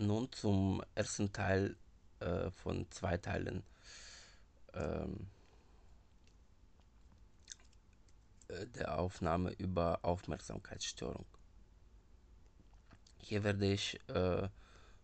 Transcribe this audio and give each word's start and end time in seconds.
Nun 0.00 0.30
zum 0.30 0.80
ersten 0.94 1.32
Teil 1.32 1.74
äh, 2.20 2.52
von 2.52 2.88
zwei 2.92 3.16
Teilen 3.16 3.64
ähm, 4.72 5.26
äh, 8.46 8.64
der 8.66 8.96
Aufnahme 8.96 9.50
über 9.54 9.98
Aufmerksamkeitsstörung. 10.02 11.26
Hier 13.20 13.42
werde 13.42 13.72
ich 13.72 13.98
äh, 14.08 14.48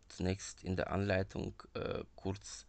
zunächst 0.09 0.63
in 0.63 0.77
der 0.77 0.93
Anleitung 0.93 1.61
äh, 1.75 2.05
kurz 2.15 2.65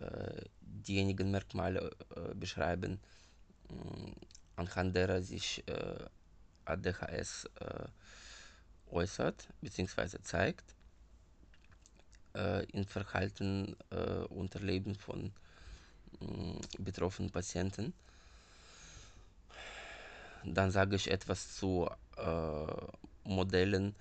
äh, 0.00 0.42
diejenigen 0.60 1.30
Merkmale 1.30 1.96
äh, 2.14 2.34
beschreiben, 2.34 3.00
anhand 4.56 4.94
derer 4.94 5.22
sich 5.22 5.64
ADHS 6.64 7.46
äußert 8.90 9.48
bzw. 9.60 10.22
zeigt 10.22 10.77
äh, 12.34 12.64
in 12.72 12.84
Verhalten 12.84 13.76
äh, 13.90 14.24
und 14.28 14.54
Erleben 14.54 14.94
von 14.94 15.32
äh, 16.20 16.26
betroffenen 16.78 17.30
Patienten. 17.30 17.92
Dann 20.44 20.70
sage 20.70 20.96
ich 20.96 21.10
etwas 21.10 21.56
zu 21.56 21.90
Modellen, 23.24 23.94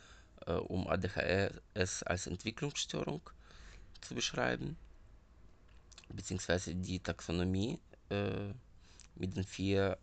um 0.67 0.88
ADHS 0.88 2.03
als 2.03 2.27
Entwicklungsstörung 2.27 3.22
zu 4.02 4.16
beschreiben, 4.16 4.78
beziehungsweise 6.09 6.75
die 6.75 7.00
Taxonomie 7.00 7.80
mit 9.16 9.36
den 9.36 9.44
vier 9.44 9.98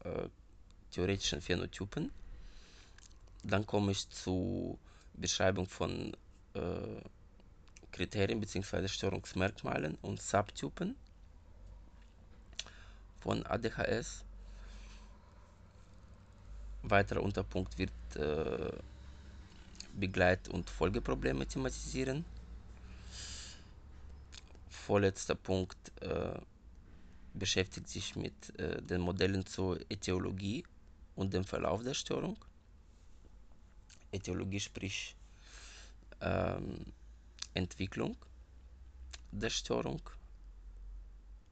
theoretischen 0.90 1.40
Phänotypen. 1.40 2.10
Dann 3.44 3.64
komme 3.64 3.92
ich 3.92 4.08
zur 4.10 4.76
Beschreibung 5.14 5.66
von 5.66 6.16
äh, 6.54 7.00
Kriterien 7.94 8.40
bzw. 8.40 8.88
Störungsmerkmalen 8.88 9.96
und 10.02 10.20
Subtypen 10.20 10.96
von 13.20 13.46
ADHS. 13.46 14.24
Weiterer 16.82 17.22
Unterpunkt 17.22 17.78
wird 17.78 17.92
äh, 18.16 18.72
Begleit- 19.94 20.48
und 20.48 20.68
Folgeprobleme 20.68 21.46
thematisieren. 21.46 22.24
Vorletzter 24.68 25.36
Punkt 25.36 25.78
äh, 26.02 26.34
beschäftigt 27.32 27.88
sich 27.88 28.16
mit 28.16 28.58
äh, 28.58 28.82
den 28.82 29.02
Modellen 29.02 29.46
zur 29.46 29.80
Äthiologie 29.88 30.64
und 31.14 31.32
dem 31.32 31.44
Verlauf 31.44 31.84
der 31.84 31.94
Störung. 31.94 32.36
Äthiologie 34.10 34.60
sprich 34.60 35.14
ähm, 36.20 36.92
Entwicklung 37.54 38.16
der 39.30 39.50
Störung, 39.50 40.02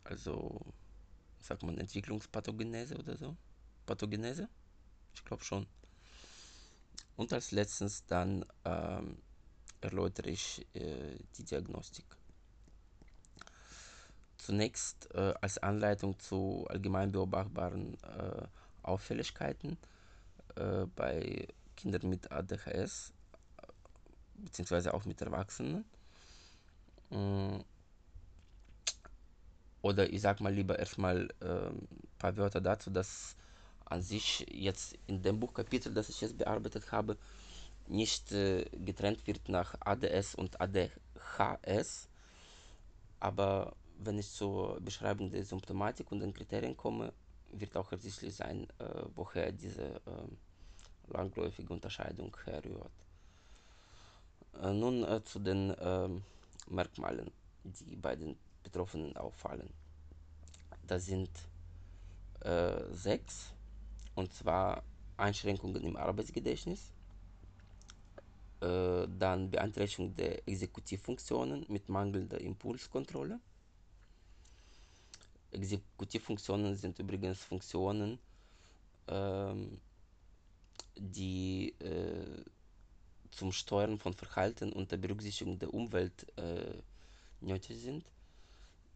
also 0.04 0.60
sagt 1.40 1.62
man 1.62 1.78
Entwicklungspathogenese 1.78 2.96
oder 2.96 3.16
so, 3.16 3.36
Pathogenese, 3.86 4.48
ich 5.14 5.24
glaube 5.24 5.44
schon. 5.44 5.66
Und 7.16 7.32
als 7.32 7.50
letztes 7.50 8.06
dann 8.06 8.44
ähm, 8.64 9.18
erläutere 9.80 10.30
ich 10.30 10.66
äh, 10.74 11.16
die 11.36 11.44
Diagnostik. 11.44 12.06
Zunächst 14.38 15.08
äh, 15.14 15.34
als 15.40 15.58
Anleitung 15.58 16.18
zu 16.18 16.66
allgemein 16.68 17.12
beobachtbaren 17.12 17.94
äh, 18.02 18.46
Auffälligkeiten 18.82 19.76
äh, 20.56 20.86
bei 20.96 21.46
Kindern 21.76 22.08
mit 22.08 22.30
ADHS 22.32 23.12
beziehungsweise 24.42 24.94
auch 24.94 25.04
mit 25.04 25.20
Erwachsenen. 25.20 25.84
Mm. 27.10 27.58
Oder 29.82 30.12
ich 30.12 30.20
sag 30.20 30.40
mal 30.40 30.52
lieber 30.54 30.78
erstmal 30.78 31.28
ein 31.40 31.48
ähm, 31.48 31.88
paar 32.18 32.36
Wörter 32.36 32.60
dazu, 32.60 32.90
dass 32.90 33.34
an 33.84 34.00
sich 34.00 34.46
jetzt 34.50 34.96
in 35.06 35.22
dem 35.22 35.40
Buchkapitel, 35.40 35.92
das 35.92 36.08
ich 36.08 36.20
jetzt 36.20 36.38
bearbeitet 36.38 36.92
habe, 36.92 37.16
nicht 37.88 38.32
äh, 38.32 38.64
getrennt 38.84 39.26
wird 39.26 39.48
nach 39.48 39.74
ADS 39.80 40.34
und 40.34 40.60
ADHS. 40.60 42.08
Aber 43.20 43.74
wenn 43.98 44.18
ich 44.18 44.30
zur 44.30 44.80
Beschreibung 44.80 45.30
der 45.30 45.44
Symptomatik 45.44 46.10
und 46.12 46.20
den 46.20 46.32
Kriterien 46.32 46.76
komme, 46.76 47.12
wird 47.52 47.76
auch 47.76 47.92
ersichtlich 47.92 48.34
sein, 48.34 48.66
äh, 48.78 49.02
woher 49.14 49.52
diese 49.52 49.96
äh, 50.06 51.12
langläufige 51.12 51.72
Unterscheidung 51.72 52.34
herrührt. 52.44 52.90
Äh, 54.60 54.72
nun 54.72 55.04
äh, 55.04 55.22
zu 55.24 55.38
den 55.38 55.74
ähm, 55.80 56.22
Merkmalen, 56.68 57.30
die 57.64 57.96
bei 57.96 58.16
den 58.16 58.36
Betroffenen 58.62 59.16
auffallen. 59.16 59.68
Das 60.86 61.06
sind 61.06 61.30
äh, 62.40 62.82
sechs, 62.92 63.52
und 64.14 64.32
zwar 64.32 64.82
Einschränkungen 65.16 65.82
im 65.84 65.96
Arbeitsgedächtnis, 65.96 66.92
dann 68.60 69.50
Beeinträchtigung 69.50 70.14
der 70.14 70.46
Exekutivfunktionen 70.48 71.66
mit 71.68 71.88
mangelnder 71.88 72.40
Impulskontrolle. 72.40 73.40
Exekutivfunktionen 75.50 76.76
sind 76.76 76.96
übrigens 77.00 77.42
Funktionen, 77.42 78.20
ähm, 79.08 79.80
die 80.96 81.74
äh, 81.80 82.44
zum 83.32 83.52
Steuern 83.52 83.98
von 83.98 84.14
Verhalten 84.14 84.72
unter 84.72 84.96
Berücksichtigung 84.96 85.58
der 85.58 85.72
Umwelt 85.74 86.26
äh, 86.38 86.74
nötig 87.40 87.80
sind. 87.80 88.04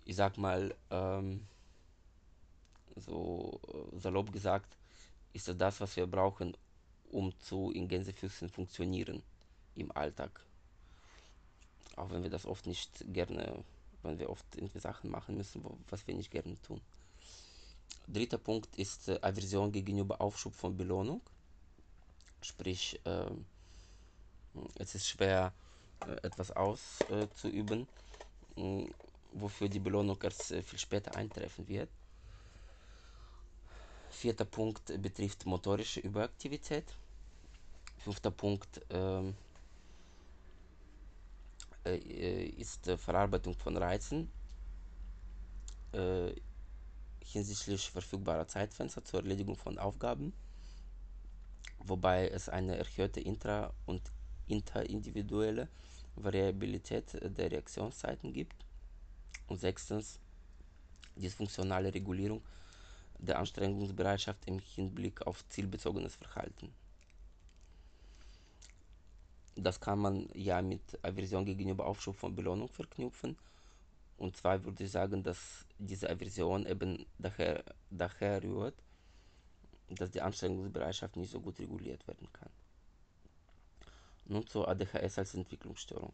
Ich 0.04 0.16
sag 0.16 0.38
mal, 0.38 0.74
ähm, 0.90 1.46
so 2.94 3.60
äh, 3.68 3.98
salopp 3.98 4.32
gesagt, 4.32 4.76
ist 5.32 5.48
das 5.48 5.56
das, 5.56 5.80
was 5.80 5.96
wir 5.96 6.06
brauchen, 6.06 6.56
um 7.10 7.32
zu 7.40 7.70
in 7.70 7.88
Gänsefüßchen 7.88 8.48
funktionieren 8.48 9.22
im 9.74 9.90
Alltag. 9.92 10.40
Auch 11.96 12.10
wenn 12.10 12.22
wir 12.22 12.30
das 12.30 12.46
oft 12.46 12.66
nicht 12.66 13.04
gerne, 13.12 13.64
wenn 14.02 14.18
wir 14.18 14.30
oft 14.30 14.46
irgendwie 14.54 14.78
Sachen 14.80 15.10
machen 15.10 15.36
müssen, 15.36 15.62
was 15.88 16.06
wir 16.06 16.14
nicht 16.14 16.30
gerne 16.30 16.60
tun. 16.62 16.80
Dritter 18.06 18.38
Punkt 18.38 18.76
ist 18.76 19.08
äh, 19.08 19.18
Aversion 19.22 19.72
gegenüber 19.72 20.20
Aufschub 20.20 20.54
von 20.54 20.76
Belohnung. 20.76 21.20
Sprich, 22.40 23.00
äh, 23.04 23.30
es 24.78 24.94
ist 24.94 25.08
schwer, 25.08 25.52
äh, 26.04 26.12
etwas 26.22 26.50
auszuüben, 26.52 27.86
äh, 28.56 28.86
wofür 29.32 29.68
die 29.68 29.80
Belohnung 29.80 30.18
erst 30.22 30.52
äh, 30.52 30.62
viel 30.62 30.78
später 30.78 31.14
eintreffen 31.14 31.66
wird. 31.68 31.90
Vierter 34.08 34.44
Punkt 34.46 34.86
betrifft 35.02 35.46
motorische 35.46 36.00
Überaktivität. 36.00 36.96
Fünfter 37.98 38.30
Punkt 38.30 38.80
ähm, 38.90 39.34
äh, 41.84 42.46
ist 42.46 42.90
Verarbeitung 42.98 43.54
von 43.54 43.76
Reizen 43.76 44.30
äh, 45.92 46.34
hinsichtlich 47.24 47.90
verfügbarer 47.90 48.46
Zeitfenster 48.46 49.04
zur 49.04 49.20
Erledigung 49.20 49.56
von 49.56 49.78
Aufgaben, 49.78 50.32
wobei 51.78 52.28
es 52.28 52.48
eine 52.48 52.76
erhöhte 52.76 53.20
intra- 53.20 53.72
und 53.86 54.02
interindividuelle 54.48 55.68
Variabilität 56.16 57.14
der 57.14 57.50
Reaktionszeiten 57.50 58.32
gibt. 58.32 58.56
Und 59.48 59.58
sechstens, 59.58 60.18
dysfunktionale 61.16 61.92
Regulierung 61.92 62.42
der 63.18 63.38
Anstrengungsbereitschaft 63.38 64.46
im 64.46 64.58
Hinblick 64.58 65.26
auf 65.26 65.46
zielbezogenes 65.48 66.16
Verhalten. 66.16 66.72
Das 69.54 69.80
kann 69.80 69.98
man 69.98 70.28
ja 70.34 70.60
mit 70.60 70.82
Aversion 71.02 71.46
gegenüber 71.46 71.86
Aufschub 71.86 72.16
von 72.16 72.34
Belohnung 72.34 72.68
verknüpfen. 72.68 73.38
Und 74.18 74.36
zwar 74.36 74.62
würde 74.64 74.84
ich 74.84 74.90
sagen, 74.90 75.22
dass 75.22 75.66
diese 75.78 76.10
Aversion 76.10 76.66
eben 76.66 77.06
daher, 77.18 77.64
daher 77.90 78.42
rührt, 78.42 78.74
dass 79.88 80.10
die 80.10 80.20
Anstrengungsbereitschaft 80.20 81.16
nicht 81.16 81.30
so 81.30 81.40
gut 81.40 81.58
reguliert 81.58 82.06
werden 82.06 82.28
kann. 82.32 82.50
Nun 84.28 84.46
zur 84.46 84.68
ADHS 84.68 85.18
als 85.18 85.34
Entwicklungsstörung. 85.34 86.12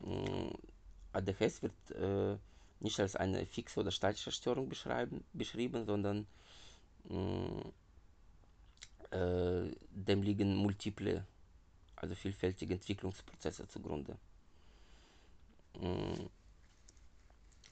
Mm, 0.00 0.50
ADHS 1.12 1.62
wird 1.62 1.90
äh, 1.90 2.36
nicht 2.80 2.98
als 3.00 3.16
eine 3.16 3.44
fixe 3.46 3.80
oder 3.80 3.90
statische 3.90 4.32
Störung 4.32 4.68
beschrieben, 5.32 5.84
sondern 5.84 6.26
mm, 7.04 7.60
äh, 9.10 9.70
dem 9.90 10.22
liegen 10.22 10.56
multiple, 10.56 11.26
also 11.96 12.14
vielfältige 12.14 12.74
Entwicklungsprozesse 12.74 13.66
zugrunde. 13.68 14.16
Mm, 15.74 16.26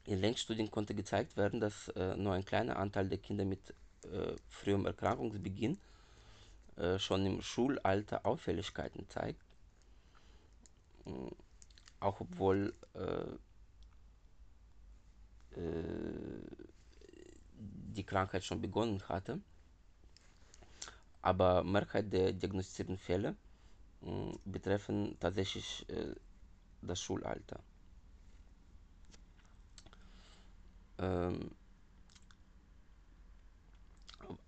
in 0.05 0.21
Längsstudien 0.21 0.71
konnte 0.71 0.95
gezeigt 0.95 1.37
werden, 1.37 1.61
dass 1.61 1.89
äh, 1.89 2.17
nur 2.17 2.33
ein 2.35 2.45
kleiner 2.45 2.77
Anteil 2.77 3.09
der 3.09 3.19
Kinder 3.19 3.45
mit 3.45 3.61
äh, 4.05 4.35
frühem 4.49 4.87
Erkrankungsbeginn 4.87 5.79
äh, 6.77 6.99
schon 6.99 7.27
im 7.27 7.43
Schulalter 7.43 8.25
Auffälligkeiten 8.27 9.09
zeigt. 9.09 9.43
auch 12.01 12.21
obwohl 12.21 12.75
äh, 12.95 13.37
äh, 15.61 16.41
die 17.95 18.05
Krankheit 18.05 18.45
schon 18.45 18.61
begonnen 18.61 19.03
hatte. 19.09 19.41
Aber 21.23 21.65
Mehrheit 21.65 22.13
der 22.13 22.33
diagnostizierten 22.33 22.99
Fälle 22.99 23.37
mh, 24.03 24.35
betreffen 24.45 25.17
tatsächlich 25.19 25.89
äh, 25.89 26.15
das 26.83 27.01
Schulalter. 27.01 27.61
Ähm, 30.99 31.51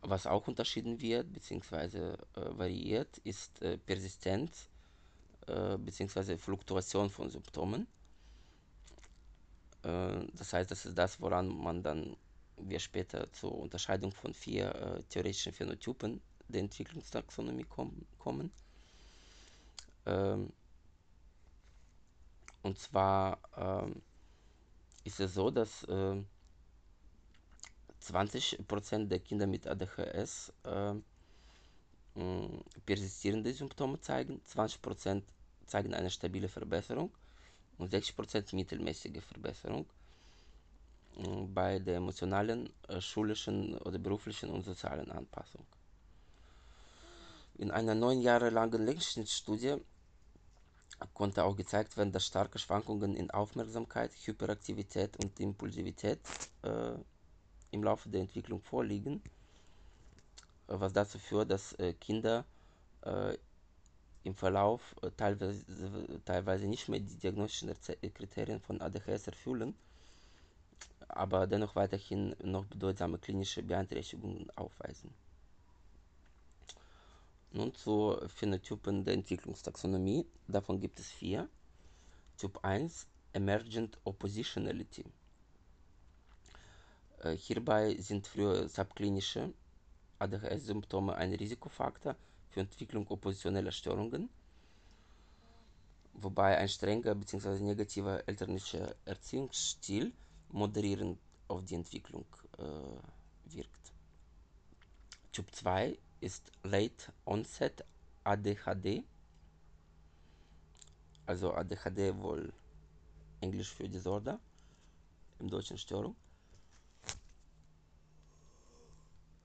was 0.03 0.27
auch 0.27 0.47
unterschieden 0.49 1.01
wird 1.01 1.33
bzw. 1.33 1.99
Äh, 1.99 2.17
variiert, 2.35 3.19
ist 3.19 3.61
äh, 3.63 3.79
Persistenz 3.79 4.69
äh, 5.47 5.77
bzw. 5.79 6.37
Fluktuation 6.37 7.11
von 7.11 7.31
Symptomen. 7.31 7.87
Äh, 9.83 10.27
das 10.35 10.53
heißt, 10.53 10.71
das 10.71 10.87
ist 10.87 10.97
das, 10.99 11.21
woran 11.21 11.49
man 11.49 11.83
dann 11.83 12.17
wir 12.61 12.81
später 12.81 13.31
zur 13.33 13.55
Unterscheidung 13.57 14.13
von 14.13 14.35
vier 14.35 14.75
äh, 14.75 15.03
theoretischen 15.05 15.53
Phänotypen 15.53 16.21
der 16.49 16.63
Entwicklungstaxonomie 16.63 17.65
kom 17.65 18.05
kommen. 18.19 18.51
Ähm, 20.07 20.53
und 22.63 22.79
zwar 22.79 23.39
ähm, 23.57 24.03
ist 25.05 25.21
es 25.21 25.35
so, 25.35 25.51
dass 25.51 25.87
äh, 28.00 28.12
20% 28.12 29.09
der 29.09 29.21
Kinder 29.21 29.47
mit 29.47 29.67
ADHS 29.67 30.53
äh, 30.65 30.95
persistierende 32.85 33.53
Symptome 33.53 34.00
zeigen, 34.00 34.41
20% 34.53 35.23
zeigen 35.67 35.95
eine 35.95 36.11
stabile 36.11 36.49
Verbesserung 36.49 37.11
und 37.79 37.93
60% 37.93 38.55
mittelmäßige 38.55 39.23
Verbesserung 39.23 39.87
bei 41.53 41.79
der 41.81 41.97
emotionalen, 41.97 42.71
äh, 42.89 43.00
schulischen 43.00 43.77
oder 43.79 43.99
beruflichen 43.99 44.50
und 44.50 44.65
sozialen 44.65 45.11
Anpassung. 45.11 45.67
In 47.56 47.71
einer 47.73 47.95
neun 47.95 48.21
Jahre 48.21 48.50
langen 48.50 48.85
Längsschnittstudie 48.85 49.77
konnte 51.15 51.45
auch 51.45 51.56
gezeigt 51.56 51.97
werden, 51.97 52.12
dass 52.12 52.27
starke 52.27 52.59
Schwankungen 52.59 53.17
in 53.17 53.31
Aufmerksamkeit, 53.31 54.12
Hyperaktivität 54.25 55.17
und 55.17 55.41
Impulsivität 55.41 56.21
äh, 56.62 56.93
im 57.70 57.82
Laufe 57.82 58.09
der 58.09 58.23
Entwicklung 58.23 58.61
vorliegen, 58.61 59.23
was 60.67 60.93
dazu 60.93 61.19
führt, 61.19 61.50
dass 61.50 61.73
äh, 61.75 61.93
Kinder 61.94 62.44
äh, 63.03 63.37
im 64.25 64.35
Verlauf 64.35 64.94
äh, 65.03 65.11
teilweise, 65.17 65.65
teilweise 66.25 66.67
nicht 66.67 66.88
mehr 66.88 67.00
die 67.00 67.17
diagnostischen 67.17 67.75
Kriterien 68.15 68.61
von 68.61 68.81
ADHS 68.81 69.26
erfüllen, 69.29 69.75
aber 71.09 71.47
dennoch 71.47 71.75
weiterhin 71.75 72.35
noch 72.43 72.67
bedeutsame 72.67 73.19
klinische 73.19 73.62
Beeinträchtigungen 73.62 74.50
aufweisen. 74.56 75.12
Nun 77.50 77.75
zu 77.75 78.19
Phänotypen 78.29 79.05
der 79.05 79.14
Entwicklungstaxonomie. 79.14 80.26
Davon 80.47 80.81
gibt 80.81 81.00
es 81.00 81.11
vier. 81.11 81.49
Typ 82.37 82.62
1 82.62 83.06
Emergent 83.32 83.99
Oppositionality. 84.05 85.05
Hierbei 87.37 87.97
sind 87.97 88.26
frühe 88.26 88.69
subklinische 88.69 89.53
ADHS-Symptome 90.20 91.15
ein 91.15 91.32
Risikofaktor 91.35 92.17
für 92.49 92.61
Entwicklung 92.61 93.06
oppositioneller 93.09 93.73
Störungen, 93.73 94.29
wobei 96.15 96.56
ein 96.59 96.69
strenger 96.69 97.15
bzw. 97.15 97.61
negativer 97.61 98.26
elterlicher 98.29 98.94
Erziehungsstil 99.05 100.12
moderierend 100.50 101.19
auf 101.49 101.65
die 101.65 101.75
Entwicklung 101.75 102.26
äh, 102.59 103.53
wirkt. 103.53 103.93
Typ 105.32 105.55
2 105.55 105.99
ist 106.21 106.50
Late 106.62 107.12
Onset 107.25 107.85
ADHD, 108.25 109.05
also 111.26 111.53
ADHD 111.55 112.17
wohl 112.17 112.53
Englisch 113.41 113.73
für 113.73 113.88
Disorder, 113.88 114.41
im 115.38 115.49
Deutschen 115.49 115.79
Störung. 115.79 116.17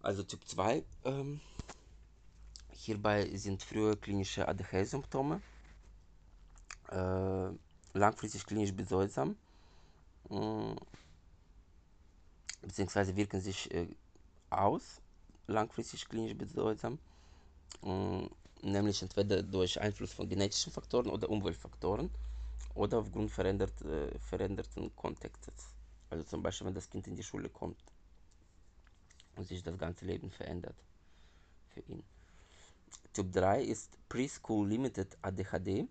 Also 0.04 0.22
Typ 0.24 0.46
2. 0.46 0.84
Ähm, 1.06 1.40
hierbei 2.74 3.26
sind 3.38 3.64
frühe 3.64 3.96
klinische 3.96 4.46
ADHS-Symptome 4.46 5.42
äh, 6.92 7.50
langfristig 7.94 8.46
klinisch 8.46 8.74
bedeutsam, 8.74 9.38
äh, 10.30 10.76
beziehungsweise 12.62 13.16
wirken 13.16 13.40
sich 13.40 13.74
äh, 13.74 13.88
aus, 14.50 15.00
langfristig 15.48 16.10
klinisch 16.10 16.36
bedeutsam, 16.36 17.00
äh, 17.84 18.28
nämlich 18.62 19.02
entweder 19.02 19.42
durch 19.42 19.80
Einfluss 19.80 20.12
von 20.12 20.28
genetischen 20.28 20.74
Faktoren 20.74 21.08
oder 21.08 21.30
Umweltfaktoren 21.30 22.10
oder 22.76 22.98
aufgrund 22.98 23.32
verändert, 23.32 23.82
äh, 23.84 24.20
veränderten 24.20 24.94
Kontextes. 24.98 25.70
Also 26.10 26.26
zum 26.26 26.44
Beispiel, 26.44 26.68
wenn 26.68 26.76
das 26.76 26.90
Kind 26.90 27.08
in 27.08 27.16
die 27.16 27.24
Schule 27.24 27.48
kommt 27.48 27.78
und 29.36 29.48
sich 29.48 29.64
das 29.64 29.78
ganze 29.78 30.06
Leben 30.06 30.30
verändert 30.30 30.76
für 31.70 31.82
ihn. 31.82 32.04
Typ 33.14 33.32
3 33.32 33.64
ist 33.64 33.98
Preschool 34.10 34.68
Limited 34.68 35.18
ADHD, 35.22 35.88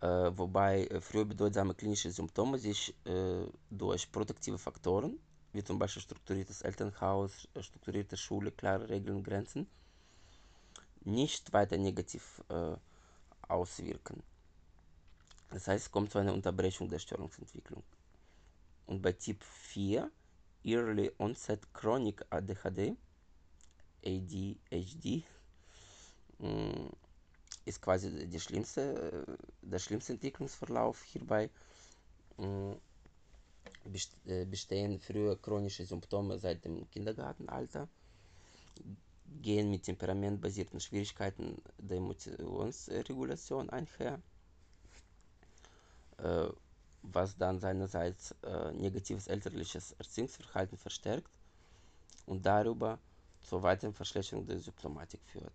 äh, 0.00 0.30
wobei 0.36 0.86
äh, 0.86 1.00
früher 1.00 1.24
bedeutsame 1.24 1.74
klinische 1.74 2.10
Symptome 2.10 2.58
sich 2.58 2.94
äh, 3.06 3.44
durch 3.70 4.10
protektive 4.10 4.58
Faktoren, 4.58 5.18
wie 5.52 5.64
zum 5.64 5.78
Beispiel 5.78 6.02
strukturiertes 6.02 6.62
Elternhaus, 6.62 7.48
äh, 7.54 7.62
strukturierte 7.62 8.16
Schule, 8.16 8.52
klare 8.52 8.88
Regeln 8.88 9.16
und 9.16 9.24
Grenzen, 9.24 9.68
nicht 11.02 11.52
weiter 11.52 11.76
negativ 11.76 12.42
äh, 12.48 12.76
auswirken. 13.48 14.22
Das 15.50 15.66
heißt, 15.66 15.86
es 15.86 15.90
kommt 15.90 16.12
zu 16.12 16.18
einer 16.18 16.32
Unterbrechung 16.32 16.88
der 16.88 17.00
Störungsentwicklung. 17.00 17.82
Und 18.86 19.02
bei 19.02 19.12
Typ 19.12 19.42
4 19.42 20.10
Early 20.64 21.10
Onset 21.18 21.72
Chronic 21.72 22.24
ADHD, 22.30 22.96
ADHD, 24.04 25.24
mm, 26.38 26.88
ist 27.64 27.80
quasi 27.80 28.26
die 28.28 28.40
schlimmste, 28.40 29.24
der 29.62 29.78
schlimmste 29.78 30.12
Entwicklungsverlauf 30.12 31.02
hierbei. 31.02 31.50
Mm, 32.36 32.72
äh, 34.26 34.44
bestehen 34.44 35.00
frühe 35.00 35.36
chronische 35.36 35.86
Symptome 35.86 36.38
seit 36.38 36.64
dem 36.64 36.88
Kindergartenalter, 36.90 37.88
gehen 39.42 39.70
mit 39.70 39.84
temperamentbasierten 39.84 40.80
Schwierigkeiten 40.80 41.62
der 41.78 41.96
Emotionsregulation 41.96 43.70
einher 43.70 44.20
äh, 46.18 46.48
was 47.02 47.36
dann 47.36 47.58
seinerseits 47.60 48.34
äh, 48.42 48.72
negatives 48.72 49.26
elterliches 49.26 49.92
Erziehungsverhalten 49.92 50.76
verstärkt 50.78 51.30
und 52.26 52.44
darüber 52.44 52.98
zur 53.42 53.62
weiteren 53.62 53.94
Verschlechterung 53.94 54.46
der 54.46 54.58
Symptomatik 54.60 55.20
führt. 55.32 55.52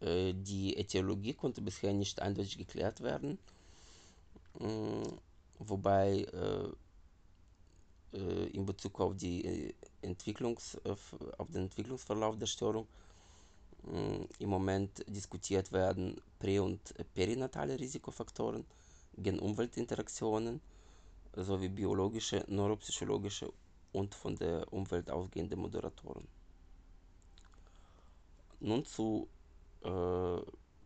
Äh, 0.00 0.34
die 0.34 0.76
Äthiologie 0.76 1.34
konnte 1.34 1.60
bisher 1.60 1.92
nicht 1.92 2.20
eindeutig 2.20 2.58
geklärt 2.58 3.00
werden, 3.00 3.38
äh, 4.60 4.64
wobei 5.58 6.22
äh, 6.32 6.68
äh, 8.16 8.46
in 8.48 8.66
Bezug 8.66 9.00
auf, 9.00 9.16
die 9.16 9.74
Entwicklungs, 10.02 10.78
auf 10.84 11.48
den 11.48 11.64
Entwicklungsverlauf 11.64 12.38
der 12.38 12.46
Störung 12.46 12.86
im 14.38 14.48
Moment 14.48 15.04
diskutiert 15.08 15.72
werden 15.72 16.20
prä- 16.38 16.60
und 16.60 16.94
perinatale 17.14 17.78
Risikofaktoren, 17.78 18.64
Gen-Umwelt-Interaktionen 19.16 20.60
sowie 21.36 21.68
biologische, 21.68 22.44
neuropsychologische 22.48 23.52
und 23.92 24.14
von 24.14 24.36
der 24.36 24.72
Umwelt 24.72 25.10
ausgehende 25.10 25.56
Moderatoren. 25.56 26.26
Nun 28.60 28.84
zu 28.84 29.28
äh, 29.82 30.40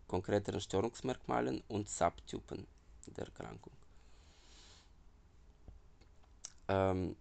konkreteren 0.08 0.60
Störungsmerkmalen 0.60 1.62
und 1.68 1.88
Subtypen 1.88 2.66
der 3.06 3.26
Erkrankung. 3.26 3.72
Ähm, 6.68 7.16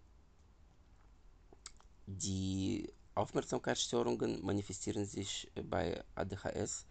die 2.06 2.88
Aufmerksamkeitsstörungen 3.16 4.44
manifestieren 4.44 5.06
sich 5.06 5.50
bei 5.70 6.02
ADHS 6.14 6.84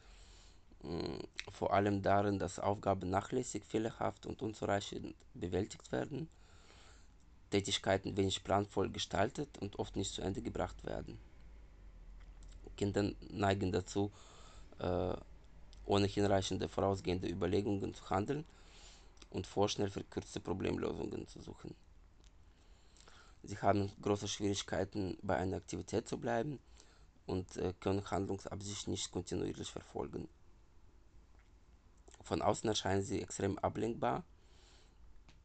vor 1.52 1.74
allem 1.74 2.02
darin, 2.02 2.40
dass 2.40 2.60
Aufgaben 2.60 3.10
nachlässig, 3.10 3.64
fehlerhaft 3.64 4.26
und 4.26 4.42
unzureichend 4.42 5.16
bewältigt 5.34 5.92
werden, 5.92 6.28
Tätigkeiten 7.52 8.18
wenig 8.18 8.44
planvoll 8.44 8.90
gestaltet 8.90 9.58
und 9.60 9.80
oft 9.80 9.96
nicht 9.96 10.14
zu 10.14 10.22
Ende 10.22 10.42
gebracht 10.42 10.84
werden. 10.84 11.18
Kinder 12.76 13.12
neigen 13.30 13.72
dazu, 13.72 14.12
äh, 14.80 15.14
ohne 15.86 16.08
hinreichende 16.08 16.68
vorausgehende 16.68 17.28
Überlegungen 17.28 17.94
zu 17.94 18.10
handeln 18.10 18.46
und 19.30 19.48
vorschnell 19.48 19.90
verkürzte 19.90 20.40
Problemlösungen 20.40 21.28
zu 21.28 21.42
suchen. 21.42 21.76
Sie 23.48 23.58
haben 23.60 23.92
große 24.02 24.28
Schwierigkeiten, 24.28 25.18
bei 25.22 25.38
einer 25.38 25.58
Aktivität 25.58 26.08
zu 26.08 26.18
bleiben 26.18 26.60
und 27.28 27.58
äh, 27.58 27.74
können 27.80 28.10
Handlungsabsicht 28.10 28.88
nicht 28.88 29.12
kontinuierlich 29.12 29.72
verfolgen. 29.72 30.28
Von 32.24 32.42
außen 32.42 32.68
erscheinen 32.68 33.04
sie 33.04 33.22
extrem 33.22 33.60
ablenkbar, 33.60 34.24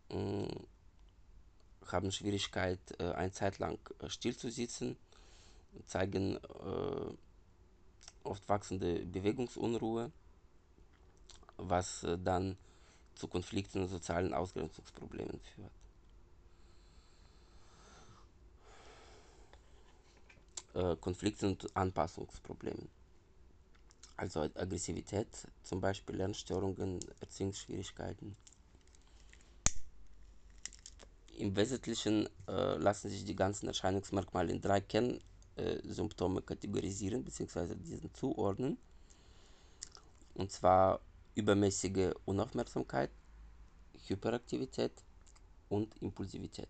äh, 0.09 0.49
haben 1.87 2.11
Schwierigkeit, 2.11 2.81
äh, 2.99 3.13
eine 3.13 3.33
Zeit 3.33 3.59
lang 3.59 3.79
äh, 3.99 4.09
still 4.09 4.35
zu 4.35 4.51
zeigen 5.87 6.37
äh, 6.37 7.15
oft 8.25 8.49
wachsende 8.49 9.05
Bewegungsunruhe, 9.05 10.11
was 11.59 12.03
äh, 12.05 12.17
dann 12.19 12.57
zu 13.15 13.29
Konflikten 13.29 13.83
und 13.83 13.89
sozialen 13.89 14.33
Ausgrenzungsproblemen 14.33 15.39
führt. 15.55 15.80
Äh, 20.75 20.97
Konflikten 20.97 21.47
und 21.47 21.77
Anpassungsproblemen. 21.77 22.89
Also 24.17 24.43
Aggressivität, 24.43 25.27
zum 25.65 25.81
Beispiel 25.81 26.17
Lernstörungen, 26.17 27.01
Erziehungsschwierigkeiten. 27.21 28.37
Im 31.39 31.57
Wesentlichen 31.57 32.29
äh, 32.47 32.77
lassen 32.77 33.09
sich 33.09 33.25
die 33.25 33.35
ganzen 33.35 33.67
Erscheinungsmerkmale 33.67 34.53
in 34.53 34.61
drei 34.61 34.81
Kernsymptome 34.81 36.43
kategorisieren 36.43 37.25
bzw. 37.25 37.75
diesen 37.75 38.15
zuordnen. 38.15 38.79
Und 40.35 40.53
zwar 40.53 41.01
übermäßige 41.35 42.13
Unaufmerksamkeit, 42.27 43.11
Hyperaktivität 44.07 44.93
und 45.69 45.97
Impulsivität. 46.01 46.69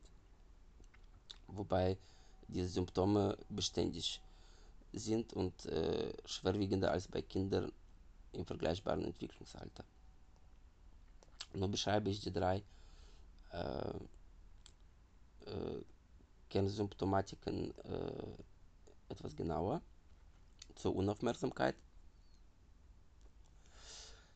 Wobei 1.49 1.99
diese 2.51 2.69
Symptome 2.69 3.37
beständig 3.49 4.21
sind 4.93 5.33
und 5.33 5.67
äh, 5.67 6.13
schwerwiegender 6.25 6.91
als 6.91 7.09
bei 7.09 7.23
Kindern 7.23 7.71
im 8.33 8.45
vergleichbaren 8.45 9.05
Entwicklungsalter. 9.05 9.85
Nun 11.55 11.71
beschreibe 11.71 12.11
ich 12.11 12.21
die 12.21 12.33
drei 12.33 12.63
äh, 13.53 13.91
äh, 15.47 15.85
Kernsymptomatiken 16.49 17.73
äh, 17.85 18.33
etwas 19.09 19.35
genauer. 19.37 19.81
Zur 20.77 20.95
Unaufmerksamkeit. 20.97 21.77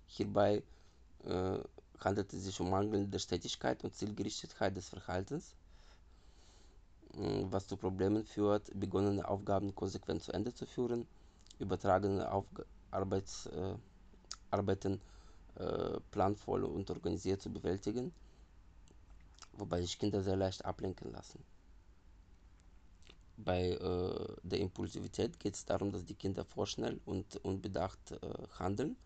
Hierbei 0.07 0.63
äh, 1.25 1.59
handelt 2.01 2.33
es 2.33 2.45
sich 2.45 2.61
um 2.61 2.71
mangelnde 2.71 3.19
Stetigkeit 3.19 3.83
und 3.85 3.95
Zielgerichtetheit 3.95 4.77
des 4.77 4.89
Verhaltens 4.89 5.55
was 7.51 7.67
zu 7.67 7.77
Problemen 7.77 8.25
führt, 8.25 8.71
begonnene 8.79 9.27
Aufgaben 9.27 9.75
konsequent 9.75 10.23
zu 10.23 10.33
Ende 10.33 10.53
zu 10.53 10.67
führen, 10.67 11.07
übertragene 11.59 12.31
Aufg 12.31 12.65
Arbeits, 12.91 13.47
äh, 13.47 13.75
Arbeiten 14.51 15.01
äh, 15.57 15.99
planvoll 16.13 16.65
und 16.65 16.91
organisiert 16.91 17.43
zu 17.43 17.51
bewältigen, 17.51 18.13
wobei 19.53 19.81
sich 19.81 19.99
Kinder 19.99 20.23
sehr 20.23 20.37
leicht 20.37 20.65
ablenken 20.65 21.11
lassen. 21.13 21.43
Bei 23.37 23.71
äh, 23.71 24.37
der 24.45 24.61
Impulsivität 24.61 25.41
geht 25.41 25.55
es 25.55 25.65
darum, 25.65 25.91
dass 25.91 26.05
die 26.05 26.15
Kinder 26.15 26.45
vorschnell 26.45 27.01
und 27.05 27.37
unbedacht 27.45 28.13
äh, 28.13 28.19
handeln, 28.59 28.97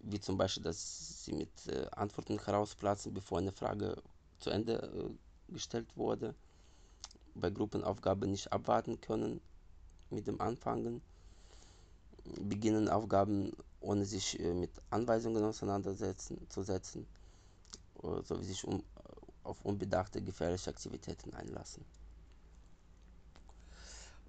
wie 0.00 0.20
zum 0.20 0.38
Beispiel, 0.38 0.62
dass 0.62 1.24
sie 1.24 1.34
mit 1.34 1.66
äh, 1.66 1.86
Antworten 1.90 2.38
herausplatzen, 2.38 3.12
bevor 3.12 3.38
eine 3.38 3.52
Frage 3.52 4.02
zu 4.38 4.48
Ende 4.48 4.80
äh, 4.80 5.10
gestellt 5.48 5.88
wurde, 5.96 6.34
bei 7.34 7.50
Gruppenaufgaben 7.50 8.30
nicht 8.30 8.52
abwarten 8.52 9.00
können 9.00 9.40
mit 10.10 10.26
dem 10.26 10.40
Anfangen, 10.40 11.00
beginnen 12.40 12.88
Aufgaben 12.88 13.52
ohne 13.80 14.04
sich 14.04 14.38
äh, 14.40 14.52
mit 14.52 14.70
Anweisungen 14.90 15.44
auseinandersetzen 15.44 16.38
zu 16.48 16.62
setzen, 16.62 17.06
sowie 18.24 18.44
sich 18.44 18.64
um, 18.64 18.82
auf 19.42 19.64
unbedachte 19.64 20.20
gefährliche 20.22 20.70
Aktivitäten 20.70 21.32
einlassen. 21.34 21.84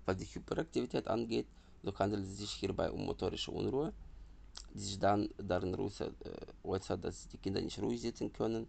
Was 0.05 0.17
die 0.17 0.25
Hyperaktivität 0.25 1.07
angeht, 1.07 1.47
so 1.83 1.97
handelt 1.97 2.23
es 2.23 2.37
sich 2.37 2.51
hierbei 2.51 2.91
um 2.91 3.05
motorische 3.05 3.51
Unruhe, 3.51 3.93
die 4.73 4.79
sich 4.79 4.99
dann 4.99 5.29
darin 5.37 5.73
äh, 5.73 6.11
äußert, 6.63 7.03
dass 7.03 7.27
die 7.27 7.37
Kinder 7.37 7.61
nicht 7.61 7.79
ruhig 7.79 8.01
sitzen 8.01 8.31
können, 8.33 8.67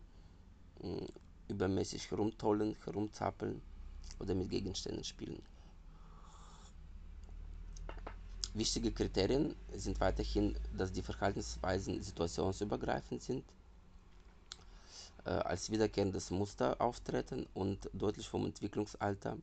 übermäßig 1.51 2.11
herumtollen, 2.11 2.77
herumzappeln 2.85 3.61
oder 4.19 4.35
mit 4.35 4.51
Gegenständen 4.51 5.05
spielen. 5.05 5.43
Wichtige 8.55 8.91
Kriterien 8.91 9.55
sind 9.77 10.01
weiterhin, 10.01 10.57
dass 10.77 10.91
die 10.93 11.03
Verhaltensweisen 11.03 12.03
situationsübergreifend 12.03 13.23
sind, 13.23 13.45
äh, 15.25 15.31
als 15.31 15.71
wiederkehrendes 15.71 16.31
Muster 16.31 16.81
auftreten 16.81 17.47
und 17.55 17.89
deutlich 17.93 18.29
vom 18.29 18.47
Entwicklungsalter 18.47 19.37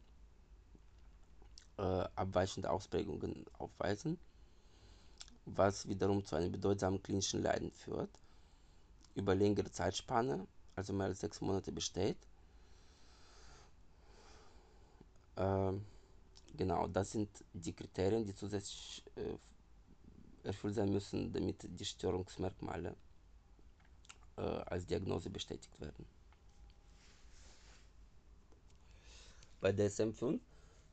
äh, 1.78 1.82
abweichende 2.16 2.70
Ausprägungen 2.70 3.46
aufweisen, 3.60 4.20
was 5.46 5.88
wiederum 5.88 6.26
zu 6.26 6.36
einem 6.36 6.52
bedeutsamen 6.52 7.02
klinischen 7.02 7.42
Leiden 7.44 7.72
führt, 7.72 8.10
über 9.16 9.36
längere 9.36 9.72
Zeitspanne 9.72 10.46
also 10.78 10.94
mehr 10.94 11.08
als 11.08 11.20
sechs 11.20 11.42
Monate 11.42 11.72
besteht. 11.72 12.18
Ähm, 15.36 15.84
genau, 16.56 16.88
das 16.88 17.12
sind 17.12 17.30
die 17.54 17.74
Kriterien, 17.74 18.24
die 18.26 18.36
zusätzlich 18.36 19.04
äh, 19.16 20.48
erfüllt 20.48 20.76
sein 20.76 20.92
müssen, 20.92 21.34
damit 21.34 21.68
die 21.68 21.86
Störungsmerkmale 21.86 22.96
äh, 24.38 24.42
als 24.42 24.86
Diagnose 24.86 25.30
bestätigt 25.32 25.80
werden. 25.82 26.06
Bei 29.60 29.72
DSM-5 29.72 30.40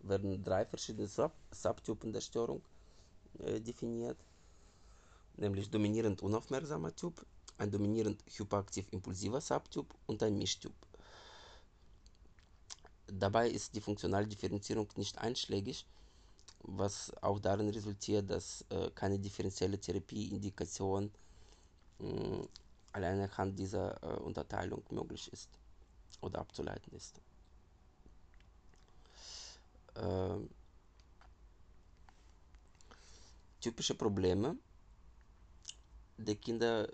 werden 0.00 0.42
drei 0.42 0.64
verschiedene 0.64 1.06
Sub 1.08 1.32
Subtypen 1.50 2.10
der 2.12 2.22
Störung 2.22 2.62
äh, 3.40 3.60
definiert, 3.60 4.16
nämlich 5.36 5.68
dominierend 5.70 6.22
unaufmerksamer 6.22 6.96
Typ, 6.96 7.24
ein 7.58 7.70
dominierend 7.70 8.22
hyperaktiv-impulsiver 8.26 9.40
Subtyp 9.40 9.86
und 10.06 10.22
ein 10.22 10.36
Mischtyp. 10.38 10.74
Dabei 13.06 13.48
ist 13.50 13.74
die 13.74 13.80
funktionale 13.80 14.26
Differenzierung 14.26 14.88
nicht 14.96 15.18
einschlägig, 15.18 15.86
was 16.62 17.12
auch 17.22 17.38
darin 17.38 17.68
resultiert, 17.68 18.30
dass 18.30 18.64
äh, 18.70 18.90
keine 18.94 19.18
differenzielle 19.18 19.78
Therapieindikation 19.78 21.10
äh, 22.00 22.48
alleine 22.92 23.24
anhand 23.24 23.58
dieser 23.58 24.02
äh, 24.02 24.16
Unterteilung 24.20 24.82
möglich 24.90 25.32
ist 25.32 25.50
oder 26.20 26.40
abzuleiten 26.40 26.92
ist. 26.94 27.20
Ähm, 29.96 30.48
typische 33.60 33.94
Probleme 33.94 34.56
der 36.16 36.36
Kinder 36.36 36.88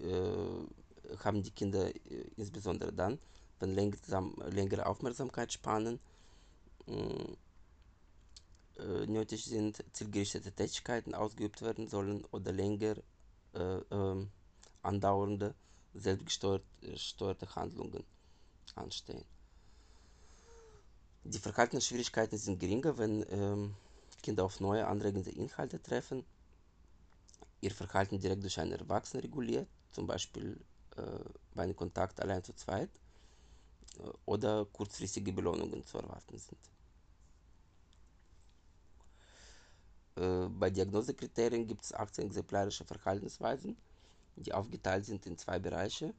äh, 0.00 1.18
haben 1.24 1.42
die 1.42 1.50
Kinder 1.50 1.94
äh, 1.94 2.30
insbesondere 2.36 2.92
dann, 2.92 3.18
wenn 3.60 3.74
langsam, 3.74 4.34
längere 4.50 4.86
Aufmerksamkeitsspannen 4.86 5.98
äh, 8.78 9.06
nötig 9.06 9.44
sind, 9.44 9.84
zielgerichtete 9.92 10.52
Tätigkeiten 10.52 11.14
ausgeübt 11.14 11.62
werden 11.62 11.88
sollen 11.88 12.24
oder 12.30 12.52
länger 12.52 12.96
äh, 13.54 13.78
ähm, 13.90 14.30
andauernde, 14.82 15.54
selbstgesteuerte 15.94 17.54
Handlungen 17.54 18.04
anstehen. 18.74 19.24
Die 21.24 21.38
Verhaltensschwierigkeiten 21.38 22.38
sind 22.38 22.60
geringer, 22.60 22.96
wenn 22.96 23.24
ähm, 23.30 23.74
Kinder 24.22 24.44
auf 24.44 24.60
neue 24.60 24.86
anregende 24.86 25.30
Inhalte 25.30 25.82
treffen 25.82 26.24
ihr 27.60 27.70
Verhalten 27.70 28.18
direkt 28.18 28.42
durch 28.42 28.58
einen 28.60 28.72
Erwachsenen 28.72 29.22
reguliert, 29.22 29.68
zum 29.92 30.06
Beispiel 30.06 30.58
äh, 30.96 31.02
bei 31.54 31.64
einem 31.64 31.76
Kontakt 31.76 32.20
allein 32.20 32.42
zu 32.44 32.52
zweit, 32.54 32.90
äh, 33.98 34.08
oder 34.26 34.64
kurzfristige 34.66 35.32
Belohnungen 35.32 35.84
zu 35.84 35.98
erwarten 35.98 36.38
sind. 36.38 36.58
Äh, 40.16 40.48
bei 40.48 40.70
Diagnosekriterien 40.70 41.66
gibt 41.66 41.84
es 41.84 41.94
18 41.94 42.26
exemplarische 42.26 42.84
Verhaltensweisen, 42.84 43.76
die 44.36 44.52
aufgeteilt 44.52 45.04
sind 45.06 45.26
in 45.26 45.36
zwei 45.38 45.58
Bereiche. 45.58 46.14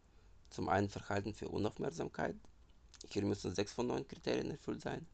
Zum 0.50 0.68
einen 0.70 0.90
Verhalten 0.90 1.34
für 1.34 1.48
Unaufmerksamkeit. 1.50 2.36
Hier 3.10 3.24
müssen 3.24 3.54
sechs 3.54 3.72
von 3.74 3.88
neun 3.88 4.08
Kriterien 4.08 4.52
erfüllt 4.52 4.82
sein. 4.82 5.06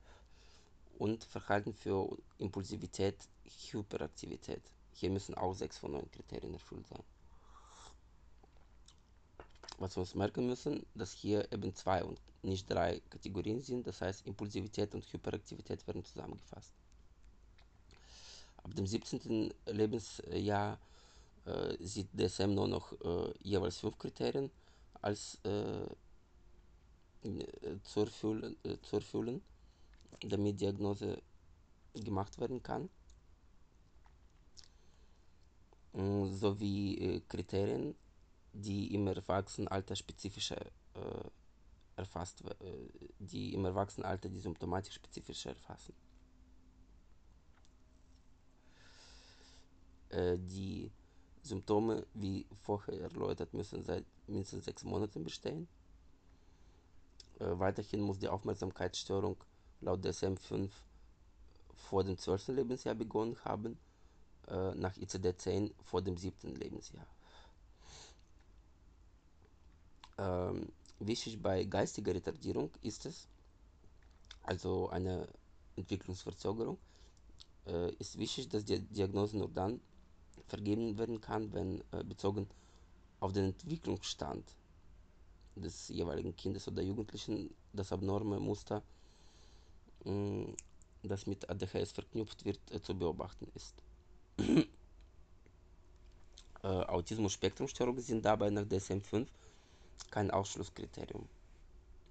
und 0.97 1.25
Verhalten 1.25 1.73
für 1.73 2.17
Impulsivität, 2.37 3.17
Hyperaktivität. 3.71 4.61
Hier 4.95 5.09
müssen 5.09 5.35
auch 5.35 5.53
sechs 5.53 5.77
von 5.77 5.91
neun 5.91 6.09
Kriterien 6.09 6.53
erfüllt 6.53 6.87
sein. 6.87 7.03
Was 9.77 9.97
wir 9.97 10.01
uns 10.01 10.15
merken 10.15 10.47
müssen, 10.47 10.85
dass 10.95 11.11
hier 11.11 11.51
eben 11.51 11.75
zwei 11.75 12.01
und 12.03 12.17
nicht 12.43 12.71
drei 12.71 13.01
Kategorien 13.09 13.59
sind, 13.59 13.85
das 13.85 13.99
heißt 13.99 14.25
Impulsivität 14.25 14.95
und 14.95 15.03
Hyperaktivität 15.11 15.85
werden 15.85 16.05
zusammengefasst. 16.05 16.71
Ab 18.63 18.73
dem 18.73 18.87
17. 18.87 19.53
Lebensjahr 19.65 20.79
äh, 21.45 21.75
sieht 21.79 22.07
DSM 22.17 22.53
nur 22.53 22.69
noch 22.69 22.93
äh, 22.93 23.33
jeweils 23.41 23.79
fünf 23.79 23.97
Kriterien 23.97 24.49
als 25.01 25.37
äh, 25.43 25.85
zu, 27.83 27.99
erfüllen, 27.99 28.55
äh, 28.63 28.77
zu 28.81 28.95
erfüllen, 28.95 29.41
damit 30.21 30.61
Diagnose 30.61 31.21
gemacht 31.93 32.39
werden 32.39 32.63
kann, 32.63 32.89
sowie 35.95 37.21
Kriterien, 37.27 37.95
die 38.53 38.93
im 38.93 39.07
Erwachsenenalter 39.07 39.95
spezifischer 39.95 40.59
äh, 40.93 41.29
erfasst, 41.95 42.43
die 43.19 43.53
im 43.53 43.65
Erwachsenenalter 43.65 44.29
die 44.29 44.39
Symptomatik 44.39 44.93
spezifischer 44.93 45.51
erfassen. 45.51 45.93
Äh, 50.09 50.37
die 50.37 50.91
Symptome, 51.41 52.05
wie 52.13 52.45
vorher 52.63 53.01
erläutert, 53.01 53.53
müssen 53.53 53.83
seit 53.83 54.05
mindestens 54.27 54.65
sechs 54.65 54.83
Monaten 54.83 55.23
bestehen. 55.23 55.67
Äh, 57.39 57.59
weiterhin 57.59 58.01
muss 58.01 58.19
die 58.19 58.29
Aufmerksamkeitsstörung 58.29 59.37
laut 59.81 60.05
DSM-5 60.05 60.69
vor 61.75 62.03
dem 62.03 62.17
12. 62.17 62.49
Lebensjahr 62.49 62.95
begonnen 62.95 63.37
haben, 63.43 63.77
äh, 64.47 64.75
nach 64.75 64.95
ICD-10 64.95 65.71
vor 65.83 66.01
dem 66.01 66.17
7. 66.17 66.55
Lebensjahr. 66.55 67.05
Ähm, 70.17 70.71
wichtig 70.99 71.41
bei 71.41 71.63
geistiger 71.65 72.13
Retardierung 72.13 72.71
ist 72.81 73.05
es, 73.05 73.27
also 74.43 74.89
eine 74.89 75.27
Entwicklungsverzögerung, 75.75 76.77
äh, 77.67 77.91
ist 77.95 78.17
wichtig, 78.17 78.49
dass 78.49 78.63
die 78.65 78.79
Diagnose 78.79 79.37
nur 79.37 79.49
dann 79.49 79.81
vergeben 80.47 80.97
werden 80.97 81.19
kann, 81.21 81.51
wenn 81.53 81.81
äh, 81.91 82.03
bezogen 82.03 82.47
auf 83.19 83.33
den 83.33 83.45
Entwicklungsstand 83.45 84.43
des 85.55 85.87
jeweiligen 85.89 86.35
Kindes 86.35 86.67
oder 86.67 86.81
Jugendlichen 86.81 87.53
das 87.73 87.91
abnorme 87.91 88.39
Muster, 88.39 88.83
mh, 90.03 90.53
das 91.03 91.25
mit 91.27 91.49
ADHS 91.49 91.91
verknüpft 91.91 92.45
wird, 92.45 92.59
äh, 92.71 92.81
zu 92.81 92.97
beobachten 92.97 93.47
ist. 93.55 93.75
Äh, 94.37 94.65
Autismus-Spektrumstörungen 96.63 98.01
sind 98.01 98.25
dabei 98.25 98.49
nach 98.49 98.63
DSM-5 98.63 99.27
kein 100.11 100.31
Ausschlusskriterium. 100.31 101.27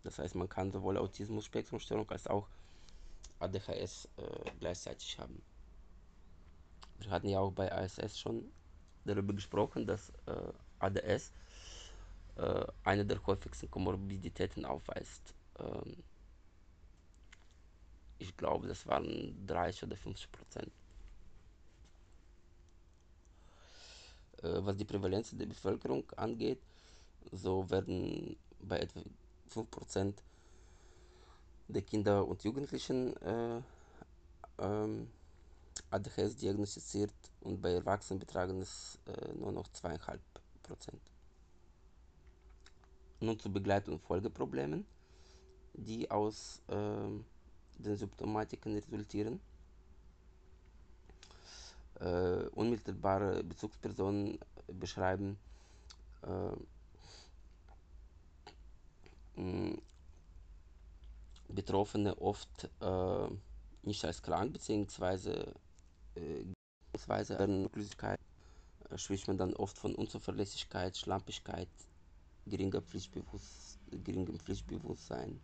Das 0.02 0.18
heißt, 0.18 0.34
man 0.34 0.48
kann 0.48 0.70
sowohl 0.70 0.98
Autismus-Spektrumstörung 0.98 2.08
als 2.10 2.26
auch 2.26 2.46
ADHS 3.40 4.08
äh, 4.16 4.50
gleichzeitig 4.60 5.18
haben. 5.18 5.42
Wir 6.98 7.10
hatten 7.10 7.28
ja 7.28 7.40
auch 7.40 7.52
bei 7.52 7.72
ASS 7.72 8.18
schon 8.18 8.50
darüber 9.04 9.32
gesprochen, 9.34 9.86
dass 9.86 10.10
äh, 10.26 10.52
ADS 10.78 11.32
äh, 12.36 12.64
eine 12.84 13.04
der 13.04 13.24
häufigsten 13.26 13.70
Komorbiditäten 13.70 14.64
aufweist. 14.64 15.34
Ähm, 15.58 15.96
ich 18.18 18.36
glaube, 18.36 18.68
das 18.68 18.86
waren 18.86 19.46
30 19.46 19.84
oder 19.84 19.96
50 19.96 20.32
Prozent. 20.32 20.72
Was 24.64 24.76
die 24.76 24.84
Prävalenz 24.84 25.30
der 25.36 25.46
Bevölkerung 25.46 26.04
angeht, 26.16 26.60
so 27.32 27.68
werden 27.70 28.36
bei 28.60 28.78
etwa 28.78 29.00
5 29.48 29.70
Prozent 29.70 30.22
der 31.68 31.82
Kinder 31.82 32.26
und 32.26 32.42
Jugendlichen 32.44 33.16
äh, 33.18 33.60
ähm, 34.58 35.08
ADHS 35.90 36.36
diagnostiziert 36.36 37.12
und 37.40 37.60
bei 37.60 37.72
Erwachsenen 37.72 38.20
betragen 38.20 38.60
es 38.60 38.98
äh, 39.06 39.32
nur 39.34 39.52
noch 39.52 39.68
2,5 39.68 40.18
Prozent. 40.62 41.00
Nun 43.20 43.38
zu 43.38 43.50
Begleit- 43.50 43.88
und 43.88 44.00
Folgeproblemen, 44.00 44.86
die 45.72 46.10
aus 46.10 46.60
äh, 46.68 46.74
den 47.78 47.96
Symptomatiken 47.96 48.74
resultieren. 48.76 49.40
Äh, 52.00 52.48
unmittelbare 52.54 53.44
Bezugspersonen 53.44 54.38
beschreiben 54.66 55.38
äh, 56.22 56.56
Betroffene 61.48 62.16
oft 62.20 62.68
äh, 62.80 63.28
nicht 63.82 64.04
als 64.04 64.22
krank 64.22 64.52
bzw. 64.52 65.52
Äh, 66.16 66.44
Nutzlosigkeit 67.46 68.18
äh, 68.90 68.98
spricht 68.98 69.26
man 69.28 69.38
dann 69.38 69.54
oft 69.54 69.78
von 69.78 69.94
Unzuverlässigkeit, 69.94 70.96
Schlampigkeit, 70.96 71.68
geringer 72.46 72.82
Pflichtbewusst, 72.82 73.78
geringem 73.90 74.38
Pflichtbewusstsein 74.38 75.40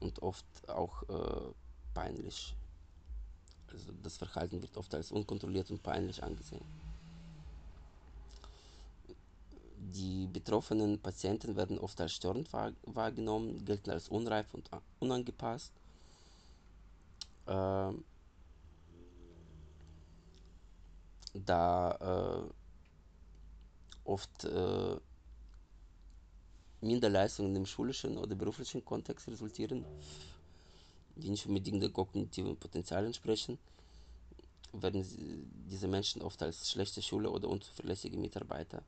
und 0.00 0.22
oft 0.22 0.46
auch 0.68 1.02
äh, 1.08 1.52
peinlich. 1.94 2.54
Also 3.72 3.92
das 4.02 4.16
Verhalten 4.16 4.62
wird 4.62 4.76
oft 4.76 4.94
als 4.94 5.10
unkontrolliert 5.10 5.70
und 5.70 5.82
peinlich 5.82 6.22
angesehen. 6.22 6.64
Die 9.92 10.26
betroffenen 10.26 11.00
Patienten 11.00 11.56
werden 11.56 11.78
oft 11.78 12.00
als 12.00 12.12
störend 12.12 12.52
wahrgenommen, 12.52 13.64
gelten 13.64 13.90
als 13.90 14.08
unreif 14.08 14.52
und 14.54 14.70
unangepasst. 14.98 15.72
Äh, 17.46 17.92
da 21.34 22.46
äh, 22.46 22.50
oft 24.04 24.44
äh, 24.44 24.96
Minderleistungen 26.80 27.56
im 27.56 27.66
schulischen 27.66 28.18
oder 28.18 28.34
beruflichen 28.34 28.84
Kontext 28.84 29.26
resultieren, 29.28 29.84
die 31.16 31.30
nicht 31.30 31.46
unbedingt 31.46 31.82
dem 31.82 31.92
kognitiven 31.92 32.56
Potenzial 32.56 33.06
entsprechen, 33.06 33.58
werden 34.72 35.04
diese 35.70 35.88
Menschen 35.88 36.22
oft 36.22 36.42
als 36.42 36.70
schlechte 36.70 37.00
Schule 37.02 37.30
oder 37.30 37.48
unzuverlässige 37.48 38.16
Mitarbeiter 38.16 38.82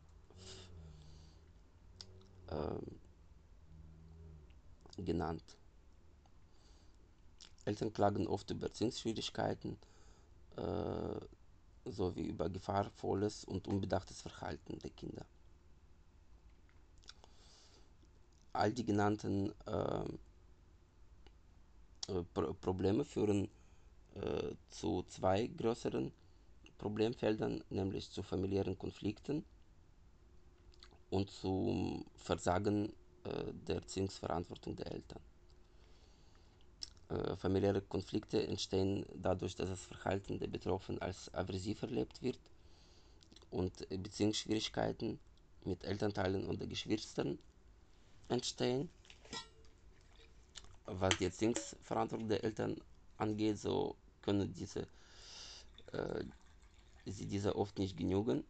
äh, 2.49 2.79
genannt. 5.03 5.45
Eltern 7.65 7.93
klagen 7.93 8.27
oft 8.27 8.51
über 8.51 8.73
Zinsschwierigkeiten 8.73 9.77
äh, 10.57 11.21
sowie 11.91 12.23
über 12.23 12.49
gefahrvolles 12.49 13.45
und 13.45 13.69
unbedachtes 13.69 14.23
Verhalten 14.23 14.79
der 14.79 14.91
Kinder. 14.91 15.25
All 18.53 18.73
die 18.73 18.85
genannten 18.85 19.53
äh, 19.67 20.05
Pro 22.35 22.53
Probleme 22.55 23.05
führen 23.05 23.49
äh, 24.15 24.55
zu 24.71 25.05
zwei 25.09 25.47
größeren 25.47 26.13
Problemfeldern, 26.79 27.63
nämlich 27.71 28.11
zu 28.11 28.23
familiären 28.23 28.79
Konflikten 28.79 29.45
und 31.11 31.31
zum 31.31 32.05
Versagen 32.15 32.93
äh, 33.25 33.53
der 33.67 33.77
Erziehungsverantwortung 33.77 34.77
der 34.77 34.93
Eltern. 34.93 35.21
Äh, 37.09 37.37
familiäre 37.37 37.81
Konflikte 37.83 38.47
entstehen 38.47 39.07
dadurch, 39.15 39.55
dass 39.55 39.69
das 39.69 39.81
Verhalten 39.83 40.39
der 40.39 40.49
Betroffenen 40.49 41.01
als 41.01 41.33
aversiv 41.35 41.83
erlebt 41.83 42.23
wird 42.23 42.39
und 43.51 43.89
Beziehungsschwierigkeiten 43.89 45.19
mit 45.65 45.85
Elternteilen 45.85 46.47
oder 46.47 46.67
Geschwistern 46.67 47.39
entstehen. 48.29 48.89
Was 50.87 51.17
die 51.19 51.25
Erziehungsverantwortung 51.25 52.29
der 52.29 52.45
Eltern 52.45 52.81
angeht, 53.19 53.59
so 53.59 53.97
können 54.23 54.53
diese, 54.53 54.87
äh, 55.93 56.25
sie 57.05 57.27
dieser 57.27 57.57
oft 57.57 57.79
nicht 57.79 57.97
genügen, 57.97 58.45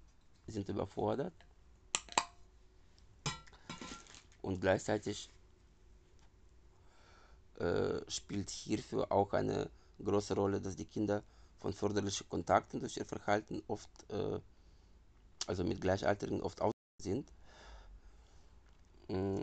sind 0.46 0.68
überfordert 0.68 1.32
und 4.42 4.60
gleichzeitig 4.60 5.28
äh, 7.58 8.00
spielt 8.08 8.50
hierfür 8.50 9.10
auch 9.10 9.32
eine 9.32 9.70
große 10.04 10.34
Rolle, 10.34 10.60
dass 10.60 10.76
die 10.76 10.84
Kinder 10.84 11.22
von 11.60 11.72
förderlichen 11.72 12.28
Kontakten 12.28 12.80
durch 12.80 12.96
ihr 12.96 13.06
Verhalten 13.06 13.62
oft, 13.66 13.88
äh, 14.10 14.38
also 15.46 15.64
mit 15.64 15.80
Gleichaltrigen 15.80 16.42
oft 16.42 16.60
aus 16.60 16.72
sind. 17.02 17.32
Mm, 19.08 19.42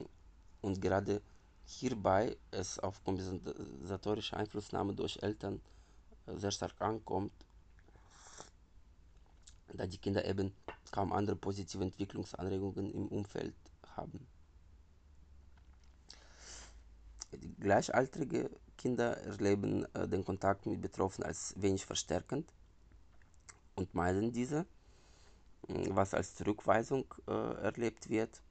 und 0.62 0.82
gerade 0.82 1.22
hierbei 1.66 2.38
es 2.52 2.80
auf 2.80 3.04
kompensatorische 3.04 4.38
Einflussnahme 4.38 4.94
durch 4.94 5.22
Eltern 5.22 5.62
sehr 6.28 6.52
stark 6.52 6.80
ankommt, 6.80 7.34
da 9.74 9.88
die 9.88 9.98
Kinder 9.98 10.26
eben 10.26 10.54
kaum 10.92 11.12
andere 11.12 11.36
positive 11.36 11.84
Entwicklungsanregungen 11.84 12.92
im 12.94 13.08
Umfeld 13.08 13.56
haben. 13.96 14.26
Gleichaltrige 17.60 18.50
Kinder 18.78 19.18
erleben 19.18 19.86
äh, 19.96 20.08
den 20.08 20.24
Kontakt 20.24 20.66
mit 20.66 20.82
Betroffenen 20.82 21.28
als 21.28 21.54
wenig 21.58 21.86
verstärkend 21.86 22.48
und 23.76 23.94
meiden 23.94 24.32
diese, 24.32 24.66
was 25.68 26.14
als 26.14 26.36
Zurückweisung 26.36 27.06
äh, 27.28 27.32
erlebt 27.32 28.10
wird 28.10 28.42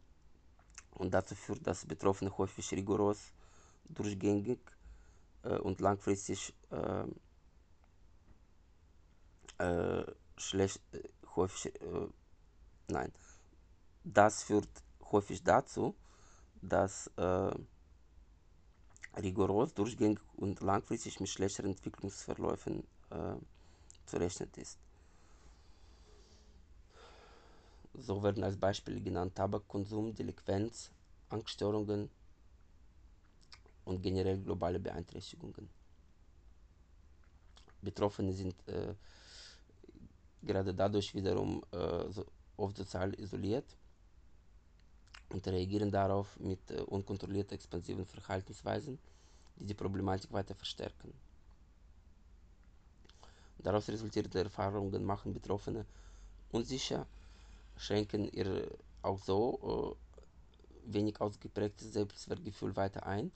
und 0.95 1.13
dazu 1.13 1.35
führt, 1.35 1.67
dass 1.67 1.87
Betroffene 1.87 2.37
häufig 2.37 2.71
rigoros, 2.73 3.33
durchgängig 3.85 4.61
äh, 5.43 5.59
und 5.59 5.81
langfristig 5.81 6.55
äh, 6.71 7.05
äh, 9.59 10.05
schlecht, 10.37 10.81
häufig, 11.37 11.73
nein, 12.89 13.13
das 14.05 14.43
führt 14.43 14.69
häufig 15.11 15.43
dazu, 15.43 15.95
dass 16.61 17.07
äh, 17.17 17.55
rigoros, 19.17 19.75
durchgängig 19.75 20.21
und 20.37 20.61
langfristig 20.61 21.21
mit 21.21 21.29
schlechteren 21.29 21.71
Entwicklungsverläufen 21.71 22.85
zu 24.07 24.17
rechnen 24.17 24.51
ist. 24.57 24.79
So 27.95 28.23
werden 28.23 28.43
als 28.45 28.57
Beispiele 28.57 29.01
genannt 29.01 29.35
Tabakkonsum, 29.35 30.15
Delinquenz, 30.15 30.91
Angststörungen 31.29 32.11
und 33.85 34.03
generell 34.03 34.39
globale 34.39 34.79
Beeinträchtigungen. 34.81 35.69
Betroffene 37.83 38.33
sind 38.33 38.55
äh, 38.69 38.95
gerade 40.43 40.73
dadurch 40.73 41.15
wiederum 41.15 41.63
äh, 41.73 42.11
so 42.11 42.25
oft 42.57 42.77
sozial 42.77 43.13
isoliert 43.15 43.77
und 45.31 45.47
reagieren 45.49 45.91
darauf 45.91 46.39
mit 46.39 46.71
äh, 46.71 46.81
unkontrollierten 46.83 47.55
expansiven 47.55 48.07
Verhaltensweisen, 48.07 48.99
die 49.57 49.67
die 49.67 49.75
Problematik 49.75 50.33
weiter 50.33 50.55
verstärken. 50.55 51.13
Daraus 53.59 53.89
resultierende 53.89 54.41
Erfahrungen 54.41 55.05
machen 55.05 55.33
Betroffene 55.33 55.87
unsicher, 56.51 57.07
schränken 57.77 58.29
ihr 58.33 58.71
auch 59.03 59.19
so 59.19 59.97
äh, 60.87 60.93
wenig 60.93 61.21
ausgeprägtes 61.21 61.93
Selbstwertgefühl 61.93 62.75
weiter 62.77 63.07
ein, 63.07 63.33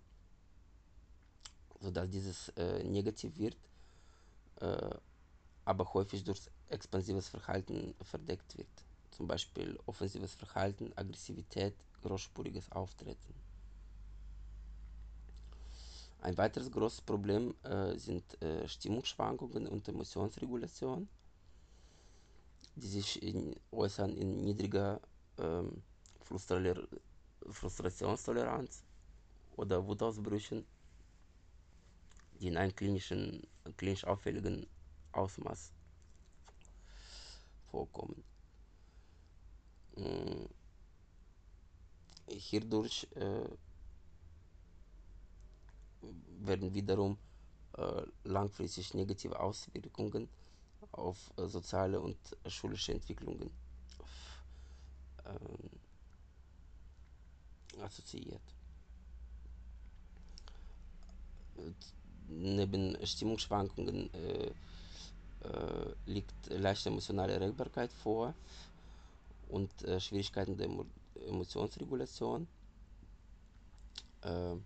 sodass 1.80 2.08
dieses 2.08 2.48
äh, 2.50 2.82
negativ 2.84 3.36
wird, 3.38 3.56
äh, 4.60 4.94
aber 5.64 5.92
häufig 5.94 6.24
durch 6.24 6.42
expansives 6.68 7.28
Verhalten 7.28 7.94
verdeckt 8.02 8.56
wird. 8.56 8.68
Zum 9.10 9.26
Beispiel 9.26 9.78
offensives 9.86 10.34
Verhalten, 10.34 10.92
Aggressivität, 10.96 11.74
großspuriges 12.02 12.70
Auftreten. 12.72 13.34
Ein 16.20 16.36
weiteres 16.36 16.70
großes 16.70 17.02
Problem 17.02 17.54
äh, 17.62 17.96
sind 17.96 18.42
äh, 18.42 18.66
Stimmungsschwankungen 18.66 19.66
und 19.68 19.86
Emotionsregulation, 19.88 21.08
die 22.76 22.86
sich 22.86 23.22
in, 23.22 23.56
äußern 23.72 24.16
in 24.16 24.44
niedriger 24.44 25.00
ähm, 25.38 25.82
Frustrationstoleranz 27.50 28.84
oder 29.56 29.86
Wutausbrüchen, 29.86 30.64
die 32.40 32.48
in 32.48 32.56
einem 32.56 32.74
klinischen, 32.74 33.46
klinisch 33.76 34.04
auffälligen 34.04 34.66
Ausmaß 35.12 35.72
vorkommen. 37.70 38.22
Hierdurch 42.28 43.08
äh, 43.14 43.48
werden 46.40 46.74
wiederum 46.74 47.16
äh, 47.78 48.02
langfristig 48.24 48.92
negative 48.94 49.38
Auswirkungen 49.40 50.28
auf 50.96 51.16
äh, 51.36 51.46
soziale 51.46 52.00
und 52.00 52.16
schulische 52.48 52.92
Entwicklungen 52.92 53.50
ähm, 55.26 55.70
assoziiert. 57.82 58.40
Neben 62.28 62.96
Stimmungsschwankungen 63.06 64.12
äh, 64.14 64.46
äh, 65.46 65.94
liegt 66.06 66.34
leichte 66.48 66.88
emotionale 66.90 67.32
Erregbarkeit 67.34 67.92
vor 67.92 68.34
und 69.48 69.70
äh, 69.84 70.00
Schwierigkeiten 70.00 70.56
der 70.56 70.66
Emo 70.66 70.84
Emotionsregulation, 71.28 72.46
äh, 74.22 74.52
äh, 74.52 74.56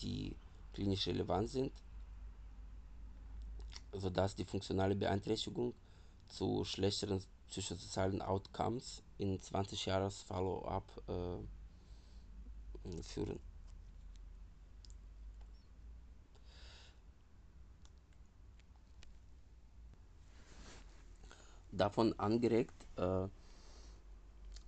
die 0.00 0.34
klinisch 0.72 1.06
relevant 1.08 1.48
sind, 1.50 1.72
sodass 3.92 4.34
die 4.34 4.44
funktionale 4.44 4.94
Beeinträchtigung 4.94 5.74
zu 6.28 6.64
schlechteren 6.64 7.22
psychosozialen 7.48 8.22
Outcomes 8.22 9.02
in 9.18 9.40
20 9.40 9.86
Jahres 9.86 10.22
Follow-up 10.22 10.84
äh, 11.08 13.02
führen. 13.02 13.40
Davon 21.72 22.18
angeregt 22.18 22.74
äh, 22.96 23.28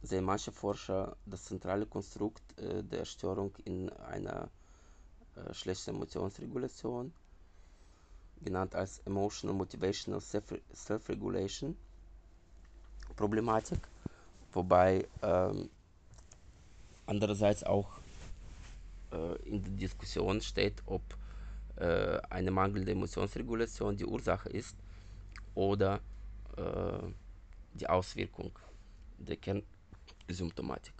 sehen 0.02 0.24
manche 0.24 0.52
Forscher 0.52 1.16
das 1.26 1.44
zentrale 1.44 1.86
Konstrukt 1.86 2.42
äh, 2.58 2.82
der 2.82 3.04
Störung 3.04 3.52
in 3.64 3.90
einer 3.90 4.48
äh, 5.36 5.52
schlechten 5.52 5.90
Emotionsregulation, 5.90 7.12
genannt 8.42 8.74
als 8.74 8.98
Emotional 9.06 9.56
Motivational 9.56 10.20
Self-Regulation 10.20 11.76
Problematik, 13.16 13.80
wobei 14.52 15.06
ähm, 15.22 15.68
andererseits 17.06 17.64
auch 17.64 17.90
äh, 19.12 19.34
in 19.48 19.62
der 19.62 19.72
Diskussion 19.72 20.40
steht, 20.40 20.82
ob 20.86 21.02
äh, 21.76 22.18
eine 22.30 22.50
mangelnde 22.50 22.92
Emotionsregulation 22.92 23.96
die 23.96 24.04
Ursache 24.06 24.48
ist 24.48 24.76
oder 25.54 26.00
äh, 26.56 27.08
die 27.74 27.88
Auswirkung 27.88 28.52
der 29.18 29.36
Kernsymptomatik. 29.36 30.94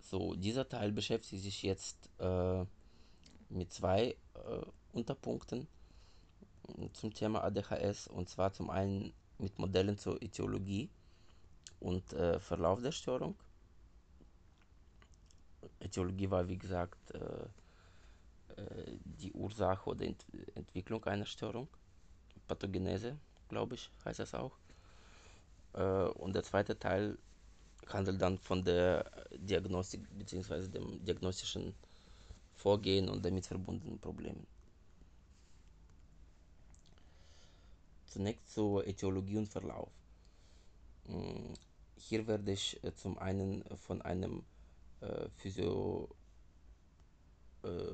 So, 0.00 0.34
dieser 0.34 0.68
Teil 0.68 0.92
beschäftigt 0.92 1.42
sich 1.42 1.62
jetzt 1.62 2.08
äh, 2.20 2.64
mit 3.48 3.72
zwei 3.72 4.14
Unterpunkten 4.92 5.66
zum 6.92 7.12
Thema 7.12 7.44
ADHS 7.44 8.08
und 8.08 8.28
zwar 8.28 8.52
zum 8.52 8.70
einen 8.70 9.12
mit 9.38 9.58
Modellen 9.58 9.98
zur 9.98 10.20
Etiologie 10.22 10.90
und 11.80 12.12
äh, 12.12 12.40
Verlauf 12.40 12.80
der 12.82 12.92
Störung. 12.92 13.36
Etiologie 15.80 16.30
war 16.30 16.48
wie 16.48 16.58
gesagt 16.58 17.10
äh, 17.12 17.20
äh, 18.56 18.98
die 19.04 19.32
Ursache 19.32 19.90
oder 19.90 20.04
Ent 20.04 20.24
Entwicklung 20.54 21.04
einer 21.04 21.26
Störung. 21.26 21.68
Pathogenese, 22.48 23.18
glaube 23.48 23.74
ich, 23.74 23.90
heißt 24.04 24.20
das 24.20 24.34
auch. 24.34 24.56
Äh, 25.74 26.08
und 26.22 26.34
der 26.34 26.42
zweite 26.42 26.78
Teil 26.78 27.18
handelt 27.88 28.20
dann 28.20 28.38
von 28.38 28.64
der 28.64 29.04
Diagnostik 29.36 30.02
bzw. 30.18 30.68
dem 30.68 31.04
diagnostischen 31.04 31.74
Vorgehen 32.56 33.08
und 33.08 33.24
damit 33.24 33.46
verbundenen 33.46 33.98
Problemen. 33.98 34.46
Zunächst 38.06 38.50
zur 38.52 38.86
Etiologie 38.86 39.36
und 39.36 39.48
Verlauf. 39.48 39.90
Mm, 41.06 41.52
hier 41.96 42.26
werde 42.26 42.52
ich 42.52 42.82
äh, 42.82 42.94
zum 42.94 43.18
einen 43.18 43.62
von 43.76 44.00
einem 44.02 44.42
äh, 45.00 45.28
Physio, 45.36 46.08
äh, 47.62 47.92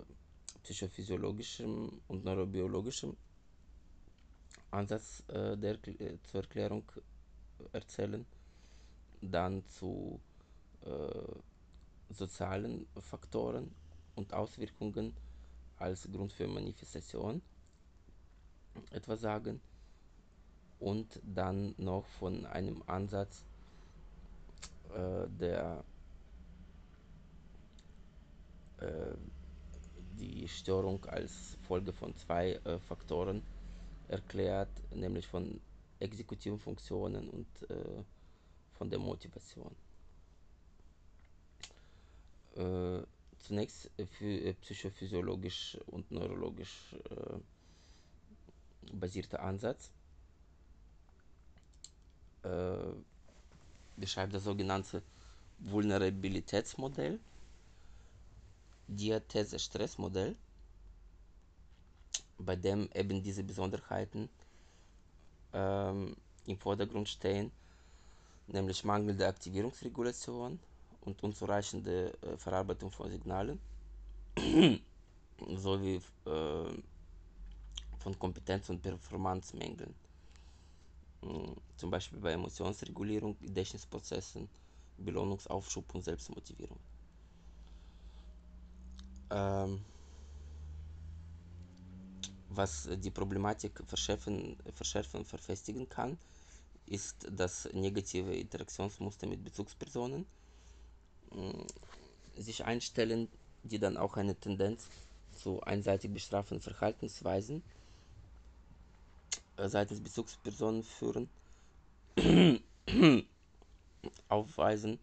psychophysiologischen 0.62 2.01
und 2.07 2.25
neurobiologischen 2.25 3.16
Ansatz 4.70 5.25
äh, 5.29 5.57
der, 5.57 5.77
äh, 5.87 6.18
zur 6.22 6.42
Erklärung 6.42 6.85
erzählen, 7.72 8.25
dann 9.20 9.66
zu 9.66 10.20
äh, 10.85 12.14
sozialen 12.14 12.87
Faktoren 13.01 13.75
und 14.23 14.33
Auswirkungen 14.35 15.13
als 15.79 16.09
Grund 16.13 16.33
für 16.33 16.47
Manifestation 16.47 17.43
etwas 18.93 19.21
sagen 19.21 19.61
und 20.79 21.21
dann 21.25 21.75
noch 21.77 22.07
von 22.07 22.47
einem 22.47 22.83
Ansatz 22.87 23.45
äh, 24.95 25.27
der 25.41 25.85
äh, 28.79 29.15
die 30.19 30.47
Störung 30.47 31.05
als 31.07 31.57
Folge 31.67 31.93
von 31.93 32.15
zwei 32.17 32.53
äh, 32.65 32.79
Faktoren 32.79 33.43
erklärt, 34.07 34.71
nämlich 34.95 35.27
von 35.27 35.61
exekutiven 35.99 36.59
Funktionen 36.61 37.29
und 37.29 37.71
äh, 37.71 38.05
von 38.79 38.89
der 38.89 39.01
Motivation. 39.01 39.75
Äh, 43.43 43.47
zunächst 43.47 43.91
für 44.19 44.55
psychophysiologisch 44.55 45.77
und 45.87 46.11
neurologisch 46.11 46.95
basierter 48.93 49.41
Ansatz. 49.43 49.91
Beschreibt 53.97 54.35
das 54.35 54.45
sogenannte 54.45 55.03
Vulnerabilitätsmodell, 55.61 57.21
Diathese-Stressmodell, 58.89 60.35
bei 62.39 62.57
dem 62.57 62.91
eben 62.95 63.23
diese 63.23 63.45
Besonderheiten 63.45 64.29
ähm, 65.53 66.17
im 66.47 66.59
Vordergrund 66.59 67.09
stehen, 67.09 67.53
nämlich 68.49 68.83
mangelnde 68.83 69.27
Aktivierungsregulation 69.29 70.59
und 71.05 71.23
unzureichende 71.23 72.12
äh, 72.23 72.37
Verarbeitung 72.37 72.91
von 72.91 73.11
Signalen 73.11 73.61
sowie 75.57 76.01
äh, 76.27 76.83
von 77.99 78.19
Kompetenz- 78.19 78.69
und 78.71 78.83
Performanzmängeln. 78.83 79.95
Hm, 81.23 81.57
zum 81.77 81.91
Beispiel 81.91 82.19
bei 82.19 82.33
Emotionsregulierung, 82.33 83.37
Gedächtnisprozessen, 83.41 84.49
Belohnungsaufschub 84.99 85.95
und 85.95 86.05
Selbstmotivierung. 86.05 86.79
Ähm, 89.31 89.81
was 92.49 92.88
die 92.99 93.11
Problematik 93.11 93.83
verschärfen, 93.87 94.57
verschärfen 94.75 95.21
und 95.21 95.27
verfestigen 95.27 95.88
kann, 95.88 96.19
ist 96.87 97.27
das 97.31 97.69
negative 97.73 98.35
Interaktionsmuster 98.35 99.27
mit 99.27 99.43
Bezugspersonen 99.43 100.27
sich 102.37 102.64
einstellen, 102.64 103.29
die 103.62 103.79
dann 103.79 103.97
auch 103.97 104.16
eine 104.16 104.35
Tendenz 104.35 104.87
zu 105.33 105.61
einseitig 105.62 106.12
bestrafenden 106.12 106.61
Verhaltensweisen 106.62 107.62
äh, 109.57 109.68
seitens 109.68 110.01
Bezugspersonen 110.01 110.83
führen, 110.83 111.29
aufweisen 114.29 114.99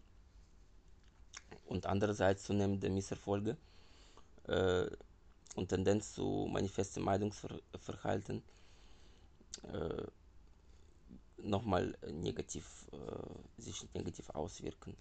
und 1.66 1.86
andererseits 1.86 2.44
zunehmende 2.44 2.90
Misserfolge 2.90 3.56
äh, 4.48 4.86
und 5.56 5.68
Tendenz 5.68 6.14
zu 6.14 6.48
manifestem 6.50 7.04
Meidungsverhalten 7.04 8.42
äh, 9.72 10.02
nochmal 11.42 11.96
negativ, 12.10 12.86
äh, 12.92 13.60
sich 13.60 13.86
negativ 13.94 14.30
auswirken. 14.30 14.96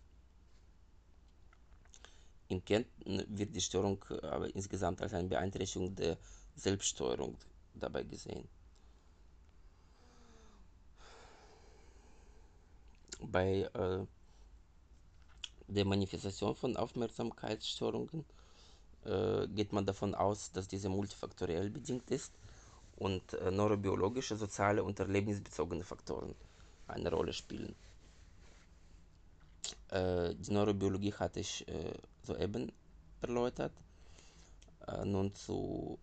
Im 2.50 2.66
Kern 2.66 2.84
wird 3.06 3.56
die 3.56 3.62
Störung 3.62 4.04
aber 4.24 4.54
insgesamt 4.56 5.02
als 5.04 5.14
eine 5.14 5.28
Beeinträchtigung 5.28 5.96
der 5.96 6.18
Selbststeuerung 6.56 7.38
dabei 7.76 8.04
gesehen. 8.04 8.48
Bei 13.22 13.70
äh, 13.74 14.06
der 15.68 15.86
Manifestation 15.86 16.56
von 16.56 16.76
Aufmerksamkeitsstörungen 16.76 18.26
äh, 19.06 19.48
geht 19.50 19.72
man 19.72 19.86
davon 19.86 20.16
aus, 20.16 20.52
dass 20.52 20.68
diese 20.68 20.90
multifaktoriell 20.90 21.70
bedingt 21.70 22.10
ist 22.10 22.34
und 22.98 23.34
äh, 23.34 23.52
neurobiologische, 23.52 24.36
soziale 24.36 24.84
und 24.84 25.00
erlebnisbezogene 25.00 25.84
Faktoren 25.84 26.34
eine 26.88 27.12
Rolle 27.12 27.34
spielen. 27.34 27.76
Die 29.92 30.52
Neurobiologie 30.52 31.14
hatte 31.14 31.40
ich 31.40 31.66
soeben 32.24 32.72
erläutert. 33.22 33.74
Nun 35.06 35.34
zu 35.36 36.00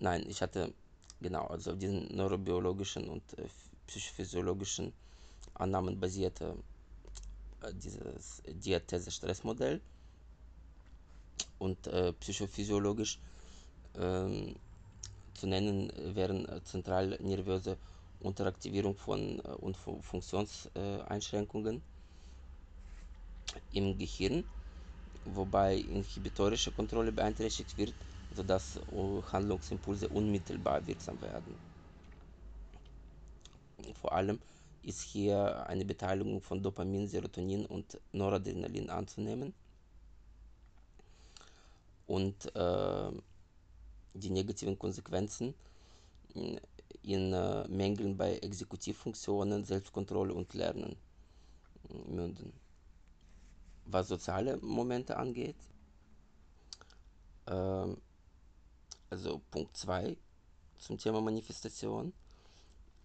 Nein, 0.00 0.24
ich 0.28 0.40
hatte 0.42 0.72
genau, 1.20 1.46
also 1.46 1.74
diesen 1.74 2.06
neurobiologischen 2.14 3.08
und 3.08 3.22
äh, 3.38 3.46
psychophysiologischen 3.86 4.92
Annahmen 5.54 5.98
basierte 5.98 6.54
äh, 7.62 7.72
dieses 7.74 8.42
Diathese-Stressmodell 8.46 9.80
und 11.58 11.86
äh, 11.88 12.12
psychophysiologisch 12.12 13.18
ähm, 13.96 14.54
zu 15.38 15.46
nennen 15.46 15.92
wären 16.14 16.46
äh, 16.48 16.62
zentral 16.64 17.16
nervöse 17.20 17.78
Unteraktivierung 18.20 18.96
von 18.96 19.38
äh, 19.40 19.48
und 19.64 19.76
Funktionseinschränkungen 19.76 21.82
im 23.70 23.96
Gehirn, 23.98 24.44
wobei 25.24 25.76
inhibitorische 25.76 26.72
Kontrolle 26.72 27.12
beeinträchtigt 27.12 27.76
wird, 27.76 27.94
sodass 28.30 28.76
äh, 28.76 29.22
Handlungsimpulse 29.32 30.08
unmittelbar 30.08 30.86
wirksam 30.86 31.20
werden. 31.22 31.58
Vor 33.94 34.12
allem 34.12 34.40
ist 34.82 35.02
hier 35.02 35.66
eine 35.68 35.84
Beteiligung 35.84 36.40
von 36.40 36.62
Dopamin, 36.62 37.06
Serotonin 37.06 37.66
und 37.66 38.00
Noradrenalin 38.12 38.90
anzunehmen. 38.90 39.54
Und 42.06 42.54
äh, 42.56 43.10
die 44.18 44.30
negativen 44.30 44.78
Konsequenzen 44.78 45.54
in 47.02 47.32
äh, 47.32 47.66
Mängeln 47.68 48.16
bei 48.16 48.38
Exekutivfunktionen, 48.38 49.64
Selbstkontrolle 49.64 50.34
und 50.34 50.54
Lernen 50.54 50.96
münden. 52.06 52.52
Was 53.86 54.08
soziale 54.08 54.58
Momente 54.58 55.16
angeht, 55.16 55.56
äh, 57.46 57.86
also 59.10 59.40
Punkt 59.50 59.76
2 59.76 60.16
zum 60.78 60.98
Thema 60.98 61.20
Manifestation, 61.20 62.12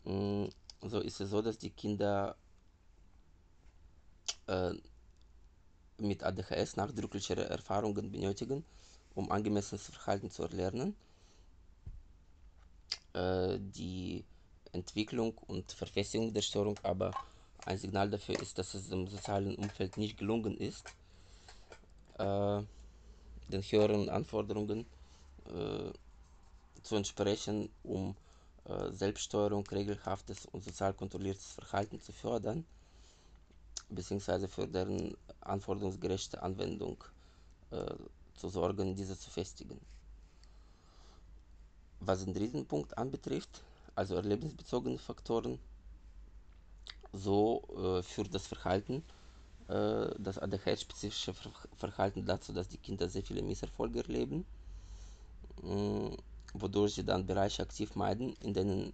so 0.06 0.99
ist 0.99 1.21
es 1.21 1.30
so, 1.30 1.41
dass 1.41 1.58
die 1.58 1.69
Kinder 1.69 2.36
äh, 4.47 4.73
mit 5.97 6.23
ADHS 6.23 6.76
nachdrücklichere 6.76 7.45
Erfahrungen 7.49 8.12
benötigen, 8.12 8.65
um 9.15 9.32
angemessenes 9.32 9.88
Verhalten 9.88 10.30
zu 10.30 10.43
erlernen. 10.43 10.95
Äh, 13.13 13.60
die 13.60 14.25
Entwicklung 14.71 15.38
und 15.47 15.71
Verfestigung 15.71 16.34
der 16.34 16.41
Störung 16.41 16.79
aber 16.84 17.15
ein 17.65 17.77
Signal 17.77 18.10
dafür 18.10 18.36
ist, 18.39 18.58
dass 18.58 18.73
es 18.73 18.89
dem 18.89 19.08
sozialen 19.08 19.56
Umfeld 19.56 19.97
nicht 19.97 20.17
gelungen 20.17 20.58
ist, 20.58 20.84
äh, 22.17 22.62
den 23.47 23.62
höheren 23.62 24.10
Anforderungen 24.10 24.86
äh, 25.45 25.91
zu 26.82 26.95
entsprechen, 26.95 27.69
um 27.84 28.15
Selbststeuerung, 28.91 29.67
regelhaftes 29.67 30.45
und 30.45 30.63
sozial 30.63 30.93
kontrolliertes 30.93 31.51
Verhalten 31.51 31.99
zu 31.99 32.13
fördern, 32.13 32.65
beziehungsweise 33.89 34.47
für 34.47 34.69
deren 34.69 35.17
anforderungsgerechte 35.41 36.41
Anwendung 36.41 37.03
zu 38.36 38.47
sorgen, 38.47 38.95
diese 38.95 39.19
zu 39.19 39.29
festigen. 39.29 39.82
Was 42.05 42.23
den 42.25 42.33
dritten 42.33 42.65
Punkt 42.65 42.97
anbetrifft, 42.97 43.61
also 43.95 44.15
erlebnisbezogene 44.15 44.97
Faktoren, 44.97 45.59
so 47.13 47.61
äh, 47.77 48.03
führt 48.03 48.33
das 48.33 48.47
Verhalten, 48.47 49.03
äh, 49.69 50.07
das 50.17 50.37
ADHS-spezifische 50.39 51.33
Verhalten 51.77 52.25
dazu, 52.25 52.53
dass 52.53 52.67
die 52.67 52.77
Kinder 52.77 53.07
sehr 53.09 53.23
viele 53.23 53.41
Misserfolge 53.41 53.99
erleben 54.01 54.45
wodurch 56.53 56.93
sie 56.95 57.03
dann 57.03 57.25
Bereiche 57.25 57.61
aktiv 57.63 57.95
meiden, 57.95 58.35
in 58.41 58.53
denen 58.53 58.93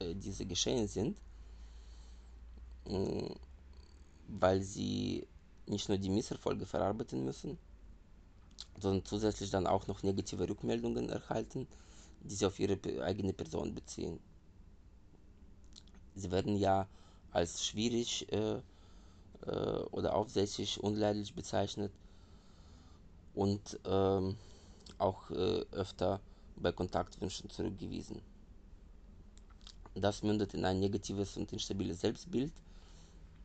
äh, 0.00 0.14
diese 0.14 0.44
geschehen 0.46 0.88
sind, 0.88 1.16
äh, 2.86 3.30
weil 4.28 4.62
sie 4.62 5.26
nicht 5.66 5.88
nur 5.88 5.98
die 5.98 6.10
Misserfolge 6.10 6.66
verarbeiten 6.66 7.24
müssen, 7.24 7.58
sondern 8.78 9.04
zusätzlich 9.04 9.50
dann 9.50 9.66
auch 9.66 9.86
noch 9.86 10.02
negative 10.02 10.48
Rückmeldungen 10.48 11.08
erhalten, 11.08 11.66
die 12.26 12.34
sie 12.34 12.46
auf 12.46 12.58
ihre 12.58 12.78
eigene 13.02 13.32
Person 13.32 13.74
beziehen. 13.74 14.20
Sie 16.16 16.30
werden 16.32 16.56
ja 16.56 16.88
als 17.30 17.64
schwierig 17.64 18.26
äh, 18.32 18.60
äh, 19.46 19.80
oder 19.92 20.14
aufsässig, 20.14 20.80
unleidlich 20.82 21.34
bezeichnet 21.34 21.92
und 23.34 23.78
ähm, 23.84 24.36
auch 24.98 25.30
äh, 25.30 25.64
öfter 25.72 26.20
bei 26.56 26.72
Kontaktwünschen 26.72 27.50
zurückgewiesen. 27.50 28.22
Das 29.94 30.22
mündet 30.22 30.54
in 30.54 30.64
ein 30.64 30.78
negatives 30.78 31.36
und 31.36 31.52
instabiles 31.52 32.00
Selbstbild 32.00 32.52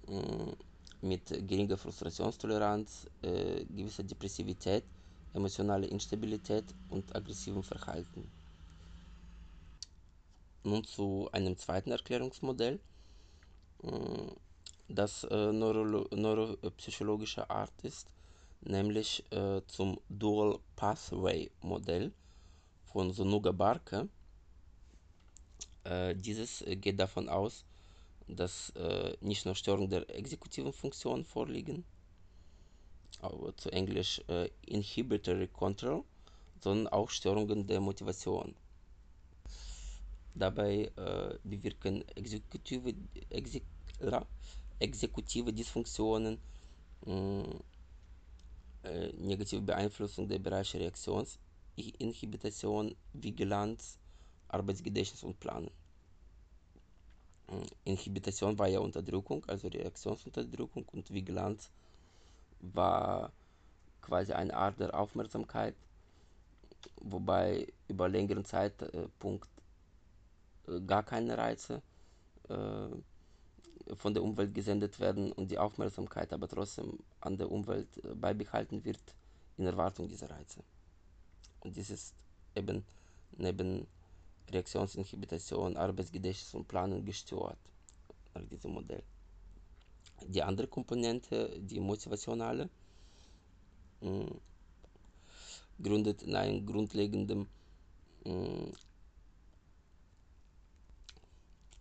mh, 0.08 0.54
mit 1.02 1.26
geringer 1.48 1.78
Frustrationstoleranz, 1.78 3.08
äh, 3.24 3.65
gewisser 3.65 4.04
Depressivität, 4.04 4.86
emotionaler 5.34 5.89
Instabilität 5.89 6.76
und 6.89 7.15
aggressivem 7.15 7.63
Verhalten. 7.63 8.32
Nun 10.63 10.84
zu 10.84 11.30
einem 11.32 11.58
zweiten 11.58 11.91
Erklärungsmodell, 11.91 12.80
mh, 13.82 14.36
das 14.88 15.24
äh, 15.24 15.52
neuro 15.52 16.08
neuropsychologischer 16.15 17.50
Art 17.50 17.74
ist, 17.84 18.08
nämlich 18.62 19.24
äh, 19.32 19.62
zum 19.67 20.00
Dual 20.10 20.60
Pathway 20.76 21.50
Modell 21.62 22.12
von 22.86 23.12
Sonuga 23.12 23.52
Barke. 23.52 24.08
Äh, 25.84 26.15
dieses 26.15 26.63
geht 26.67 27.00
davon 27.00 27.28
aus, 27.30 27.65
dass 28.28 28.69
äh, 28.71 29.15
nicht 29.21 29.45
nur 29.45 29.56
Störungen 29.56 29.89
der 29.89 30.10
exekutiven 30.15 30.74
Funktion 30.74 31.26
vorliegen, 31.26 31.84
aber 33.21 33.56
zu 33.58 33.71
Englisch 33.71 34.21
äh, 34.28 34.50
Inhibitory 34.65 35.47
Control, 35.47 36.04
sondern 36.60 36.88
auch 36.93 37.10
Störungen 37.10 37.65
der 37.65 37.82
Motivation. 37.82 38.56
Dabei 40.34 40.89
äh, 40.96 41.38
bewirken 41.44 42.04
exekutive, 42.15 42.94
exek, 43.30 43.63
exekutive 44.80 45.54
Dysfunktionen, 45.54 46.39
mh, 47.06 47.44
äh, 48.84 49.12
negative 49.17 49.62
Beeinflussung 49.62 50.28
der 50.28 50.39
Bereiche 50.39 50.80
Reaktionsinhibition, 50.80 52.96
Vigilanz, 53.13 53.98
Arbeitsgedächtnis 54.48 55.24
und 55.24 55.39
Planen. 55.39 55.70
Inhibition 57.84 58.58
war 58.58 58.67
ja 58.67 58.80
Unterdrückung, 58.80 59.44
also 59.48 59.67
Reaktionsunterdrückung 59.67 60.86
und 60.94 61.13
Vigilanz 61.13 61.70
war 62.62 63.32
quasi 64.02 64.34
eine 64.34 64.54
Art 64.54 64.80
der 64.80 64.98
Aufmerksamkeit, 64.98 65.76
wobei 67.02 67.67
über 67.88 68.08
längeren 68.08 68.46
Zeitpunkt 68.46 69.50
gar 70.80 71.04
keine 71.04 71.38
Reize 71.38 71.82
äh, 72.50 72.88
von 73.96 74.14
der 74.14 74.24
Umwelt 74.24 74.54
gesendet 74.54 75.00
werden 75.00 75.32
und 75.34 75.52
die 75.52 75.58
Aufmerksamkeit 75.58 76.32
aber 76.34 76.48
trotzdem 76.48 77.00
an 77.20 77.38
der 77.38 77.52
Umwelt 77.52 77.98
äh, 77.98 78.16
beibehalten 78.16 78.84
wird 78.86 79.02
in 79.58 79.66
Erwartung 79.66 80.08
dieser 80.08 80.30
Reize. 80.30 80.64
Und 81.60 81.76
dies 81.76 81.90
ist 81.90 82.16
eben 82.56 82.84
neben 83.38 83.88
Reaktionsinhibition, 84.50 85.78
Arbeitsgedächtnis 85.78 86.54
und 86.54 86.68
Planung 86.68 87.06
gestört 87.06 87.58
nach 88.34 88.44
diesem 88.46 88.72
Modell. 88.72 89.04
Die 90.28 90.44
andere 90.44 90.68
Komponente, 90.68 91.60
die 91.60 91.80
motivationale, 91.80 92.70
mh, 94.02 94.32
gründet 95.82 96.24
in 96.24 96.36
einem 96.36 96.66
grundlegenden 96.66 97.48
mh, 98.26 98.72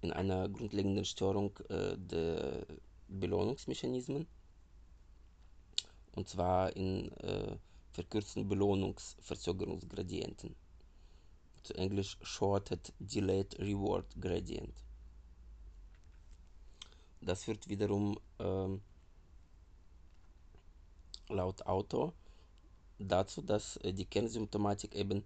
in 0.02 0.12
einer 0.12 0.48
grundlegenden 0.48 1.04
Störung 1.04 1.56
äh, 1.68 1.96
der 1.96 2.66
Belohnungsmechanismen 3.08 4.26
und 6.12 6.28
zwar 6.28 6.76
in 6.76 7.10
äh, 7.18 7.56
verkürzten 7.92 8.48
Belohnungsverzögerungsgradienten 8.48 10.54
zu 11.62 11.74
Englisch 11.74 12.18
Shorted 12.22 12.92
Delayed 12.98 13.58
Reward 13.58 14.06
Gradient. 14.20 14.74
Das 17.20 17.44
führt 17.44 17.68
wiederum 17.68 18.18
ähm, 18.38 18.80
laut 21.28 21.66
Autor 21.66 22.14
dazu, 22.98 23.42
dass 23.42 23.76
äh, 23.78 23.92
die 23.92 24.06
Kernsymptomatik 24.06 24.94
eben 24.94 25.24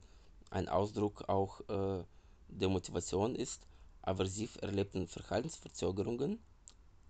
ein 0.50 0.68
Ausdruck 0.68 1.28
auch 1.28 1.60
äh, 1.68 2.04
der 2.48 2.68
Motivation 2.68 3.34
ist, 3.34 3.66
aversiv 4.04 4.58
erlebten 4.62 5.06
Verhaltensverzögerungen, 5.06 6.38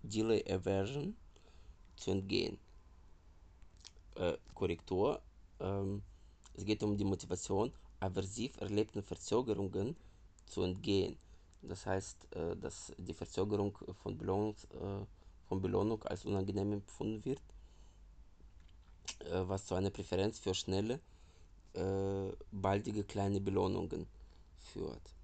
Delay 0.03 0.43
Aversion, 0.51 1.15
zu 1.95 2.11
entgehen. 2.11 2.57
Äh, 4.15 4.37
Korrektur, 4.53 5.21
ähm, 5.59 6.01
es 6.53 6.65
geht 6.65 6.83
um 6.83 6.97
die 6.97 7.03
Motivation, 7.03 7.71
aversiv 7.99 8.59
erlebten 8.61 9.03
Verzögerungen 9.03 9.95
zu 10.45 10.63
entgehen. 10.63 11.17
Das 11.61 11.85
heißt, 11.85 12.35
äh, 12.35 12.55
dass 12.57 12.93
die 12.97 13.13
Verzögerung 13.13 13.77
von 14.03 14.17
Belohnung, 14.17 14.55
äh, 14.71 15.05
von 15.47 15.61
Belohnung 15.61 16.03
als 16.03 16.25
unangenehm 16.25 16.73
empfunden 16.73 17.23
wird, 17.25 17.41
äh, 19.19 19.41
was 19.47 19.65
zu 19.65 19.75
einer 19.75 19.89
Präferenz 19.89 20.39
für 20.39 20.53
schnelle, 20.53 20.99
baldige 22.53 23.03
kleine 23.03 23.41
Belohnungen 23.41 24.07
führt. 24.59 25.14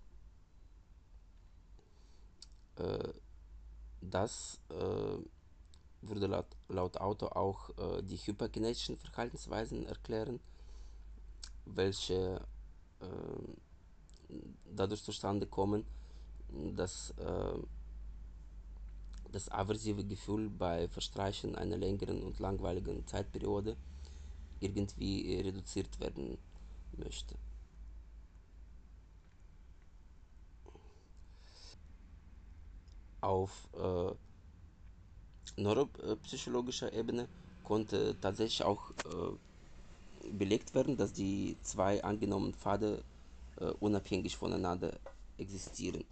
Das 4.01 4.59
würde 6.01 6.27
laut, 6.27 6.47
laut 6.69 6.97
Autor 6.97 7.37
auch 7.37 7.69
die 8.01 8.17
hyperkinetischen 8.17 8.97
Verhaltensweisen 8.97 9.85
erklären, 9.85 10.39
welche 11.65 12.41
dadurch 14.73 15.03
zustande 15.03 15.45
kommen, 15.45 15.85
dass 16.75 17.13
das 19.31 19.49
aversive 19.49 20.03
Gefühl 20.03 20.49
bei 20.49 20.87
Verstreichen 20.89 21.55
einer 21.55 21.77
längeren 21.77 22.23
und 22.23 22.39
langweiligen 22.39 23.07
Zeitperiode 23.07 23.77
irgendwie 24.59 25.39
reduziert 25.39 25.99
werden 25.99 26.37
möchte. 26.97 27.35
Auf 33.21 33.69
äh, 33.73 34.11
neuropsychologischer 35.61 36.91
Ebene 36.93 37.27
konnte 37.63 38.19
tatsächlich 38.19 38.63
auch 38.63 38.91
äh, 38.91 40.29
belegt 40.31 40.73
werden, 40.73 40.97
dass 40.97 41.13
die 41.13 41.57
zwei 41.61 42.03
angenommenen 42.03 42.53
Pfade 42.53 43.03
äh, 43.57 43.65
unabhängig 43.79 44.37
voneinander 44.37 44.99
existieren. 45.37 46.03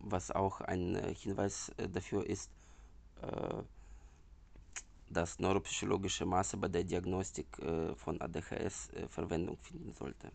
Was 0.00 0.30
auch 0.30 0.60
ein 0.60 0.94
äh, 0.94 1.14
Hinweis 1.14 1.70
äh, 1.76 1.88
dafür 1.88 2.24
ist, 2.26 2.50
äh, 3.22 3.62
dass 5.08 5.38
neuropsychologische 5.38 6.26
Maße 6.26 6.56
bei 6.56 6.68
der 6.68 6.82
Diagnostik 6.82 7.46
von 7.94 8.20
ADHS 8.20 8.90
Verwendung 9.08 9.56
finden 9.58 9.92
sollte. 9.94 10.32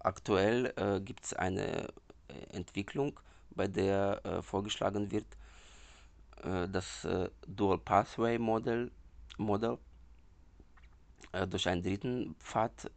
Aktuell 0.00 0.72
äh, 0.76 1.00
gibt 1.00 1.24
es 1.24 1.34
eine 1.34 1.88
Entwicklung, 2.52 3.20
bei 3.50 3.68
der 3.68 4.24
äh, 4.24 4.42
vorgeschlagen 4.42 5.10
wird, 5.10 5.26
äh, 6.42 6.68
das 6.68 7.06
Dual 7.46 7.78
Pathway 7.78 8.38
Model, 8.38 8.90
Model 9.36 9.78
durch 11.48 11.68
einen 11.68 11.82
dritten 11.82 12.34
Pfad 12.40 12.90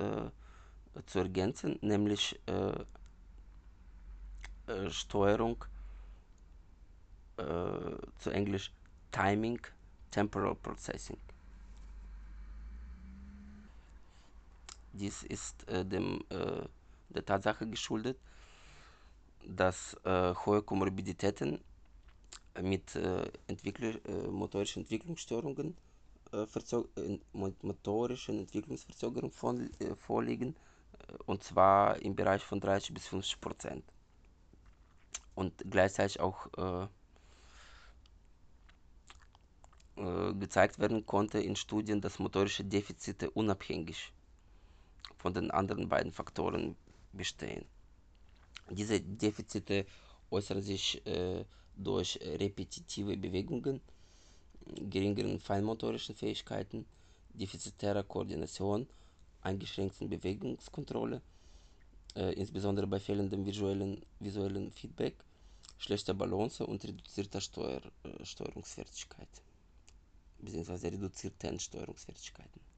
zu 1.05 1.19
ergänzen, 1.19 1.77
nämlich 1.81 2.39
Steuerung 4.89 5.63
zu 7.37 8.29
Englisch 8.31 8.71
Timing, 9.11 9.59
Temporal 10.09 10.55
Processing. 10.55 11.17
Dies 14.93 15.23
ist 15.23 15.67
äh, 15.69 15.83
dem, 15.83 16.23
äh, 16.29 16.61
der 17.15 17.25
Tatsache 17.25 17.67
geschuldet, 17.67 18.17
dass 19.45 19.95
äh, 20.03 20.33
hohe 20.45 20.61
Komorbiditäten 20.61 21.59
mit 22.61 22.95
Entwickler, 23.47 23.93
motorischen 24.29 24.83
Entwicklungsstörungen, 24.83 25.75
motorischen 27.63 28.37
Entwicklungsverzögerungen 28.37 29.31
von, 29.31 29.71
vorliegen, 29.97 30.55
und 31.25 31.43
zwar 31.43 31.99
im 32.03 32.15
Bereich 32.15 32.43
von 32.43 32.59
30 32.59 32.93
bis 32.93 33.07
50 33.07 33.41
Prozent. 33.41 33.83
Und 35.33 35.63
gleichzeitig 35.67 36.19
auch 36.19 36.47
äh, 39.95 40.33
gezeigt 40.33 40.79
werden 40.79 41.05
konnte 41.05 41.39
in 41.39 41.55
Studien, 41.55 42.01
dass 42.01 42.17
motorische 42.17 42.65
Defizite 42.65 43.29
unabhängig 43.29 44.11
von 45.17 45.35
den 45.35 45.51
anderen 45.51 45.87
beiden 45.87 46.11
Faktoren 46.11 46.75
bestehen. 47.13 47.65
Diese 48.69 48.99
Defizite 48.99 49.85
äußern 50.31 50.61
sich 50.61 51.05
äh, 51.05 51.45
durch 51.75 52.19
repetitive 52.21 53.17
Bewegungen, 53.17 53.81
geringeren 54.89 55.39
feinmotorischen 55.39 56.15
Fähigkeiten, 56.15 56.85
defizitärer 57.33 58.03
Koordination, 58.03 58.87
eingeschränkten 59.41 60.09
Bewegungskontrolle, 60.09 61.21
äh, 62.15 62.33
insbesondere 62.33 62.87
bei 62.87 62.99
fehlendem 62.99 63.45
visuellen, 63.45 64.01
visuellen 64.19 64.71
Feedback, 64.71 65.15
schlechter 65.77 66.13
Balance 66.13 66.65
und 66.65 66.83
reduzierter 66.83 67.41
Steuer, 67.41 67.81
äh, 68.03 68.25
Steuerungsfertigkeit, 68.25 69.29
beziehungsweise 70.39 70.91
reduzierten 70.91 71.59
Steuerungsfertigkeiten. 71.59 72.72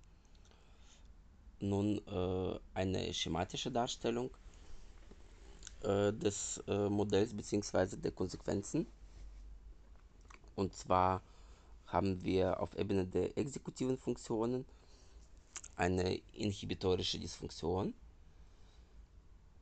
Nun 1.69 1.99
äh, 2.07 2.59
eine 2.73 3.13
schematische 3.13 3.71
Darstellung 3.71 4.29
äh, 5.83 6.13
des 6.13 6.61
äh, 6.67 6.89
Modells 6.89 7.33
bzw. 7.35 7.97
der 7.97 8.11
Konsequenzen. 8.11 8.85
Und 10.55 10.73
zwar 10.75 11.21
haben 11.87 12.23
wir 12.23 12.59
auf 12.59 12.75
Ebene 12.77 13.05
der 13.05 13.37
exekutiven 13.37 13.97
Funktionen 13.97 14.65
eine 15.75 16.15
inhibitorische 16.33 17.19
Dysfunktion. 17.19 17.93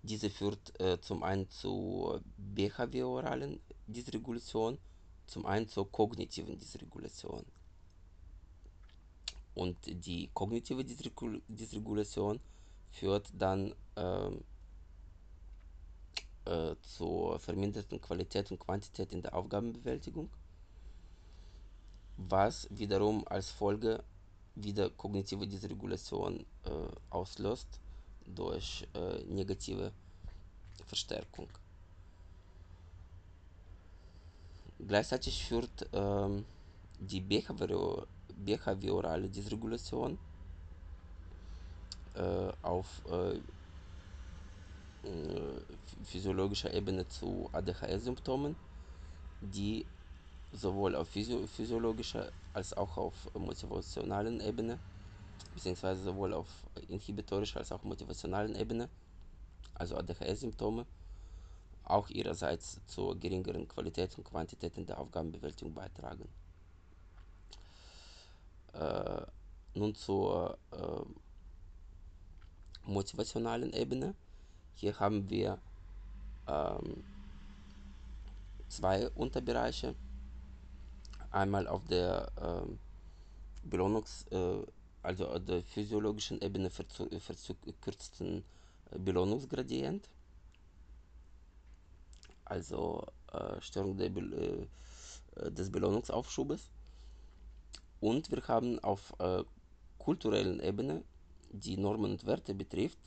Diese 0.03 0.29
führt 0.29 0.79
äh, 0.81 0.99
zum 0.99 1.23
einen 1.23 1.49
zu 1.49 2.19
behavioralen 2.37 3.59
Dysregulation, 3.87 4.77
zum 5.27 5.45
einen 5.45 5.67
zur 5.69 5.89
kognitiven 5.91 6.57
Dysregulation. 6.59 7.45
Und 9.55 9.77
die 9.85 10.29
kognitive 10.33 10.83
Dysregulation 10.83 12.39
führt 12.91 13.29
dann 13.37 13.73
ähm, 13.95 14.43
äh, 16.45 16.75
zur 16.81 17.39
verminderten 17.39 18.01
Qualität 18.01 18.51
und 18.51 18.59
Quantität 18.59 19.11
in 19.13 19.21
der 19.21 19.35
Aufgabenbewältigung, 19.35 20.29
was 22.17 22.67
wiederum 22.71 23.27
als 23.27 23.49
Folge 23.51 24.03
wieder 24.55 24.89
kognitive 24.89 25.47
Dysregulation 25.47 26.45
äh, 26.65 26.69
auslöst 27.09 27.79
durch 28.25 28.87
äh, 28.93 29.23
negative 29.25 29.91
Verstärkung. 30.85 31.47
Gleichzeitig 34.85 35.45
führt 35.45 35.87
ähm, 35.93 36.45
die 36.99 37.21
Behavior 37.21 38.07
behaviorale 38.37 39.29
Dysregulation 39.29 40.17
äh, 42.15 42.51
auf 42.61 43.01
äh, 43.09 43.39
physiologischer 46.03 46.73
Ebene 46.73 47.07
zu 47.07 47.49
ADHS-Symptomen, 47.51 48.55
die 49.41 49.85
sowohl 50.51 50.95
auf 50.95 51.09
physio 51.09 51.45
physiologischer 51.47 52.31
als 52.53 52.73
auch 52.73 52.97
auf 52.97 53.29
motivationalen 53.33 54.39
Ebene, 54.39 54.79
beziehungsweise 55.53 56.03
sowohl 56.03 56.33
auf 56.33 56.47
inhibitorischer 56.87 57.59
als 57.59 57.71
auch 57.71 57.83
motivationalen 57.83 58.55
Ebene, 58.55 58.89
also 59.73 59.97
ADHS-Symptome, 59.97 60.85
auch 61.83 62.09
ihrerseits 62.09 62.79
zur 62.87 63.19
geringeren 63.19 63.67
Qualität 63.67 64.17
und 64.17 64.23
Quantität 64.23 64.77
in 64.77 64.85
der 64.85 64.99
Aufgabenbewältigung 64.99 65.73
beitragen. 65.73 66.29
Äh, 68.73 69.21
nun 69.75 69.95
zur 69.95 70.57
äh, 70.71 71.05
motivationalen 72.85 73.73
Ebene. 73.73 74.15
Hier 74.75 74.99
haben 74.99 75.29
wir 75.29 75.59
ähm, 76.47 77.03
zwei 78.67 79.09
Unterbereiche. 79.11 79.95
Einmal 81.31 81.67
auf 81.67 81.85
der 81.85 82.31
ähm, 82.39 82.79
Belohnungs-, 83.69 84.29
äh, 84.31 84.65
also 85.01 85.27
auf 85.27 85.43
der 85.45 85.63
physiologischen 85.63 86.41
Ebene 86.41 86.69
verkürzten 86.69 88.43
Belohnungsgradient, 88.91 90.07
also 92.45 93.05
äh, 93.31 93.59
Störung 93.61 93.97
Be 93.97 94.05
äh, 94.05 95.51
des 95.51 95.71
Belohnungsaufschubes. 95.71 96.69
Und 98.03 98.29
wir 98.31 98.45
haben 98.49 98.79
auf 98.79 99.13
äh, 99.19 99.43
kulturellen 99.97 100.59
Ebene, 100.59 101.05
die 101.53 101.77
Normen 101.77 102.11
und 102.11 102.25
Werte 102.25 102.53
betrifft, 102.53 102.97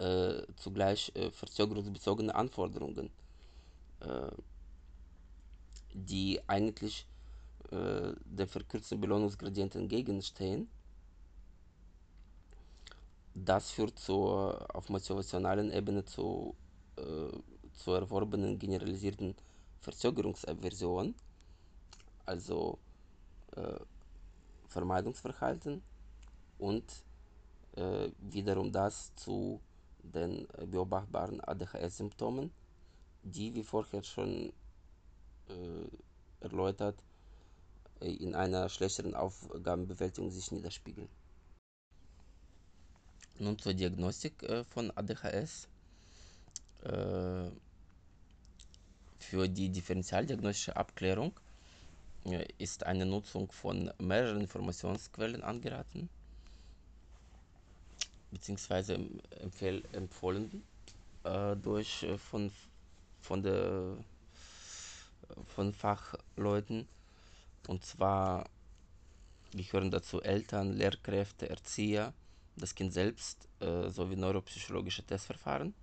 äh, 0.00 0.42
zugleich 0.56 1.12
äh, 1.14 1.30
verzögerungsbezogene 1.30 2.34
Anforderungen, 2.34 3.10
äh, 4.00 4.32
die 5.94 6.40
eigentlich 6.48 7.06
äh, 7.70 8.14
der 8.24 8.48
verkürzten 8.48 9.00
Belohnungsgradient 9.00 9.76
entgegenstehen. 9.76 10.68
Das 13.32 13.70
führt 13.70 13.96
zur, 13.96 14.66
auf 14.74 14.88
motivationalen 14.88 15.70
Ebene 15.70 16.04
zu, 16.04 16.56
äh, 16.96 17.30
zur 17.74 17.98
erworbenen 17.98 18.58
generalisierten 18.58 19.36
Verzögerungsaversion, 19.82 21.14
also 22.26 22.76
äh, 23.56 23.78
Vermeidungsverhalten 24.68 25.82
und 26.58 26.84
äh, 27.76 28.10
wiederum 28.20 28.72
das 28.72 29.14
zu 29.16 29.60
den 30.02 30.46
beobachtbaren 30.66 31.40
ADHS-Symptomen, 31.40 32.50
die, 33.22 33.54
wie 33.54 33.62
vorher 33.62 34.02
schon 34.04 34.52
äh, 35.48 36.44
erläutert, 36.44 36.96
in 38.00 38.34
einer 38.34 38.68
schlechteren 38.68 39.14
Aufgabenbewältigung 39.14 40.30
sich 40.30 40.52
niederspiegeln. 40.52 41.08
Nun 43.38 43.58
zur 43.58 43.74
Diagnostik 43.74 44.42
äh, 44.44 44.64
von 44.64 44.92
ADHS. 44.92 45.68
Äh, 46.84 47.50
für 49.18 49.48
die 49.48 49.68
differentialdiagnostische 49.68 50.76
Abklärung 50.76 51.32
ist 52.58 52.84
eine 52.84 53.06
Nutzung 53.06 53.50
von 53.52 53.90
mehreren 53.98 54.40
Informationsquellen 54.40 55.42
angeraten, 55.42 56.08
beziehungsweise 58.30 58.98
empfohlen 59.92 60.62
äh, 61.24 61.56
durch 61.56 62.02
äh, 62.02 62.18
von, 62.18 62.50
von, 63.20 63.42
der, 63.42 63.96
von 65.46 65.72
Fachleuten. 65.72 66.86
Und 67.66 67.84
zwar 67.84 68.48
gehören 69.52 69.90
dazu 69.90 70.22
Eltern, 70.22 70.72
Lehrkräfte, 70.72 71.48
Erzieher, 71.48 72.12
das 72.56 72.74
Kind 72.74 72.92
selbst 72.92 73.48
äh, 73.60 73.88
sowie 73.90 74.16
neuropsychologische 74.16 75.02
Testverfahren. 75.02 75.74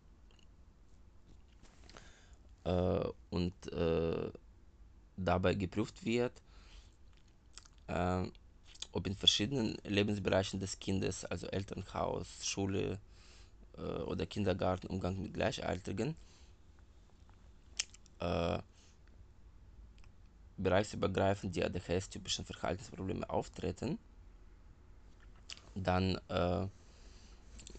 Äh, 2.64 3.08
und 3.30 3.54
äh, 3.72 4.32
dabei 5.18 5.54
geprüft 5.54 6.06
wird, 6.06 6.34
äh, 7.88 8.24
ob 8.92 9.08
in 9.08 9.16
verschiedenen 9.16 9.78
Lebensbereichen 9.84 10.60
des 10.60 10.80
Kindes, 10.80 11.26
also 11.26 11.48
Elternhaus, 11.48 12.28
Schule 12.46 13.00
äh, 13.78 13.82
oder 13.82 14.26
Kindergarten, 14.26 14.88
Umgang 14.88 15.22
mit 15.22 15.34
Gleichaltrigen, 15.34 16.16
äh, 18.20 18.60
bereichsübergreifend 20.58 21.56
die 21.56 21.64
ADHS-typischen 21.64 22.46
Verhaltensprobleme 22.46 23.30
auftreten, 23.30 24.00
dann 25.76 26.18
äh, 26.30 26.68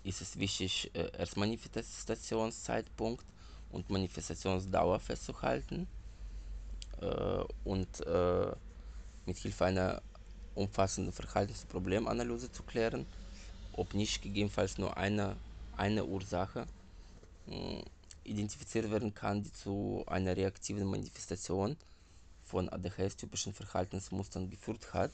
ist 0.05 0.21
es 0.21 0.39
wichtig, 0.39 0.91
äh, 0.95 1.11
erst 1.17 1.39
Manifestationszeitpunkt 1.39 3.25
und 3.71 3.89
Manifestationsdauer 3.89 5.01
festzuhalten 5.01 5.89
äh, 7.01 7.45
und 7.65 8.07
äh, 8.07 8.53
mit 9.27 9.37
Hilfe 9.39 9.65
einer 9.65 10.03
umfassenden 10.55 11.13
Verhaltensproblemanalyse 11.13 12.51
zu 12.51 12.63
klären, 12.63 13.07
ob 13.73 13.95
nicht 13.95 14.23
gegebenenfalls 14.23 14.79
nur 14.79 14.97
eine, 14.97 15.37
eine 15.77 16.05
Ursache 16.05 16.67
äh, 17.49 17.83
identifiziert 18.25 18.91
werden 18.91 19.15
kann, 19.15 19.43
die 19.43 19.53
zu 19.53 20.05
einer 20.07 20.37
reaktiven 20.37 20.87
Manifestation 20.87 21.77
von 22.45 22.69
ADHS-typischen 22.69 23.53
Verhaltensmustern 23.53 24.49
geführt 24.51 24.93
hat, 24.95 25.11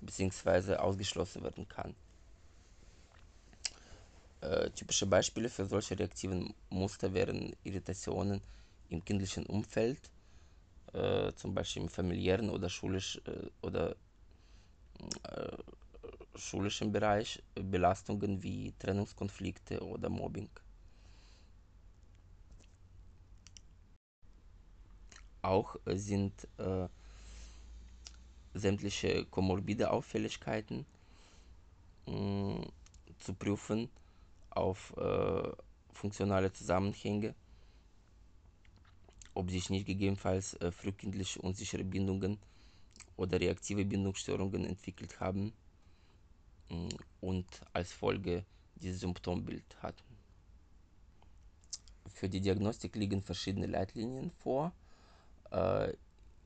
bzw. 0.00 0.76
ausgeschlossen 0.76 1.42
werden 1.42 1.68
kann. 1.68 1.94
Äh, 4.40 4.70
typische 4.70 5.06
Beispiele 5.06 5.50
für 5.50 5.66
solche 5.66 5.98
reaktiven 5.98 6.54
Muster 6.70 7.12
wären 7.12 7.54
Irritationen 7.62 8.40
im 8.88 9.04
kindlichen 9.04 9.44
Umfeld, 9.46 10.00
äh, 10.92 11.32
zum 11.34 11.54
Beispiel 11.54 11.82
im 11.82 11.88
familiären 11.88 12.50
oder 12.50 12.68
schulisch 12.68 13.20
äh, 13.26 13.48
oder 13.62 13.96
äh, 15.24 15.56
schulischen 16.36 16.92
Bereich 16.92 17.42
Belastungen 17.54 18.42
wie 18.42 18.74
Trennungskonflikte 18.78 19.80
oder 19.84 20.08
Mobbing. 20.08 20.48
Auch 25.42 25.76
sind 25.86 26.46
äh, 26.58 26.86
sämtliche 28.54 29.24
komorbide 29.26 29.90
Auffälligkeiten 29.90 30.86
mh, 32.06 32.66
zu 33.18 33.34
prüfen, 33.34 33.88
auf 34.50 34.94
äh, 34.98 35.50
funktionale 35.92 36.52
Zusammenhänge, 36.52 37.34
ob 39.34 39.50
sich 39.50 39.70
nicht 39.70 39.86
gegebenenfalls 39.86 40.54
äh, 40.54 40.70
frühkindliche 40.70 41.40
unsichere 41.40 41.84
Bindungen 41.84 42.38
oder 43.16 43.40
reaktive 43.40 43.84
Bindungsstörungen 43.84 44.64
entwickelt 44.64 45.20
haben 45.20 45.52
mm, 46.68 46.88
und 47.20 47.46
als 47.72 47.92
Folge 47.92 48.44
dieses 48.76 49.00
Symptombild 49.00 49.76
hatten. 49.82 50.16
Für 52.08 52.28
die 52.28 52.40
Diagnostik 52.40 52.96
liegen 52.96 53.22
verschiedene 53.22 53.66
Leitlinien 53.66 54.30
vor. 54.30 54.72
Äh, 55.50 55.92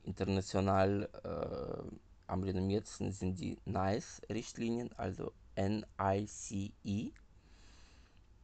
international 0.03 1.09
äh, 1.23 1.95
am 2.27 2.43
renommiertesten 2.43 3.11
sind 3.11 3.39
die 3.39 3.57
NICE-Richtlinien, 3.65 4.91
also 4.97 5.31
NICE, 5.55 6.71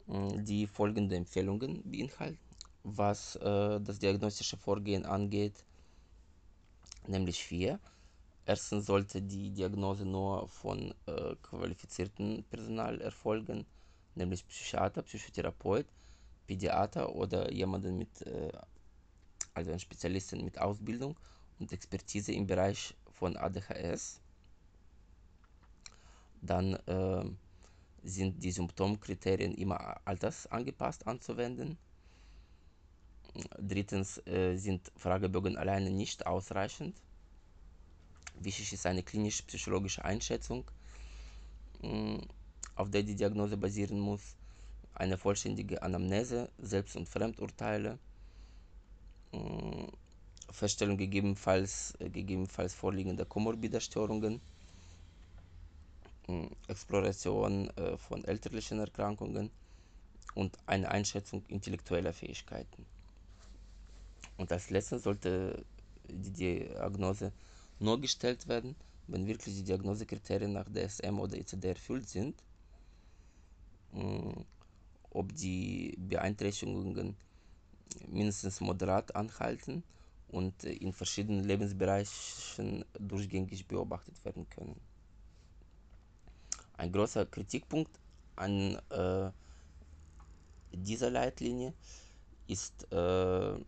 mm, 0.07 0.43
die 0.43 0.67
folgende 0.67 1.15
Empfehlungen 1.15 1.83
beinhalten, 1.83 2.50
was 2.83 3.35
äh, 3.37 3.79
das 3.81 3.99
diagnostische 3.99 4.57
Vorgehen 4.57 5.05
angeht, 5.05 5.63
nämlich 7.07 7.43
vier. 7.43 7.79
Erstens 8.45 8.87
sollte 8.87 9.21
die 9.21 9.51
Diagnose 9.51 10.05
nur 10.05 10.47
von 10.49 10.93
äh, 11.05 11.35
qualifiziertem 11.43 12.43
Personal 12.49 12.99
erfolgen, 13.01 13.65
nämlich 14.15 14.47
Psychiater, 14.47 15.03
Psychotherapeut, 15.03 15.85
Pädiater 16.47 17.15
oder 17.15 17.51
jemanden 17.51 17.97
mit, 17.97 18.21
äh, 18.23 18.51
also 19.53 19.71
ein 19.71 19.79
Spezialisten 19.79 20.43
mit 20.43 20.59
Ausbildung 20.59 21.15
und 21.59 21.71
Expertise 21.71 22.33
im 22.33 22.47
Bereich 22.47 22.95
von 23.11 23.37
ADHS. 23.37 24.19
Dann 26.41 26.73
äh, 26.87 27.23
sind 28.03 28.43
die 28.43 28.51
Symptomkriterien 28.51 29.53
immer 29.53 30.01
altersangepasst 30.05 31.05
anzuwenden. 31.05 31.77
Drittens 33.57 34.17
äh, 34.27 34.57
sind 34.57 34.91
Fragebögen 34.97 35.57
alleine 35.57 35.89
nicht 35.89 36.25
ausreichend. 36.25 36.95
Wichtig 38.35 38.73
ist 38.73 38.85
eine 38.85 39.03
klinisch-psychologische 39.03 40.03
Einschätzung, 40.03 40.69
mh, 41.81 42.21
auf 42.75 42.89
der 42.89 43.03
die 43.03 43.15
Diagnose 43.15 43.55
basieren 43.55 43.99
muss, 43.99 44.35
eine 44.95 45.17
vollständige 45.17 45.81
Anamnese, 45.81 46.49
Selbst- 46.57 46.95
und 46.95 47.07
Fremdurteile, 47.07 47.97
mh, 49.31 49.87
Feststellung 50.51 50.97
gegebenenfalls, 50.97 51.93
äh, 51.99 52.09
gegebenenfalls 52.09 52.73
vorliegender 52.73 53.25
komorbider 53.25 53.79
Störungen, 53.79 54.41
Exploration 56.67 57.69
äh, 57.77 57.97
von 57.97 58.23
elterlichen 58.23 58.79
Erkrankungen 58.79 59.49
und 60.35 60.57
eine 60.65 60.89
Einschätzung 60.89 61.43
intellektueller 61.47 62.13
Fähigkeiten. 62.13 62.85
Und 64.41 64.51
als 64.51 64.71
letztes 64.71 65.03
sollte 65.03 65.63
die 66.09 66.31
Diagnose 66.31 67.31
nur 67.77 68.01
gestellt 68.01 68.47
werden, 68.47 68.75
wenn 69.05 69.27
wirklich 69.27 69.53
die 69.53 69.63
Diagnosekriterien 69.63 70.53
nach 70.53 70.67
DSM 70.67 71.19
oder 71.19 71.37
ICD 71.37 71.67
erfüllt 71.69 72.09
sind, 72.09 72.41
ob 75.11 75.35
die 75.35 75.95
Beeinträchtigungen 75.99 77.15
mindestens 78.07 78.61
moderat 78.61 79.15
anhalten 79.15 79.83
und 80.29 80.63
in 80.63 80.91
verschiedenen 80.91 81.43
Lebensbereichen 81.43 82.83
durchgängig 82.99 83.67
beobachtet 83.67 84.25
werden 84.25 84.49
können. 84.49 84.81
Ein 86.77 86.91
großer 86.91 87.27
Kritikpunkt 87.27 87.91
an 88.37 88.81
äh, 88.89 89.29
dieser 90.73 91.11
Leitlinie 91.11 91.75
ist 92.47 92.91
äh, 92.91 93.59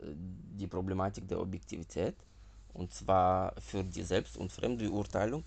die 0.00 0.66
Problematik 0.66 1.26
der 1.28 1.40
Objektivität 1.40 2.14
und 2.74 2.92
zwar 2.92 3.54
für 3.60 3.82
die 3.82 4.02
Selbst- 4.02 4.36
und 4.36 4.52
Fremdbeurteilung 4.52 5.44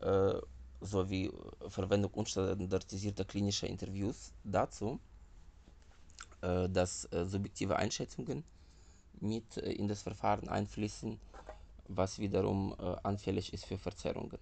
äh, 0.00 0.34
sowie 0.80 1.30
Verwendung 1.68 2.10
unstandardisierter 2.12 3.24
klinischer 3.24 3.66
Interviews 3.66 4.32
dazu, 4.44 4.98
äh, 6.42 6.68
dass 6.68 7.04
äh, 7.12 7.24
subjektive 7.26 7.76
Einschätzungen 7.76 8.44
mit 9.20 9.56
äh, 9.58 9.72
in 9.72 9.88
das 9.88 10.02
Verfahren 10.02 10.48
einfließen, 10.48 11.18
was 11.88 12.18
wiederum 12.18 12.74
äh, 12.78 12.96
anfällig 13.02 13.52
ist 13.52 13.66
für 13.66 13.78
Verzerrungen. 13.78 14.38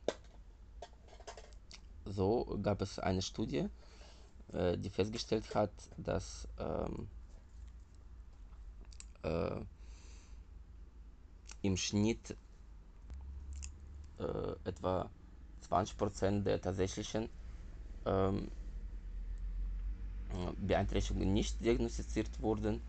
So 2.04 2.58
gab 2.62 2.80
es 2.82 2.98
eine 2.98 3.22
Studie, 3.22 3.68
äh, 4.52 4.78
die 4.78 4.90
festgestellt 4.90 5.54
hat, 5.54 5.72
dass 5.96 6.48
ähm, 6.58 7.08
äh, 9.28 9.64
im 11.62 11.76
Schnitt 11.76 12.36
äh, 14.18 14.24
etwa 14.64 15.10
20% 15.68 16.42
der 16.42 16.60
tatsächlichen 16.60 17.28
ähm, 18.06 18.50
Beeinträchtigungen 20.58 21.32
nicht 21.32 21.60
diagnostiziert 21.64 22.40
wurden 22.40 22.80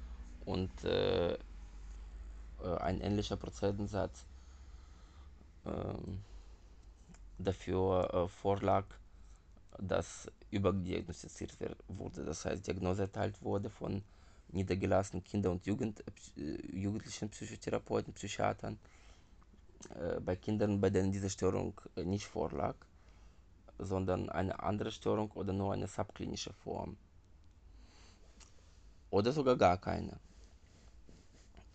und 0.45 0.83
äh, 0.83 1.37
ein 2.81 2.99
ähnlicher 2.99 3.37
Prozentsatz 3.37 4.25
dafür 7.37 8.27
vorlag, 8.27 8.85
dass 9.77 10.29
überdiagnostiziert 10.51 11.55
wurde, 11.87 12.25
das 12.25 12.43
heißt 12.45 12.67
Diagnose 12.67 13.03
erteilt 13.03 13.41
wurde 13.41 13.69
von 13.69 14.03
niedergelassenen 14.51 15.23
Kinder- 15.23 15.51
und 15.51 15.65
Jugend, 15.65 16.03
äh, 16.37 16.75
jugendlichen 16.75 17.29
Psychotherapeuten, 17.29 18.13
Psychiatern, 18.13 18.77
äh, 19.95 20.19
bei 20.19 20.35
Kindern, 20.35 20.81
bei 20.81 20.89
denen 20.89 21.11
diese 21.11 21.29
Störung 21.29 21.79
äh, 21.95 22.03
nicht 22.03 22.25
vorlag, 22.25 22.75
sondern 23.77 24.29
eine 24.29 24.61
andere 24.61 24.91
Störung 24.91 25.31
oder 25.31 25.53
nur 25.53 25.73
eine 25.73 25.87
subklinische 25.87 26.53
Form. 26.53 26.97
Oder 29.09 29.31
sogar 29.31 29.55
gar 29.55 29.77
keine. 29.77 30.19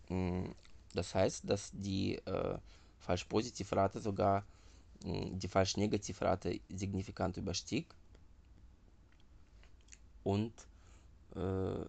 Mm, 0.09 0.51
das 0.95 1.15
heißt, 1.15 1.49
dass 1.49 1.71
die 1.73 2.17
äh, 2.27 2.59
Falsch-Positiv-Rate 3.01 4.01
sogar 4.01 4.45
mh, 5.05 5.39
die 5.39 5.49
Falsch-Negativ-Rate 5.49 6.61
signifikant 6.69 7.37
überstieg 7.37 7.87
und 10.23 10.53
äh, 11.35 11.85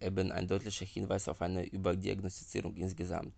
eben 0.00 0.32
ein 0.32 0.46
deutlicher 0.48 0.84
Hinweis 0.86 1.28
auf 1.28 1.40
eine 1.42 1.64
Überdiagnostizierung 1.66 2.74
insgesamt, 2.76 3.34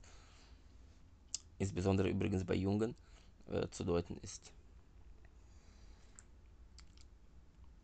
insbesondere 1.59 2.09
übrigens 2.09 2.45
bei 2.45 2.55
Jungen, 2.55 2.95
äh, 3.51 3.69
zu 3.71 3.85
deuten 3.85 4.17
ist. 4.23 4.53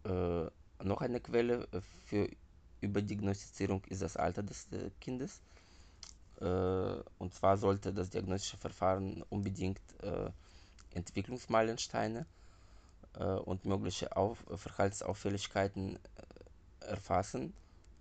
Äh, 0.04 0.46
noch 0.82 1.00
eine 1.00 1.20
Quelle 1.20 1.66
für 2.06 2.28
Überdiagnostizierung 2.80 3.82
ist 3.88 4.02
das 4.02 4.16
Alter 4.16 4.42
des 4.42 4.70
äh, 4.72 4.90
Kindes. 5.00 5.40
Äh, 6.40 6.44
und 7.18 7.32
zwar 7.34 7.56
sollte 7.56 7.92
das 7.92 8.10
diagnostische 8.10 8.58
Verfahren 8.58 9.22
unbedingt 9.30 9.80
äh, 10.02 10.30
Entwicklungsmeilensteine 10.94 12.26
äh, 13.14 13.24
und 13.24 13.64
mögliche 13.64 14.14
Auf 14.16 14.44
Verhaltensauffälligkeiten 14.56 15.98
erfassen, 16.80 17.54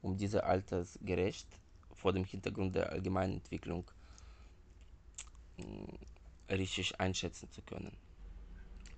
um 0.04 0.16
diese 0.16 0.44
altersgerecht 0.44 1.48
vor 1.96 2.14
dem 2.14 2.26
Hintergrund 2.26 2.76
der 2.76 2.92
allgemeinen 2.92 3.34
Entwicklung 3.34 3.86
richtig 6.50 7.00
einschätzen 7.00 7.50
zu 7.50 7.62
können. 7.64 7.96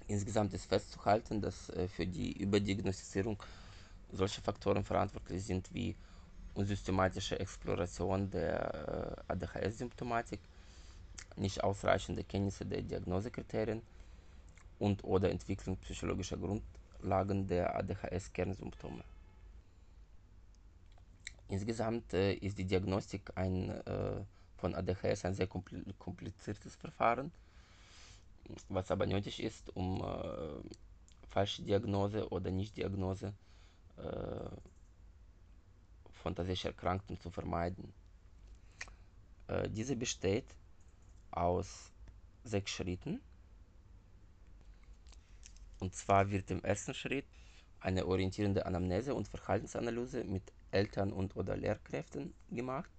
Insgesamt 0.08 0.54
ist 0.54 0.66
festzuhalten, 0.66 1.42
dass 1.42 1.72
für 1.96 2.06
die 2.06 2.34
Überdiagnostizierung 2.34 3.42
solche 4.12 4.42
Faktoren 4.42 4.84
verantwortlich 4.84 5.44
sind 5.44 5.74
wie 5.74 5.96
und 6.56 6.66
systematische 6.66 7.40
Exploration 7.40 8.30
der 8.30 9.18
äh, 9.28 9.34
ADHS-Symptomatik, 9.34 10.40
nicht 11.36 11.64
ausreichende 11.64 12.24
Kenntnisse 12.24 12.66
der 12.66 12.82
Diagnosekriterien 12.82 13.82
und 14.80 15.04
oder 15.04 15.30
Entwicklung 15.30 15.76
psychologischer 15.78 16.38
Grundlagen 16.38 17.48
der 17.48 17.76
ADHS-Kernsymptome. 17.76 19.04
Insgesamt 21.48 22.14
äh, 22.14 22.34
ist 22.34 22.58
die 22.58 22.66
Diagnostik 22.66 23.32
ein, 23.36 23.70
äh, 23.70 24.24
von 24.58 24.74
ADHS 24.74 25.26
ein 25.26 25.36
sehr 25.36 25.48
kompliziertes 25.48 26.76
Verfahren, 26.76 27.32
was 28.70 28.90
aber 28.90 29.06
nötig 29.06 29.42
ist, 29.44 29.76
um 29.76 30.02
äh, 30.04 31.28
falsche 31.30 31.62
Diagnose 31.64 32.30
oder 32.30 32.52
Nichtdiagnose 32.52 33.34
von 36.12 36.36
tatsächlich 36.36 36.66
Erkrankten 36.66 37.18
zu 37.22 37.30
vermeiden. 37.30 37.94
Diese 39.70 39.96
besteht 39.96 40.54
aus 41.32 41.94
sechs 42.44 42.72
Schritten. 42.72 43.22
Und 45.80 45.96
zwar 45.96 46.30
wird 46.30 46.52
im 46.52 46.62
ersten 46.62 46.94
Schritt 46.94 47.26
eine 47.80 48.06
orientierende 48.06 48.66
Anamnese 48.66 49.16
und 49.16 49.30
Verhaltensanalyse 49.30 50.26
mit 50.26 50.52
Eltern 50.76 51.12
und 51.14 51.36
oder 51.36 51.56
Lehrkräften 51.56 52.34
gemacht. 52.52 52.90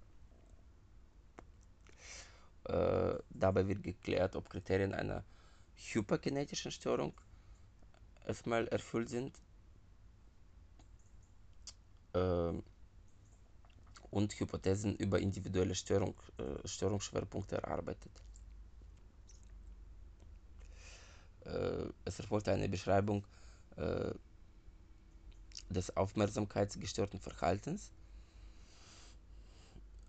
Äh, 2.65 3.15
dabei 3.29 3.67
wird 3.67 3.83
geklärt, 3.83 4.35
ob 4.35 4.49
Kriterien 4.49 4.93
einer 4.93 5.23
hyperkinetischen 5.75 6.71
Störung 6.71 7.13
erstmal 8.25 8.67
erfüllt 8.67 9.09
sind 9.09 9.39
äh, 12.13 12.53
und 14.09 14.33
Hypothesen 14.39 14.95
über 14.95 15.19
individuelle 15.19 15.75
Störung, 15.75 16.15
äh, 16.37 16.67
Störungsschwerpunkte 16.67 17.57
erarbeitet. 17.57 18.11
Äh, 21.45 21.85
es 22.05 22.19
erfolgte 22.19 22.51
eine 22.51 22.67
Beschreibung 22.67 23.23
äh, 23.77 24.11
des 25.69 25.95
aufmerksamkeitsgestörten 25.95 27.19
Verhaltens, 27.19 27.91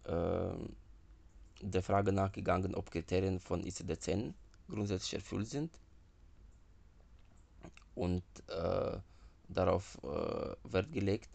äh, 0.04 0.50
der 1.60 1.82
Frage 1.82 2.12
nachgegangen, 2.12 2.74
ob 2.74 2.90
Kriterien 2.90 3.40
von 3.40 3.62
ICD-10 3.64 4.32
grundsätzlich 4.68 5.14
erfüllt 5.14 5.48
sind 5.48 5.70
und 7.94 8.22
äh, 8.48 8.96
darauf 9.48 9.98
äh, 10.04 10.72
Wert 10.72 10.92
gelegt, 10.92 11.30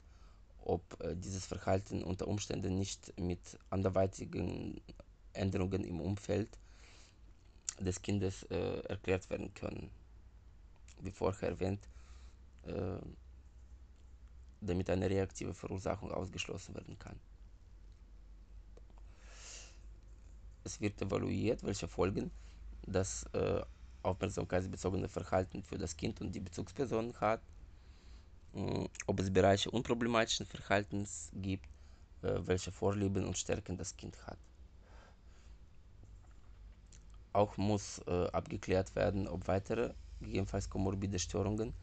ob 0.64 0.82
äh, 1.04 1.16
dieses 1.16 1.46
Verhalten 1.46 2.04
unter 2.04 2.28
Umständen 2.28 2.78
nicht 2.78 3.14
mit 3.20 3.40
anderweitigen 3.70 4.82
Änderungen 5.34 5.84
im 5.84 6.00
Umfeld 6.00 6.50
des 7.80 8.02
Kindes 8.02 8.44
äh, 8.44 8.80
erklärt 8.88 9.30
werden 9.30 9.54
können. 9.54 9.90
Wie 11.02 11.12
vorher 11.12 11.50
erwähnt, 11.50 11.82
äh, 12.66 12.98
damit 14.66 14.90
eine 14.90 15.10
reaktive 15.10 15.54
Verursachung 15.54 16.12
ausgeschlossen 16.12 16.76
werden 16.76 16.98
kann. 17.00 17.20
Es 20.64 20.80
wird 20.80 21.02
evaluiert, 21.02 21.64
welche 21.64 21.88
Folgen 21.88 22.32
das 22.88 23.26
äh, 23.34 23.62
aufmerksamkeitsbezogene 24.02 25.08
Verhalten 25.10 25.64
für 25.64 25.78
das 25.78 25.96
Kind 25.96 26.22
und 26.22 26.34
die 26.34 26.40
Bezugsperson 26.40 27.14
hat, 27.20 27.42
äh, 28.56 28.88
ob 29.08 29.20
es 29.20 29.32
Bereiche 29.32 29.72
unproblematischen 29.72 30.46
Verhaltens 30.46 31.32
gibt, 31.34 31.68
äh, 32.22 32.40
welche 32.46 32.72
Vorlieben 32.72 33.26
und 33.26 33.38
Stärken 33.38 33.78
das 33.78 33.96
Kind 33.96 34.16
hat. 34.26 34.38
Auch 37.34 37.58
muss 37.58 38.00
äh, 38.08 38.28
abgeklärt 38.28 38.96
werden, 38.96 39.28
ob 39.28 39.48
weitere, 39.48 39.94
gegebenenfalls 40.20 40.70
komorbide 40.70 41.20
Störungen 41.20 41.74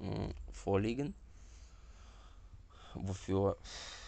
äh, 0.00 0.28
vorliegen 0.52 1.14
wofür 3.02 3.56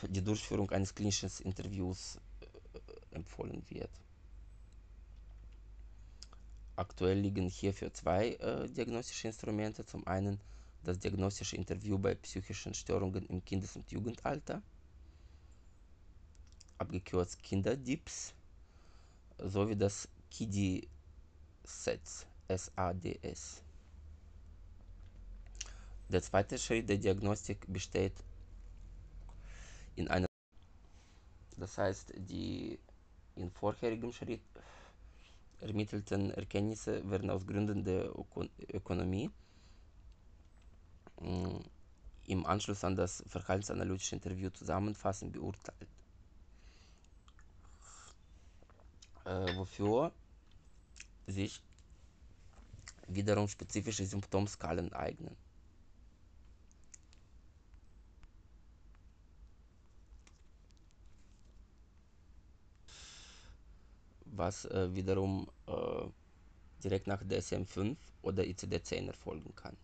die 0.09 0.23
Durchführung 0.23 0.71
eines 0.71 0.95
klinischen 0.95 1.31
Interviews 1.45 2.19
äh, 2.41 3.15
empfohlen 3.17 3.63
wird. 3.69 3.91
Aktuell 6.77 7.19
liegen 7.19 7.49
hierfür 7.49 7.93
zwei 7.93 8.35
äh, 8.35 8.69
diagnostische 8.69 9.27
Instrumente. 9.29 9.85
Zum 9.85 10.07
einen 10.07 10.39
das 10.85 10.99
diagnostische 10.99 11.57
Interview 11.57 11.99
bei 11.99 12.15
psychischen 12.15 12.73
Störungen 12.75 13.27
im 13.27 13.45
Kindes- 13.45 13.75
und 13.77 13.91
Jugendalter, 13.91 14.63
abgekürzt 16.79 17.43
Kinderdips, 17.43 18.33
sowie 19.39 19.77
das 19.77 20.09
KIDI-SADS, 20.31 22.27
SADS. 22.49 23.63
Der 26.09 26.23
zweite 26.23 26.59
Schritt 26.59 26.89
der 26.89 26.97
Diagnostik 26.97 27.67
besteht 27.69 28.15
in 29.99 30.09
einer. 30.09 30.27
Das 31.57 31.77
heißt, 31.77 32.13
die 32.17 32.79
in 33.35 33.51
vorherigem 33.51 34.13
Schritt 34.13 34.41
ermittelten 35.61 36.31
Erkenntnisse 36.31 37.09
werden 37.11 37.31
aus 37.31 37.47
Gründen 37.47 37.85
der 37.85 38.07
Öko 38.17 38.45
Ökonomie 38.73 39.29
mh, 41.21 41.61
im 42.27 42.47
Anschluss 42.47 42.85
an 42.85 42.95
das 42.95 43.25
verhaltensanalytische 43.27 44.15
Interview 44.15 44.51
zusammenfassend 44.51 45.33
beurteilt. 45.33 45.89
Äh, 49.25 49.57
wofür 49.57 50.13
sich 51.27 51.61
wiederum 53.09 53.49
spezifische 53.49 54.05
Symptomskalen 54.07 54.93
eignen. 54.93 55.37
Was 64.33 64.65
äh, 64.67 64.95
wiederum 64.95 65.49
äh, 65.67 66.07
direkt 66.83 67.07
nach 67.07 67.23
DSM-5 67.23 67.97
oder 68.23 68.43
ICD-10 68.45 69.07
erfolgen 69.09 69.55
kann. 69.55 69.77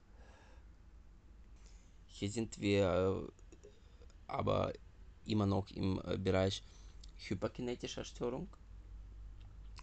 Hier 2.06 2.30
sind 2.30 2.60
wir 2.60 3.26
äh, 3.28 3.32
aber 4.28 4.72
immer 5.26 5.46
noch 5.46 5.70
im 5.70 6.00
äh, 6.04 6.16
Bereich 6.18 6.62
hyperkinetischer 7.18 8.04
Störung, 8.04 8.48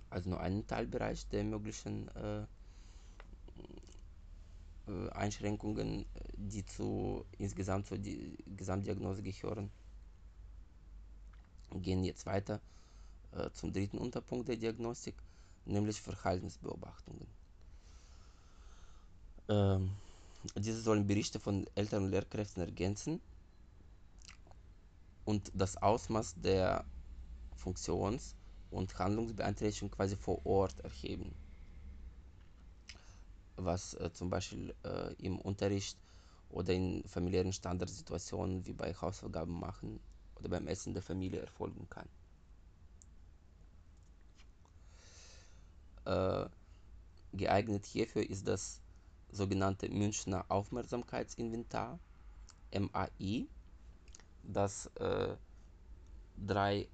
also 0.10 0.30
nur 0.30 0.40
einen 0.40 0.66
Teilbereich 0.68 1.28
der 1.30 1.44
möglichen 1.44 2.08
äh, 2.16 2.42
äh, 4.88 5.10
Einschränkungen, 5.12 6.06
die 6.36 6.66
zu 6.66 7.26
insgesamt 7.38 7.88
zur 7.88 7.98
Gesamtdiagnose 8.58 9.22
gehören. 9.24 9.72
Gehen 11.82 12.04
jetzt 12.04 12.26
weiter 12.26 12.60
äh, 13.32 13.50
zum 13.52 13.74
dritten 13.74 13.98
Unterpunkt 13.98 14.48
der 14.50 14.58
Diagnostik, 14.58 15.16
nämlich 15.66 16.02
Verhaltensbeobachtungen. 16.02 17.28
Ähm, 19.50 19.92
diese 20.56 20.82
sollen 20.82 21.08
Berichte 21.08 21.40
von 21.40 21.68
Eltern 21.76 22.06
und 22.06 22.10
Lehrkräften 22.12 22.64
ergänzen 22.64 23.22
und 25.26 25.52
das 25.54 25.78
Ausmaß 25.78 26.36
der 26.38 26.86
Funktions- 27.56 28.36
und 28.72 28.98
Handlungsbeeinträchtigung 28.98 29.92
quasi 29.92 30.16
vor 30.16 30.46
Ort 30.46 30.80
erheben. 30.80 31.36
Was 33.58 33.94
äh, 33.96 34.12
zum 34.14 34.30
Beispiel 34.30 34.74
äh, 34.84 35.14
im 35.20 35.40
Unterricht 35.40 35.98
oder 36.50 36.74
in 36.74 37.04
familiären 37.08 37.54
Standardsituationen 37.54 38.66
wie 38.66 38.74
bei 38.74 38.94
Hausaufgaben 38.94 39.60
machen 39.60 40.00
oder 40.36 40.50
beim 40.50 40.68
Essen 40.68 40.94
der 40.94 41.04
Familie 41.04 41.40
erfolgen 41.42 41.88
kann. 41.90 42.10
Äh, 46.06 46.46
geeignet 47.34 47.86
hierfür 47.86 48.30
ist 48.30 48.48
das 48.48 48.82
sogenannte 49.32 49.90
Münchner 49.90 50.46
Aufmerksamkeitsinventar, 50.50 52.00
MAI, 52.74 53.48
das 54.44 54.88
äh, 54.98 55.36
drei 56.38 56.88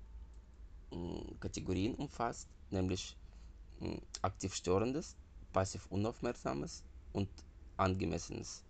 mh, 0.92 1.36
Kategorien 1.40 1.96
umfasst, 1.96 2.50
nämlich 2.70 3.16
mh, 3.80 4.00
aktiv 4.22 4.54
störendes, 4.54 5.16
passiv 5.54 5.86
unaufmerksames 5.88 6.84
und 7.14 7.30
angemessenes 7.78 8.64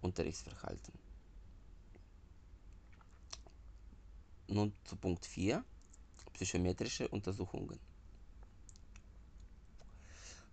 Unterrichtsverhalten. 0.00 0.92
Nun 4.48 4.72
zu 4.84 4.96
Punkt 4.96 5.26
4, 5.26 5.64
psychometrische 6.32 7.08
Untersuchungen. 7.08 7.78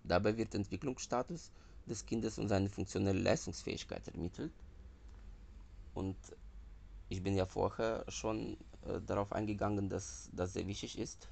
Dabei 0.08 0.38
wird 0.38 0.54
Entwicklungsstatus 0.54 1.52
des 1.88 2.06
Kindes 2.06 2.38
und 2.38 2.48
seine 2.48 2.70
funktionelle 2.70 3.20
Leistungsfähigkeit 3.20 4.08
ermittelt. 4.08 4.52
Und 5.94 6.16
ich 7.10 7.22
bin 7.24 7.36
ja 7.36 7.46
vorher 7.46 8.06
schon 8.10 8.58
äh, 8.86 9.00
darauf 9.06 9.32
eingegangen, 9.32 9.90
dass 9.90 10.30
das 10.34 10.54
sehr 10.54 10.68
wichtig 10.68 10.98
ist, 10.98 11.28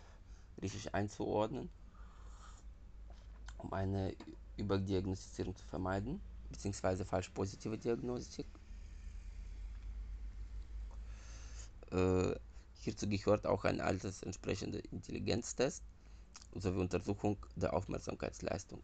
richtig 0.62 0.94
einzuordnen, 0.94 1.70
um 3.58 3.74
eine 3.74 4.16
Überdiagnostizierung 4.58 5.56
zu 5.56 5.66
vermeiden, 5.66 6.22
beziehungsweise 6.50 7.06
falsch 7.06 7.30
positive 7.30 7.78
Diagnostik. 7.78 8.46
Äh, 11.92 12.36
hierzu 12.80 13.08
gehört 13.08 13.46
auch 13.46 13.66
ein 13.66 13.82
altersentsprechender 13.82 14.80
Intelligenztest 14.92 15.84
sowie 16.56 16.80
Untersuchung 16.80 17.38
der 17.56 17.74
Aufmerksamkeitsleistung. 17.74 18.84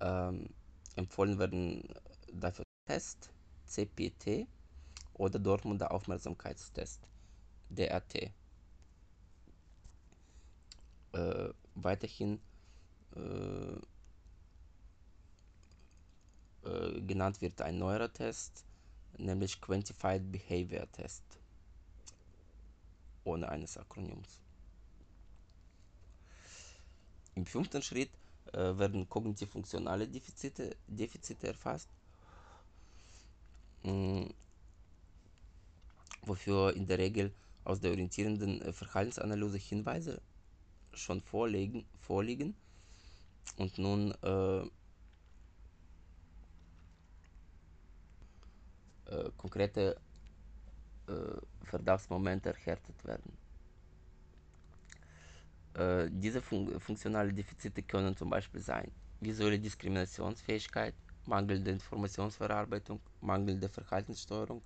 Ähm, 0.00 0.48
empfohlen 0.96 1.38
werden 1.38 1.82
dafür 2.32 2.64
Test, 2.86 3.30
CPT 3.66 4.46
oder 5.14 5.38
Dortmunder 5.38 5.92
Aufmerksamkeitstest, 5.92 7.00
DRT. 7.70 8.32
Äh, 11.12 11.50
weiterhin 11.74 12.40
äh, 13.16 13.78
äh, 16.68 17.00
genannt 17.02 17.40
wird 17.40 17.60
ein 17.62 17.78
neuerer 17.78 18.12
Test, 18.12 18.64
nämlich 19.18 19.60
Quantified 19.60 20.30
Behavior 20.30 20.90
Test, 20.92 21.24
ohne 23.24 23.48
eines 23.48 23.76
Akronyms. 23.76 24.40
Im 27.34 27.46
fünften 27.46 27.82
Schritt 27.82 28.10
äh, 28.52 28.78
werden 28.78 29.08
kognitiv-funktionale 29.08 30.06
Defizite, 30.06 30.76
Defizite 30.86 31.48
erfasst, 31.48 31.88
mh, 33.82 33.92
mm, 33.92 34.34
wofür 36.22 36.74
in 36.74 36.86
der 36.86 36.98
Regel 36.98 37.32
aus 37.64 37.80
der 37.80 37.90
orientierenden 37.90 38.62
äh, 38.62 38.72
Verhaltensanalyse 38.72 39.58
Hinweise 39.58 40.20
schon 40.92 41.20
vorliegen, 41.20 41.84
vorliegen 41.98 42.54
und 43.56 43.78
nun 43.78 44.12
äh, 44.22 44.60
äh, 49.06 49.30
konkrete 49.36 49.96
äh, 51.08 51.12
Verdachtsmomente 51.64 52.50
erhärtet 52.50 53.04
werden. 53.04 53.36
Äh, 55.74 56.08
diese 56.10 56.40
fun 56.40 56.78
funktionalen 56.80 57.34
Defizite 57.34 57.82
können 57.82 58.16
zum 58.16 58.30
Beispiel 58.30 58.60
sein 58.60 58.90
visuelle 59.20 59.58
Diskriminationsfähigkeit, 59.58 60.94
mangelnde 61.26 61.70
Informationsverarbeitung, 61.72 63.00
mangelnde 63.20 63.68
Verhaltenssteuerung, 63.68 64.62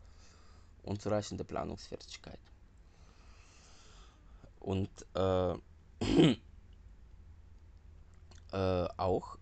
unzureichende 0.83 1.45
Planungsfertigkeit. 1.45 2.41
Und 4.61 4.91
äh, 5.15 5.55
äh, 8.53 8.89
auch 8.97 9.39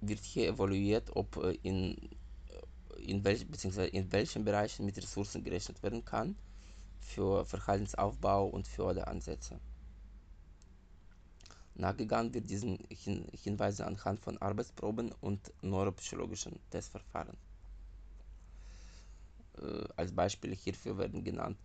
wird 0.00 0.20
hier 0.20 0.48
evaluiert, 0.48 1.10
ob 1.14 1.36
äh, 1.36 1.58
in, 1.62 1.96
in, 2.98 3.24
welch, 3.24 3.44
in 3.92 4.12
welchen 4.12 4.44
Bereichen 4.44 4.86
mit 4.86 4.96
Ressourcen 4.96 5.42
gerechnet 5.42 5.82
werden 5.82 6.04
kann 6.04 6.36
für 7.04 7.44
Verhaltensaufbau 7.44 8.46
und 8.46 8.66
Förderansätze. 8.66 9.60
Nachgegangen 11.76 12.32
wird 12.32 12.48
diesen 12.48 12.78
Hin 12.88 13.26
Hinweisen 13.32 13.84
anhand 13.84 14.20
von 14.20 14.38
Arbeitsproben 14.38 15.12
und 15.20 15.52
neuropsychologischen 15.62 16.58
Testverfahren. 16.70 17.36
Äh, 19.58 19.84
als 19.96 20.12
Beispiele 20.12 20.54
hierfür 20.54 20.98
werden 20.98 21.24
genannt 21.24 21.58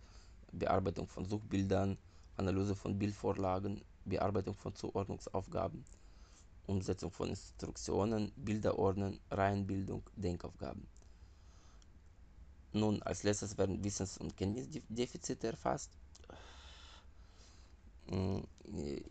Bearbeitung 0.52 1.06
von 1.06 1.24
Suchbildern, 1.24 1.96
Analyse 2.36 2.74
von 2.74 2.98
Bildvorlagen, 2.98 3.82
Bearbeitung 4.04 4.54
von 4.56 4.74
Zuordnungsaufgaben, 4.74 5.84
Umsetzung 6.66 7.10
von 7.10 7.28
Instruktionen, 7.28 8.32
Bilderordnen, 8.36 9.20
Reihenbildung, 9.30 10.02
Denkaufgaben. 10.16 10.86
Nun, 12.72 13.02
als 13.02 13.22
letztes 13.24 13.58
werden 13.58 13.82
Wissens- 13.82 14.18
und 14.18 14.36
Kenntnisdefizite 14.36 15.48
erfasst. 15.48 15.90
Äh, 18.06 19.02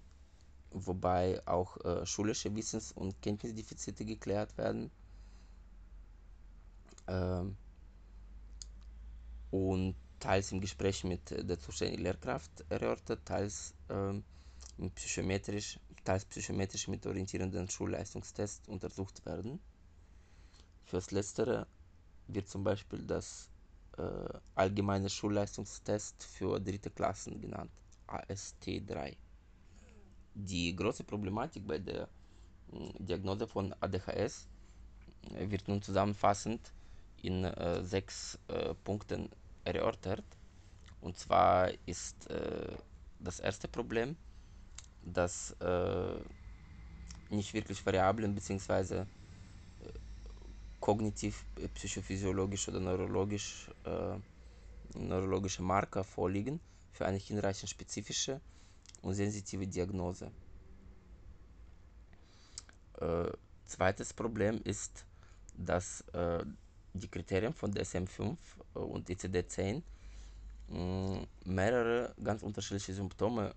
wobei 0.72 1.42
auch 1.48 1.78
äh, 1.84 2.06
schulische 2.06 2.56
Wissens- 2.56 2.92
und 2.92 3.22
Kenntnisdefizite 3.22 4.06
geklärt 4.06 4.58
werden. 4.58 4.92
Ähm, 7.08 7.58
und 9.52 9.96
teils 10.20 10.52
im 10.52 10.62
Gespräch 10.62 11.04
mit 11.04 11.32
der 11.32 11.60
zuständigen 11.60 12.04
Lehrkraft 12.04 12.52
erörtert, 12.70 13.26
teils 13.26 13.74
ähm, 13.90 14.24
psychometrisch, 14.96 15.80
teils 16.04 16.26
psychometrisch 16.26 16.88
mit 16.88 17.06
orientierenden 17.08 17.70
Schulleistungstests 17.70 18.68
untersucht 18.68 19.26
werden. 19.26 19.60
Fürs 20.86 21.12
Letztere 21.12 21.68
wird 22.34 22.48
zum 22.48 22.64
Beispiel 22.64 23.04
das 23.04 23.50
äh, 23.98 24.02
allgemeine 24.56 25.10
Schulleistungstest 25.10 26.24
für 26.24 26.60
dritte 26.60 26.90
Klassen 26.90 27.42
genannt, 27.42 27.72
AST3. 28.08 29.16
Die 30.36 30.76
große 30.76 31.04
Problematik 31.04 31.68
bei 31.68 31.80
der 31.80 32.08
hm, 32.72 32.92
Diagnose 33.00 33.48
von 33.48 33.74
ADHS 33.80 34.48
äh, 35.36 35.50
wird 35.50 35.68
nun 35.68 35.82
zusammenfassend 35.82 36.72
in 37.22 37.44
äh, 37.44 37.84
sechs 37.84 38.40
äh, 38.48 38.74
Punkten 38.84 39.30
erörtert. 39.66 40.24
Und 41.02 41.18
zwar 41.18 41.72
ist 41.86 42.30
äh, 42.30 42.76
das 43.20 43.40
erste 43.40 43.68
Problem, 43.68 44.16
dass 45.04 45.52
äh, 45.60 46.20
nicht 47.30 47.54
wirklich 47.54 47.86
Variablen 47.86 48.34
bzw. 48.36 49.06
Äh, 50.90 50.92
kognitiv, 50.92 51.46
psychophysiologisch 51.76 52.68
oder 52.68 52.80
neurologisch, 52.80 53.70
neurologische 54.96 55.62
Marker 55.62 56.04
vorliegen 56.04 56.60
für 56.92 57.06
eine 57.06 57.18
hinreichend 57.18 57.70
spezifische 57.70 58.42
und 59.04 59.14
sensitive 59.14 59.68
Diagnose. 59.68 60.32
Äh, 63.00 63.32
zweites 63.66 64.14
Problem 64.14 64.62
ist, 64.64 65.06
dass 65.56 66.02
äh, 66.14 66.44
die 66.94 67.08
Kriterien 67.08 67.54
von 67.54 67.72
DSM-5 67.72 68.38
äh, 68.76 68.80
und 68.80 69.10
ICD-10 69.10 69.84
mehrere 71.46 72.14
ganz 72.24 72.42
unterschiedliche 72.44 72.94
Symptome 72.94 73.54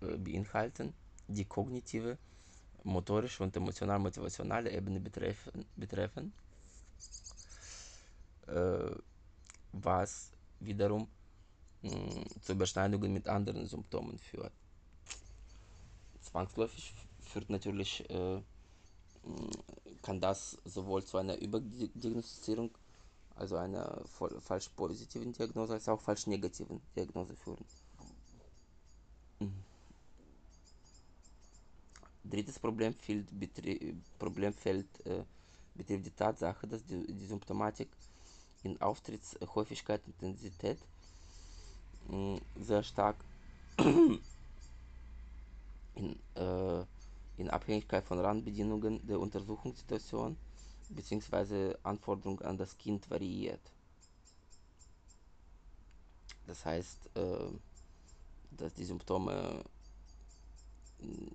äh, 0.00 0.16
beinhalten, 0.16 0.94
die 1.26 1.44
kognitive, 1.44 2.18
motorische 2.84 3.42
und 3.42 3.56
emotional-motivationale 3.56 4.70
Ebene 4.70 5.00
betreffen, 5.00 5.64
betreffen 5.76 6.32
äh, 6.32 6.41
was 9.72 10.32
wiederum 10.60 11.08
zu 12.42 12.52
Überschneidungen 12.52 13.12
mit 13.12 13.28
anderen 13.28 13.66
Symptomen 13.66 14.18
führt 14.18 14.52
zwangsläufig 16.32 16.94
führt 17.20 17.50
natürlich, 17.50 18.08
äh, 18.10 18.40
kann 20.02 20.20
das 20.20 20.58
sowohl 20.64 21.04
zu 21.04 21.18
einer 21.18 21.38
Überdiagnostizierung, 21.40 22.70
also 23.36 23.56
einer 23.56 24.02
falsch 24.40 24.68
positiven 24.70 25.32
Diagnose, 25.32 25.74
als 25.74 25.88
auch 25.88 26.00
falsch 26.00 26.26
negativen 26.26 26.80
Diagnose 26.96 27.36
führen. 27.36 27.64
Mhm. 29.40 29.64
Drittes 32.24 32.58
Problemfeld, 32.58 33.28
Problemfeld 34.18 35.06
äh, 35.06 35.24
betrifft 35.74 36.06
die 36.06 36.10
Tatsache, 36.10 36.66
dass 36.66 36.84
die, 36.84 37.06
die 37.12 37.26
Symptomatik 37.26 37.88
in 38.62 38.80
Auftrittshäufigkeit 38.80 40.00
und 40.06 40.14
Intensität 40.14 40.78
mh, 42.08 42.40
sehr 42.56 42.82
stark 42.82 43.16
in, 45.94 46.18
äh, 46.34 46.84
in 47.36 47.50
Abhängigkeit 47.50 48.04
von 48.04 48.20
Randbedingungen 48.20 49.04
der 49.06 49.18
Untersuchungssituation 49.18 50.36
bzw. 50.90 51.74
Anforderungen 51.82 52.42
an 52.42 52.58
das 52.58 52.76
Kind 52.76 53.08
variiert. 53.10 53.60
Das 56.46 56.64
heißt, 56.64 57.16
äh, 57.16 57.50
dass 58.52 58.74
die 58.74 58.84
Symptome 58.84 59.64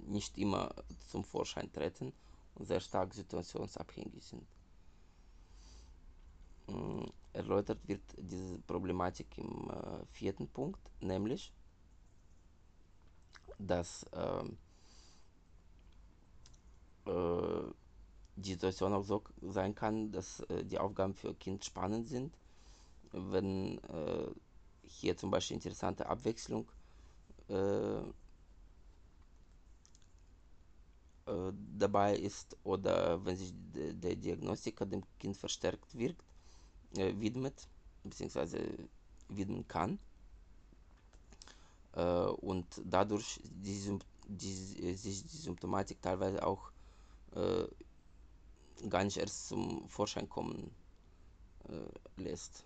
nicht 0.07 0.37
immer 0.37 0.73
zum 1.09 1.23
Vorschein 1.23 1.71
treten 1.73 2.13
sehr 2.59 2.79
stark 2.79 3.13
situationsabhängig 3.13 4.23
sind. 4.23 4.47
Mm, 6.67 7.05
erläutert 7.33 7.79
wird 7.87 8.01
diese 8.17 8.59
Problematik 8.59 9.37
im 9.37 9.69
äh, 9.69 10.05
vierten 10.11 10.47
Punkt, 10.47 10.79
nämlich 10.99 11.51
dass 13.59 14.05
ähm, 14.13 14.57
äh, 17.05 17.71
die 18.35 18.51
Situation 18.53 18.93
auch 18.93 19.03
so 19.03 19.23
sein 19.41 19.73
kann, 19.73 20.11
dass 20.11 20.41
äh, 20.41 20.63
die 20.63 20.77
Aufgaben 20.77 21.15
für 21.15 21.33
Kind 21.33 21.65
spannend 21.65 22.07
sind, 22.07 22.37
wenn 23.11 23.79
äh, 23.79 24.27
hier 24.83 25.17
zum 25.17 25.31
Beispiel 25.31 25.55
interessante 25.55 26.07
Abwechslung 26.07 26.67
äh, 27.49 28.01
dabei 31.77 32.15
ist 32.15 32.55
oder 32.63 33.23
wenn 33.25 33.35
sich 33.35 33.53
de, 33.73 33.93
der 33.93 34.15
Diagnostiker 34.15 34.85
dem 34.85 35.03
Kind 35.19 35.35
verstärkt 35.35 35.97
wirkt, 35.97 36.23
äh, 36.95 37.13
widmet 37.19 37.67
bzw. 38.03 38.59
widmen 39.29 39.67
kann 39.67 39.99
und 42.41 42.67
dadurch 42.85 43.39
die, 43.43 43.97
die, 44.27 44.93
sich 44.95 45.25
die 45.25 45.37
Symptomatik 45.37 45.99
teilweise 45.99 46.45
auch 46.45 46.69
äh, 47.35 47.67
gar 48.89 49.03
nicht 49.03 49.17
erst 49.17 49.47
zum 49.47 49.87
Vorschein 49.89 50.29
kommen 50.29 50.69
äh, 51.69 52.21
lässt. 52.21 52.63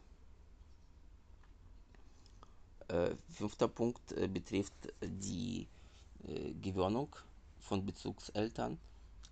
Äh, 2.89 3.15
fünfter 3.29 3.69
Punkt 3.69 4.13
betrifft 4.33 4.73
die 5.01 5.67
Gewöhnung 6.61 7.15
von 7.61 7.85
Bezugseltern 7.85 8.79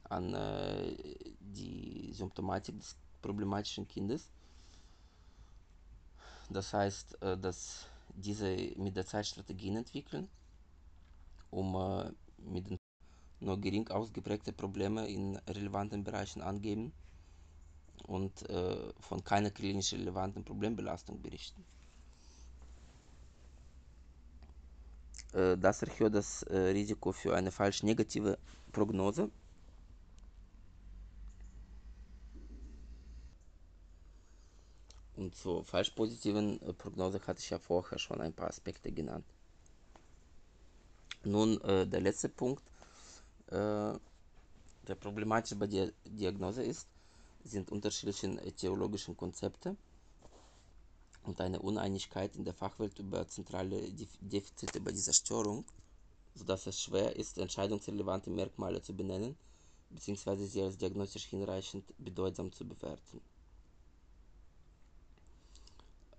an 0.03 0.33
die 1.39 2.11
Symptomatik 2.13 2.79
des 2.79 2.95
problematischen 3.21 3.87
Kindes. 3.87 4.29
Das 6.49 6.73
heißt, 6.73 7.21
äh, 7.21 7.37
dass 7.37 7.85
diese 8.15 8.49
mit 8.77 8.95
der 8.95 9.05
Zeit 9.05 9.27
Strategien 9.27 9.75
entwickeln, 9.75 10.27
um 11.51 11.75
äh, 11.75 12.11
mit 12.37 12.69
den 12.69 12.77
nur 13.41 13.59
gering 13.61 13.87
ausgeprägte 13.89 14.51
Probleme 14.51 15.07
in 15.07 15.37
relevanten 15.47 16.03
Bereichen 16.03 16.41
angeben 16.41 16.91
und 18.03 18.49
äh, 18.49 18.91
von 18.99 19.23
keiner 19.23 19.51
klinisch 19.51 19.93
relevanten 19.93 20.43
Problembelastung 20.43 21.21
berichten. 21.21 21.63
Äh, 25.33 25.57
das 25.57 25.81
erhöht 25.83 26.13
das 26.15 26.43
äh, 26.43 26.57
Risiko 26.57 27.11
für 27.11 27.35
eine 27.35 27.51
falsch 27.51 27.83
negative 27.83 28.37
Prognose. 28.71 29.29
Und 35.15 35.35
zur 35.35 35.63
falsch 35.65 35.91
positiven 35.91 36.61
äh, 36.61 36.73
Prognose 36.73 37.19
hatte 37.27 37.39
ich 37.39 37.49
ja 37.49 37.59
vorher 37.59 37.99
schon 37.99 38.21
ein 38.21 38.33
paar 38.33 38.47
Aspekte 38.47 38.91
genannt. 38.91 39.25
Nun, 41.25 41.59
der 41.59 41.99
letzte 41.99 42.29
Punkt, 42.29 42.63
der 43.51 43.99
problematisch 45.01 45.59
bei 45.59 45.67
der 45.67 45.91
Diagnose 46.05 46.63
ist, 46.63 46.87
sind 47.43 47.69
unterschiedliche 47.73 48.37
theologischen 48.53 49.17
Konzepte 49.17 49.75
und 51.23 51.41
eine 51.41 51.59
Uneinigkeit 51.59 52.35
in 52.35 52.45
der 52.45 52.53
Fachwelt 52.53 52.97
über 52.99 53.27
zentrale 53.27 53.81
Defizite 54.21 54.79
bei 54.79 54.91
dieser 54.91 55.13
Störung, 55.13 55.65
sodass 56.35 56.67
es 56.67 56.81
schwer 56.81 57.15
ist, 57.15 57.37
entscheidungsrelevante 57.37 58.29
Merkmale 58.29 58.81
zu 58.81 58.93
benennen 58.93 59.35
bzw. 59.89 60.45
sie 60.45 60.61
als 60.61 60.77
diagnostisch 60.77 61.25
hinreichend 61.25 61.83
bedeutsam 61.97 62.51
zu 62.51 62.65
bewerten. 62.67 63.21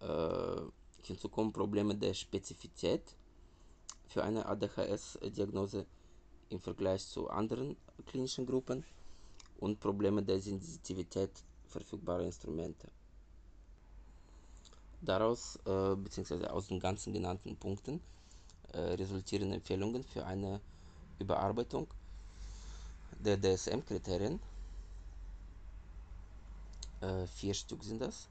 Äh, 0.00 0.62
hinzu 1.02 1.28
kommen 1.28 1.52
Probleme 1.52 1.94
der 1.94 2.14
Spezifität 2.14 3.02
für 4.08 4.22
eine 4.24 4.46
ADHS-Diagnose 4.46 5.86
im 6.48 6.60
Vergleich 6.60 7.06
zu 7.06 7.28
anderen 7.28 7.76
klinischen 8.06 8.44
Gruppen 8.44 8.84
und 9.58 9.78
Probleme 9.78 10.22
der 10.22 10.40
Sensitivität 10.40 11.30
verfügbarer 11.68 12.24
Instrumente. 12.24 12.88
Daraus 15.02 15.56
äh, 15.64 15.96
bzw. 15.96 16.46
aus 16.46 16.68
den 16.68 16.78
ganzen 16.78 17.12
genannten 17.12 17.56
Punkten 17.56 18.00
äh, 18.72 18.78
resultieren 18.78 19.52
Empfehlungen 19.52 20.04
für 20.04 20.26
eine 20.26 20.60
Überarbeitung 21.18 21.86
der 23.18 23.40
DSM-Kriterien. 23.40 24.40
Äh, 27.00 27.26
vier 27.26 27.54
Stück 27.54 27.82
sind 27.82 28.00
das. 28.00 28.28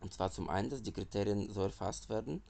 Und 0.00 0.12
zwar 0.12 0.30
zum 0.30 0.50
einen, 0.50 0.68
dass 0.68 0.82
die 0.82 0.92
Kriterien 0.92 1.50
so 1.50 1.62
erfasst 1.62 2.10
werden, 2.10 2.42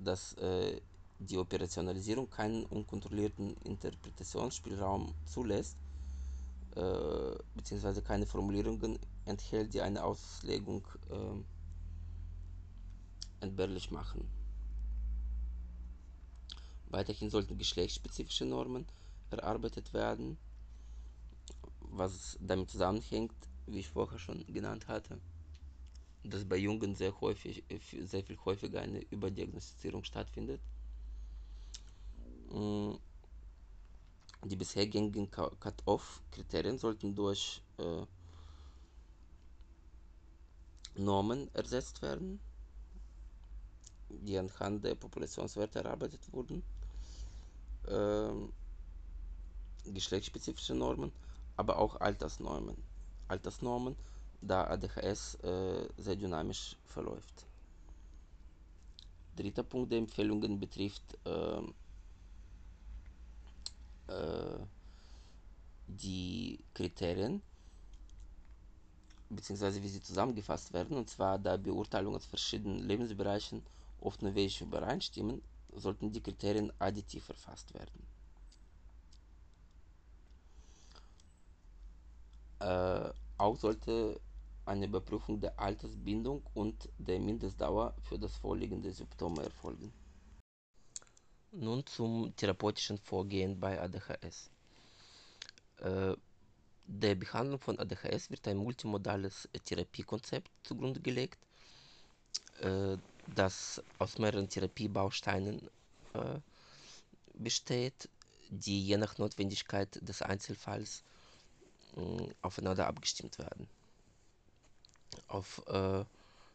dass 0.00 0.32
äh, 0.34 0.80
die 1.20 1.38
Operationalisierung 1.38 2.28
keinen 2.28 2.64
unkontrollierten 2.66 3.56
Interpretationsspielraum 3.64 5.14
zulässt, 5.24 5.76
äh, 6.74 7.36
beziehungsweise 7.54 8.02
keine 8.02 8.26
Formulierungen 8.26 8.98
enthält, 9.24 9.74
die 9.74 9.80
eine 9.80 10.02
Auslegung 10.02 10.84
äh, 11.10 11.57
entbehrlich 13.40 13.90
machen. 13.90 14.28
Weiterhin 16.86 17.30
sollten 17.30 17.58
geschlechtsspezifische 17.58 18.44
Normen 18.44 18.86
erarbeitet 19.30 19.92
werden, 19.92 20.38
was 21.80 22.38
damit 22.40 22.70
zusammenhängt, 22.70 23.34
wie 23.66 23.80
ich 23.80 23.88
vorher 23.88 24.18
schon 24.18 24.44
genannt 24.46 24.88
hatte, 24.88 25.20
dass 26.24 26.44
bei 26.44 26.56
Jungen 26.56 26.94
sehr 26.94 27.18
häufig, 27.20 27.64
sehr 28.00 28.24
viel 28.24 28.38
häufiger 28.44 28.80
eine 28.80 29.00
Überdiagnostizierung 29.10 30.04
stattfindet. 30.04 30.60
Mm, 32.50 32.94
die 34.44 34.56
bisher 34.56 34.86
gängigen 34.86 35.30
Cut-off-Kriterien 35.30 36.78
sollten 36.78 37.14
durch 37.14 37.62
äh, 37.78 38.06
Normen 40.94 41.52
ersetzt 41.54 42.02
werden, 42.02 42.40
die 44.10 44.38
anhand 44.38 44.84
der 44.84 44.94
Populationswerte 44.94 45.80
erarbeitet 45.80 46.20
wurden, 46.32 46.62
ähm, 47.88 48.52
geschlechtsspezifische 49.84 50.74
Normen, 50.74 51.12
aber 51.56 51.78
auch 51.78 52.00
Altersnormen. 52.00 52.76
Altersnormen, 53.28 53.96
da 54.40 54.64
ADHS 54.68 55.34
äh, 55.36 55.88
sehr 55.96 56.16
dynamisch 56.16 56.76
verläuft. 56.86 57.46
Dritter 59.36 59.62
Punkt 59.62 59.92
der 59.92 59.98
Empfehlungen 59.98 60.58
betrifft 60.58 61.16
äh, 61.24 61.60
äh, 64.08 64.58
die 65.86 66.58
Kriterien, 66.74 67.40
beziehungsweise 69.30 69.82
wie 69.82 69.88
sie 69.88 70.02
zusammengefasst 70.02 70.72
werden, 70.72 70.96
und 70.96 71.08
zwar 71.08 71.38
da 71.38 71.56
Beurteilungen 71.56 72.16
aus 72.16 72.26
verschiedenen 72.26 72.80
Lebensbereichen 72.86 73.62
oft 74.00 74.22
wenig 74.22 74.60
übereinstimmen, 74.60 75.42
sollten 75.72 76.12
die 76.12 76.22
Kriterien 76.22 76.72
additiv 76.78 77.24
verfasst 77.24 77.74
werden. 77.74 78.06
Äh, 82.60 83.12
auch 83.38 83.56
sollte 83.56 84.20
eine 84.64 84.86
Überprüfung 84.86 85.40
der 85.40 85.58
Altersbindung 85.58 86.42
und 86.54 86.88
der 86.98 87.18
Mindestdauer 87.20 87.94
für 88.02 88.18
das 88.18 88.36
Vorliegen 88.36 88.82
der 88.82 88.92
Symptome 88.92 89.42
erfolgen. 89.42 89.92
Nun 91.52 91.86
zum 91.86 92.34
therapeutischen 92.36 92.98
Vorgehen 92.98 93.58
bei 93.58 93.80
ADHS. 93.80 94.50
Äh, 95.78 96.14
der 96.84 97.14
Behandlung 97.14 97.60
von 97.60 97.78
ADHS 97.78 98.30
wird 98.30 98.46
ein 98.48 98.56
multimodales 98.56 99.48
Therapiekonzept 99.64 100.50
zugrunde 100.62 101.00
gelegt, 101.00 101.38
äh, 102.60 102.96
das 103.34 103.82
aus 103.98 104.18
mehreren 104.18 104.48
Therapiebausteinen 104.48 105.68
äh, 106.14 106.38
besteht, 107.34 108.08
die 108.50 108.82
je 108.86 108.96
nach 108.96 109.18
Notwendigkeit 109.18 109.98
des 110.06 110.22
Einzelfalls 110.22 111.02
äh, 111.96 112.28
aufeinander 112.42 112.86
abgestimmt 112.86 113.38
werden. 113.38 113.68
Auf 115.28 115.62
äh, 115.68 116.04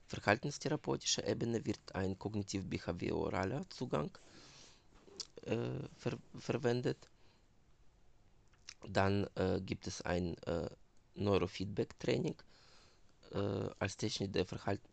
verhaltenstherapeutischer 0.08 1.26
Ebene 1.28 1.66
wird 1.66 1.80
ein 1.94 2.18
kognitiv-behavioraler 2.18 3.68
Zugang 3.70 4.10
äh, 5.46 5.58
ver 5.98 6.18
verwendet. 6.40 6.98
Dann 8.88 9.28
äh, 9.36 9.62
gibt 9.62 9.88
es 9.88 10.02
ein 10.02 10.38
äh, 10.44 10.70
Neurofeedback-Training 11.16 12.36
als 13.80 13.98
Technik 13.98 14.32
der, 14.34 14.46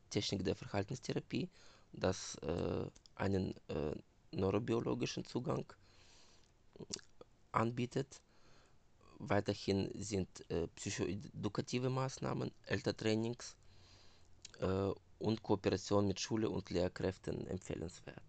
Technik 0.09 0.45
der 0.45 0.55
Verhaltenstherapie 0.57 1.47
das 1.93 2.36
äh, 2.36 2.86
einen 3.16 3.55
äh, 3.68 3.95
neurobiologischen 4.32 5.24
Zugang 5.24 5.64
anbietet. 7.53 8.20
Weiterhin 9.18 9.91
sind 9.95 10.28
äh, 10.51 10.66
psychoedukative 10.68 11.91
Maßnahmen, 11.91 12.51
Elterntrainings 12.66 13.55
äh, 14.61 14.93
und 15.18 15.43
Kooperation 15.43 16.07
mit 16.07 16.20
Schule 16.20 16.49
und 16.49 16.70
Lehrkräften 16.70 17.47
empfehlenswert. 17.47 18.22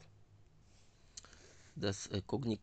Das 1.75 2.07
äh, 2.07 2.21
Kogni 2.25 2.59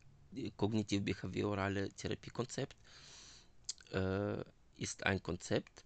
kognitiv-behaviorale 0.59 1.88
Therapiekonzept 1.90 2.76
äh, 3.92 4.42
ist 4.76 5.05
ein 5.05 5.22
Konzept, 5.22 5.84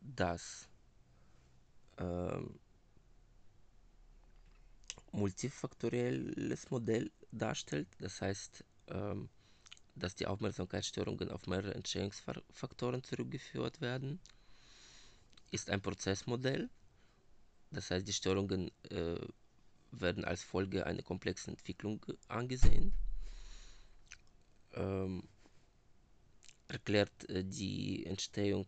das 0.00 0.68
ähm, 1.98 2.58
multifaktorielles 5.14 6.70
Modell 6.70 7.10
darstellt. 7.32 7.88
Das 8.00 8.20
heißt, 8.20 8.64
ähm, 8.88 9.28
dass 9.94 10.14
die 10.16 10.26
Aufmerksamkeitsstörungen 10.26 11.30
auf 11.30 11.46
mehrere 11.46 11.74
Entstehungsfaktoren 11.74 13.02
zurückgeführt 13.04 13.80
werden, 13.80 14.20
ist 15.52 15.70
ein 15.70 15.80
Prozessmodell. 15.80 16.68
Das 17.70 17.90
heißt, 17.90 18.06
die 18.06 18.12
Störungen 18.12 18.70
äh, 18.90 19.16
werden 19.92 20.24
als 20.24 20.42
Folge 20.42 20.84
einer 20.86 21.02
komplexen 21.02 21.50
Entwicklung 21.54 22.04
angesehen. 22.28 22.92
Ähm, 24.72 25.22
erklärt 26.66 27.28
äh, 27.28 27.44
die 27.44 28.04
Entstehung 28.06 28.66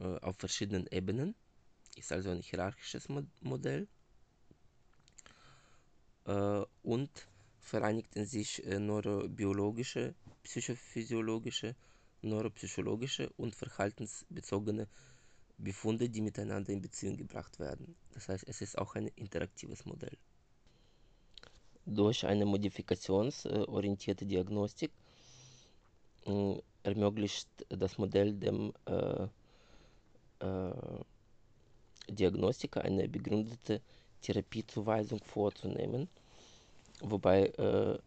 äh, 0.00 0.18
auf 0.18 0.36
verschiedenen 0.36 0.86
Ebenen, 0.88 1.34
ist 1.96 2.12
also 2.12 2.30
ein 2.30 2.42
hierarchisches 2.42 3.08
Modell 3.40 3.84
äh, 3.84 4.01
und 6.82 7.10
vereinigten 7.62 8.26
sich 8.26 8.64
äh, 8.66 8.78
neurobiologische, 8.78 10.14
psychophysiologische, 10.42 11.74
neuropsychologische 12.22 13.30
und 13.36 13.54
verhaltensbezogene 13.54 14.88
Befunde, 15.58 16.08
die 16.10 16.20
miteinander 16.20 16.72
in 16.72 16.82
Beziehung 16.82 17.16
gebracht 17.16 17.58
werden. 17.60 17.94
Das 18.12 18.28
heißt, 18.28 18.44
es 18.48 18.60
ist 18.60 18.76
auch 18.78 18.94
ein 18.96 19.06
interaktives 19.16 19.84
Modell. 19.86 20.16
Durch 21.86 22.26
eine 22.26 22.44
modifikationsorientierte 22.44 24.26
Diagnostik 24.26 24.90
äh, 26.26 26.60
ermöglicht 26.82 27.48
das 27.68 27.96
Modell 27.98 28.34
dem 28.34 28.72
äh, 28.86 29.26
äh, 30.40 31.04
Diagnostiker 32.08 32.82
eine 32.82 33.08
begründete 33.08 33.80
Therapiezuweisung 34.22 35.20
vorzunehmen, 35.24 36.08
wobei 37.00 37.46
äh, 37.46 37.98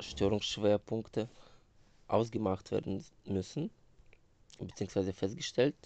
Störungsschwerpunkte 0.00 1.28
ausgemacht 2.08 2.70
werden 2.70 3.04
müssen, 3.26 3.70
beziehungsweise 4.58 5.12
festgestellt, 5.12 5.76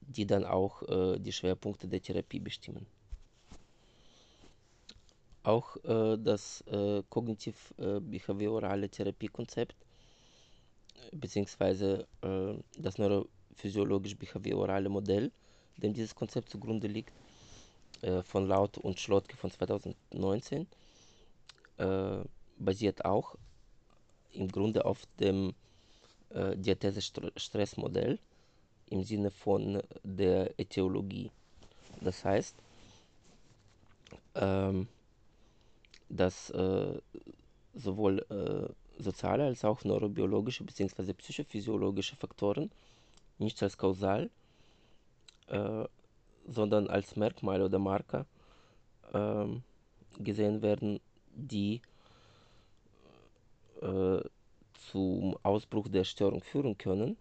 die 0.00 0.26
dann 0.26 0.44
auch 0.44 0.82
äh, 0.82 1.18
die 1.18 1.32
Schwerpunkte 1.32 1.88
der 1.88 2.02
Therapie 2.02 2.40
bestimmen. 2.40 2.86
Auch 5.42 5.76
äh, 5.84 6.18
das 6.18 6.60
äh, 6.62 7.02
kognitiv-behaviorale 7.08 8.88
Therapiekonzept 8.90 9.74
beziehungsweise 11.12 12.06
äh, 12.22 12.54
das 12.76 12.98
neurophysiologisch-behaviorale 12.98 14.88
Modell, 14.88 15.30
dem 15.76 15.92
dieses 15.92 16.14
Konzept 16.14 16.50
zugrunde 16.50 16.86
liegt, 16.86 17.12
äh, 18.02 18.22
von 18.22 18.46
Laut 18.46 18.78
und 18.78 18.98
Schlotke 19.00 19.36
von 19.36 19.50
2019, 19.50 20.66
äh, 21.78 22.18
basiert 22.58 23.04
auch 23.04 23.34
im 24.32 24.48
Grunde 24.48 24.84
auf 24.84 25.02
dem 25.20 25.54
äh, 26.30 26.56
Diathese-Stress-Modell 26.56 28.18
im 28.90 29.02
Sinne 29.02 29.30
von 29.30 29.82
der 30.02 30.58
Äthiologie. 30.58 31.30
Das 32.00 32.24
heißt, 32.24 32.56
ähm, 34.34 34.88
dass 36.08 36.50
äh, 36.50 36.98
sowohl 37.74 38.18
äh, 38.30 39.02
soziale 39.02 39.44
als 39.44 39.64
auch 39.64 39.84
neurobiologische 39.84 40.64
bzw. 40.64 41.12
psychophysiologische 41.14 42.16
Faktoren 42.16 42.70
nicht 43.38 43.62
als 43.62 43.76
kausal, 43.76 44.30
äh, 45.48 45.84
sondern 46.50 46.88
als 46.88 47.16
Merkmal 47.16 47.62
oder 47.62 47.78
Marker 47.78 48.26
ähm, 49.12 49.62
gesehen 50.18 50.62
werden, 50.62 51.00
die 51.34 51.80
äh, 53.82 54.20
zum 54.90 55.36
Ausbruch 55.42 55.88
der 55.88 56.04
Störung 56.04 56.42
führen 56.42 56.76
können. 56.76 57.16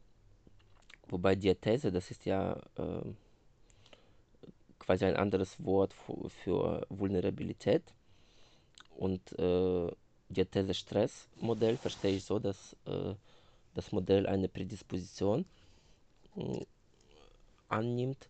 Wobei 1.09 1.36
Diathese, 1.36 1.91
das 1.91 2.11
ist 2.11 2.25
ja 2.25 2.53
äh, 2.75 3.13
quasi 4.80 5.05
ein 5.05 5.15
anderes 5.15 5.63
Wort 5.63 5.93
für, 5.93 6.86
Vulnerabilität. 6.89 7.84
Und 8.95 9.38
äh, 9.38 9.91
Diathese-Stress-Modell 10.30 11.78
verstehe 11.78 12.15
ich 12.15 12.25
so, 12.25 12.39
dass 12.39 12.75
äh, 12.86 13.13
das 13.75 13.91
Modell 13.91 14.25
eine 14.25 14.49
Prädisposition 14.49 15.45
äh, 16.36 16.65
annimmt, 17.69 18.28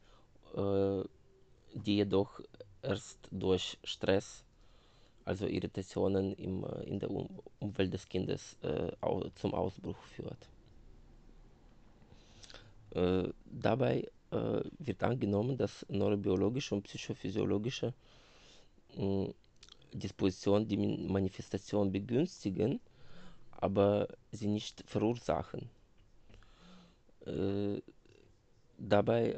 die 0.57 1.95
jedoch 1.97 2.39
erst 2.81 3.19
durch 3.31 3.77
Stress 3.83 4.43
also 5.27 5.45
Irritationen 5.45 6.33
im, 6.35 6.63
äh, 6.63 6.83
in 6.83 6.99
der 6.99 7.11
um 7.11 7.27
Umwelt 7.59 7.93
des 7.93 8.07
Kindes 8.07 8.55
äh, 8.61 8.91
zum 9.35 9.53
Ausbruch 9.53 9.97
führt. 10.15 10.49
Äh, 12.91 13.29
dabei 13.45 14.07
äh, 14.31 14.61
wird 14.79 15.03
angenommen, 15.03 15.57
dass 15.57 15.85
neurobiologische 15.89 16.75
und 16.75 16.83
psychophysiologische 16.83 17.93
äh, 18.97 19.27
Dispositionen 19.93 20.67
die 20.67 20.77
Manifestation 20.77 21.91
begünstigen, 21.91 22.79
aber 23.51 24.07
sie 24.31 24.47
nicht 24.47 24.83
verursachen. 24.87 25.69
Äh, 27.25 27.81
dabei 28.77 29.35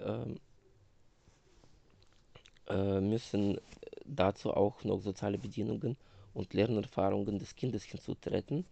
ähm, 2.69 3.09
müssen 3.09 3.59
dazu 4.05 4.51
auch 4.53 4.83
noch 4.83 4.99
soziale 5.01 5.37
Bedingungen 5.37 5.97
und 6.33 6.53
Lernerfahrungen 6.53 7.39
des 7.39 7.55
Kindes 7.55 7.83
hinzutreten, 7.83 8.65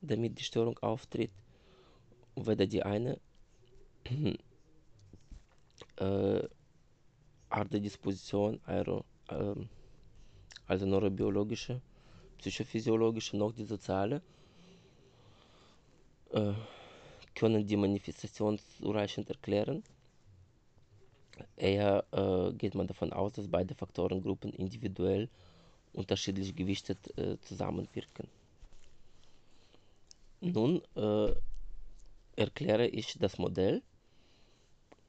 damit 0.00 0.38
die 0.38 0.44
Störung 0.44 0.78
auftritt. 0.78 1.30
Weder 2.36 2.66
die 2.66 2.82
eine 2.82 3.18
äh, 5.96 6.42
Art 7.48 7.72
der 7.72 7.80
Disposition, 7.80 8.60
aero, 8.66 9.04
äh, 9.28 9.54
also 10.66 10.84
neurobiologische, 10.86 11.80
psychophysiologische, 12.38 13.36
noch 13.36 13.52
die 13.52 13.64
soziale, 13.64 14.20
äh, 16.32 16.52
können 17.34 17.66
die 17.66 17.76
Manifestation 17.76 18.58
zureichend 18.78 19.30
erklären. 19.30 19.82
Eher 21.56 22.04
äh, 22.12 22.52
geht 22.54 22.74
man 22.74 22.86
davon 22.86 23.12
aus, 23.12 23.32
dass 23.32 23.48
beide 23.48 23.74
Faktorengruppen 23.74 24.52
individuell 24.52 25.28
unterschiedlich 25.92 26.54
gewichtet 26.54 27.16
äh, 27.18 27.38
zusammenwirken. 27.40 28.28
Nun 30.40 30.82
äh, 30.94 31.32
erkläre 32.36 32.86
ich 32.86 33.18
das 33.18 33.38
Modell 33.38 33.82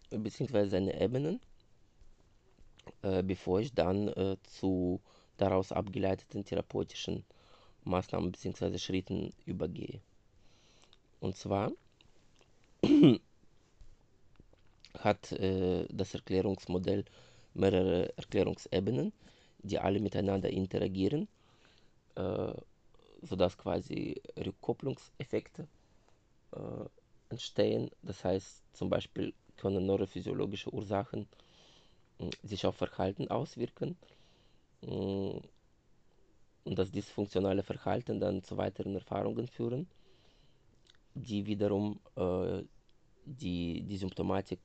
bzw. 0.09 0.67
seine 0.67 0.99
Ebenen, 0.99 1.41
äh, 3.01 3.23
bevor 3.23 3.59
ich 3.59 3.73
dann 3.73 4.07
äh, 4.09 4.37
zu 4.43 5.01
daraus 5.37 5.71
abgeleiteten 5.71 6.45
therapeutischen 6.45 7.25
Maßnahmen 7.83 8.31
bzw. 8.31 8.77
Schritten 8.77 9.33
übergehe. 9.45 10.01
Und 11.19 11.35
zwar 11.35 11.71
hat 14.99 15.31
äh, 15.33 15.85
das 15.89 16.13
Erklärungsmodell 16.13 17.05
mehrere 17.53 18.15
Erklärungsebenen, 18.17 19.13
die 19.59 19.79
alle 19.79 19.99
miteinander 19.99 20.49
interagieren, 20.49 21.27
äh, 22.15 22.53
sodass 23.21 23.57
quasi 23.57 24.21
Rückkopplungseffekte 24.37 25.67
äh, 26.53 26.59
entstehen. 27.29 27.89
Das 28.03 28.23
heißt, 28.23 28.63
zum 28.73 28.89
Beispiel 28.89 29.33
können 29.57 29.85
neurophysiologische 29.85 30.73
Ursachen 30.73 31.27
äh, 32.19 32.29
sich 32.43 32.65
auf 32.65 32.75
Verhalten 32.75 33.27
auswirken 33.29 33.97
äh, 34.81 34.87
und 34.87 36.77
das 36.79 36.91
dysfunktionale 36.91 37.63
Verhalten 37.63 38.19
dann 38.19 38.43
zu 38.43 38.57
weiteren 38.57 38.95
Erfahrungen 38.95 39.47
führen, 39.47 39.87
die 41.15 41.45
wiederum 41.45 41.99
äh, 42.15 42.61
die, 43.25 43.81
die 43.83 43.97
Symptomatik 43.97 44.59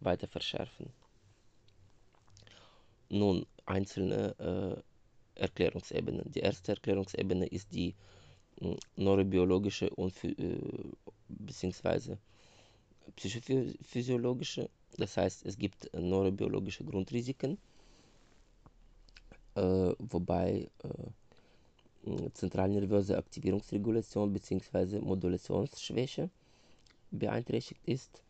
weiter 0.00 0.26
verschärfen. 0.28 0.90
Nun 3.10 3.46
einzelne 3.66 4.34
äh, 4.38 5.40
Erklärungsebenen. 5.40 6.30
Die 6.32 6.40
erste 6.40 6.72
Erklärungsebene 6.72 7.46
ist 7.46 7.72
die 7.72 7.94
äh, 8.60 8.76
neurobiologische 8.96 9.88
und 9.90 10.12
äh, 10.24 10.58
beziehungsweise 11.28 12.18
psychophysiologische. 13.16 14.68
Das 14.96 15.16
heißt, 15.16 15.46
es 15.46 15.56
gibt 15.56 15.88
neurobiologische 15.94 16.84
Grundrisiken, 16.84 17.58
äh, 19.54 19.92
wobei 19.98 20.68
äh, 20.82 22.30
zentralnervöse 22.32 23.16
Aktivierungsregulation 23.16 24.32
bzw. 24.32 25.00
Modulationsschwäche 25.00 26.30
beeinträchtigt 27.10 27.80
ist 27.86 28.22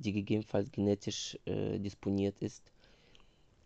die 0.00 0.12
gegebenenfalls 0.12 0.70
genetisch 0.72 1.38
äh, 1.44 1.78
disponiert 1.78 2.38
ist. 2.40 2.62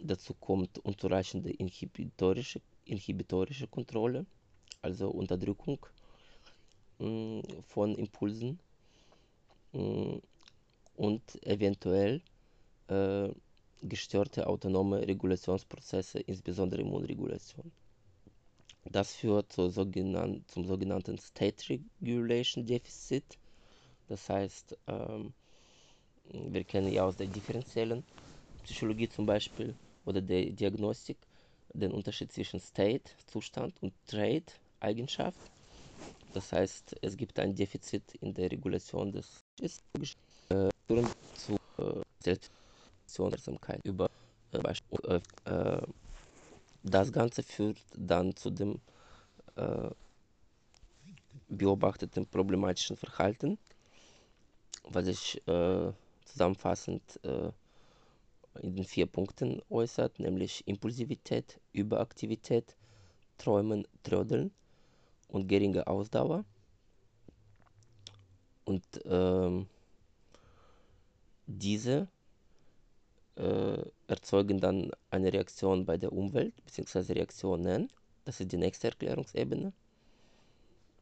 Dazu 0.00 0.34
kommt 0.34 0.78
unzureichende 0.80 1.50
inhibitorische, 1.50 2.60
inhibitorische 2.84 3.68
Kontrolle, 3.68 4.26
also 4.82 5.08
Unterdrückung 5.08 5.78
mh, 6.98 7.08
mm, 7.08 7.42
von 7.62 7.94
Impulsen 7.94 8.58
mh, 9.72 9.80
mm, 9.80 10.22
und 10.96 11.46
eventuell 11.46 12.20
äh, 12.88 13.28
gestörte 13.82 14.46
autonome 14.46 15.06
Regulationsprozesse, 15.06 16.18
insbesondere 16.20 16.80
Immunregulation. 16.80 17.70
Das 18.84 19.14
führt 19.14 19.52
zu 19.52 19.70
sogenannten, 19.70 20.44
zum 20.48 20.66
sogenannten 20.66 21.18
State 21.18 21.80
Regulation 22.02 22.66
Deficit. 22.66 23.24
Das 24.08 24.28
heißt, 24.28 24.76
ähm, 24.86 25.32
wir 26.32 26.64
kennen 26.64 26.92
ja 26.92 27.04
aus 27.04 27.16
der 27.16 27.26
differenziellen 27.26 28.04
Psychologie 28.64 29.08
zum 29.08 29.26
Beispiel 29.26 29.74
oder 30.04 30.20
der 30.20 30.46
Diagnostik 30.46 31.18
den 31.72 31.92
Unterschied 31.92 32.32
zwischen 32.32 32.60
State, 32.60 33.10
Zustand 33.26 33.74
und 33.82 33.92
Trait, 34.06 34.58
Eigenschaft. 34.80 35.38
Das 36.32 36.52
heißt, 36.52 36.96
es 37.02 37.16
gibt 37.16 37.38
ein 37.38 37.54
Defizit 37.54 38.14
in 38.20 38.34
der 38.34 38.50
Regulation 38.50 39.12
des 39.12 39.44
äh, 39.60 40.68
zu 41.34 41.56
äh, 41.78 42.02
Selbstwirksamkeit 42.20 43.80
über 43.84 44.08
äh, 44.52 45.20
äh, 45.44 45.82
das 46.82 47.12
Ganze 47.12 47.42
führt 47.42 47.78
dann 47.96 48.36
zu 48.36 48.50
dem 48.50 48.80
äh, 49.56 49.90
beobachteten 51.48 52.26
problematischen 52.26 52.96
Verhalten, 52.96 53.58
was 54.84 55.06
sich 55.06 55.42
äh, 55.48 55.92
zusammenfassend 56.34 57.20
äh, 57.22 57.50
in 58.60 58.74
den 58.76 58.84
vier 58.84 59.06
Punkten 59.06 59.62
äußert, 59.70 60.18
nämlich 60.18 60.66
Impulsivität, 60.66 61.60
Überaktivität, 61.72 62.76
Träumen, 63.38 63.86
Trödeln 64.02 64.52
und 65.28 65.48
geringe 65.48 65.86
Ausdauer. 65.86 66.44
Und 68.64 68.84
ähm, 69.04 69.66
diese 71.46 72.08
äh, 73.36 73.82
erzeugen 74.06 74.60
dann 74.60 74.90
eine 75.10 75.32
Reaktion 75.32 75.84
bei 75.84 75.96
der 75.98 76.12
Umwelt, 76.12 76.54
beziehungsweise 76.64 77.14
Reaktionen. 77.14 77.90
Das 78.24 78.40
ist 78.40 78.50
die 78.52 78.56
nächste 78.56 78.88
Erklärungsebene, 78.88 79.72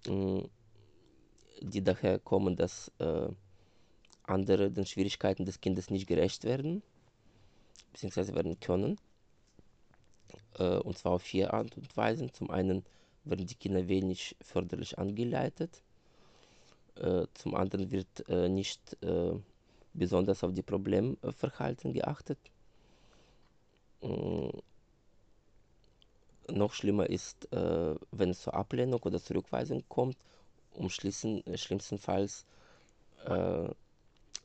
mm, 0.09 0.41
die 1.63 1.83
daher 1.85 2.19
kommen, 2.19 2.57
dass 2.57 2.91
äh, 2.99 3.29
andere 4.25 4.71
den 4.71 4.87
Schwierigkeiten 4.87 5.45
des 5.45 5.61
Kindes 5.61 5.91
nicht 5.91 6.07
gerecht 6.07 6.45
werden, 6.45 6.83
beziehungsweise 7.93 8.35
werden 8.35 8.59
können. 8.61 8.99
Äh, 10.59 10.79
und 10.79 10.99
zwar 10.99 11.13
auf 11.13 11.23
vier 11.23 11.53
Art 11.55 11.77
und 11.77 11.97
Weisen. 11.97 12.33
Zum 12.33 12.51
einen 12.51 12.85
werden 13.25 13.47
die 13.47 13.55
Kinder 13.55 13.89
wenig 13.89 14.37
förderlich 14.41 14.99
angeleitet. 14.99 15.83
Äh, 16.97 17.27
zum 17.35 17.55
anderen 17.55 17.91
wird 17.91 18.29
äh, 18.29 18.49
nicht 18.49 18.97
äh, 19.03 19.33
besonders 19.95 20.45
auf 20.45 20.53
die 20.53 20.63
Problemverhalten 20.63 21.93
geachtet. 21.93 22.39
Mm, 24.03 24.49
noch 26.49 26.73
schlimmer 26.75 27.09
ist, 27.09 27.51
äh, 27.53 27.95
wenn 28.11 28.31
es 28.31 28.43
zur 28.43 28.55
Ablehnung 28.55 29.01
oder 29.03 29.21
Zurückweisung 29.21 29.85
kommt, 29.89 30.17
um 30.75 30.89
äh, 30.89 31.57
schlimmstenfalls 31.59 32.45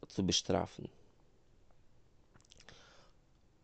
zu 0.08 0.26
bestrafen. 0.26 0.90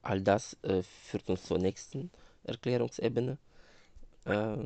All 0.01 0.21
das 0.21 0.57
äh, 0.63 0.83
führt 0.83 1.29
uns 1.29 1.43
zur 1.43 1.59
nächsten 1.59 2.11
Erklärungsebene 2.43 3.37
äh, 4.25 4.57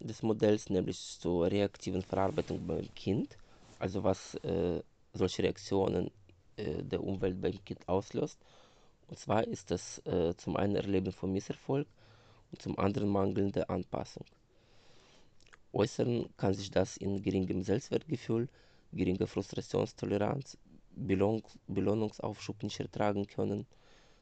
des 0.00 0.22
Modells, 0.22 0.68
nämlich 0.68 0.98
zur 1.20 1.50
reaktiven 1.50 2.02
Verarbeitung 2.02 2.66
beim 2.66 2.92
Kind. 2.94 3.36
Also 3.78 4.02
was 4.02 4.34
äh, 4.36 4.82
solche 5.12 5.42
Reaktionen 5.42 6.10
äh, 6.56 6.82
der 6.82 7.02
Umwelt 7.02 7.40
beim 7.40 7.64
Kind 7.64 7.88
auslöst. 7.88 8.38
Und 9.08 9.18
zwar 9.18 9.44
ist 9.44 9.70
das 9.70 9.98
äh, 10.06 10.34
zum 10.36 10.56
einen 10.56 10.76
Erleben 10.76 11.12
von 11.12 11.32
Misserfolg 11.32 11.86
und 12.50 12.62
zum 12.62 12.78
anderen 12.78 13.08
mangelnde 13.08 13.68
Anpassung. 13.68 14.24
Äußern 15.72 16.28
kann 16.36 16.54
sich 16.54 16.70
das 16.70 16.96
in 16.96 17.22
geringem 17.22 17.62
Selbstwertgefühl, 17.62 18.48
geringer 18.92 19.26
Frustrationstoleranz, 19.26 20.58
Belohnungs 21.06 21.58
Belohnungsaufschub 21.66 22.62
nicht 22.62 22.80
ertragen 22.80 23.26
können, 23.26 23.66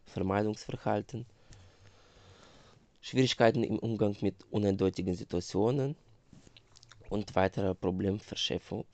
Vermeidungsverhalten, 0.06 1.26
Schwierigkeiten 3.00 3.62
im 3.64 3.78
Umgang 3.78 4.16
mit 4.20 4.36
uneindeutigen 4.50 5.14
Situationen 5.14 5.96
und 7.10 7.34
weiterer 7.34 7.74
Problemverschärfung, 7.74 8.86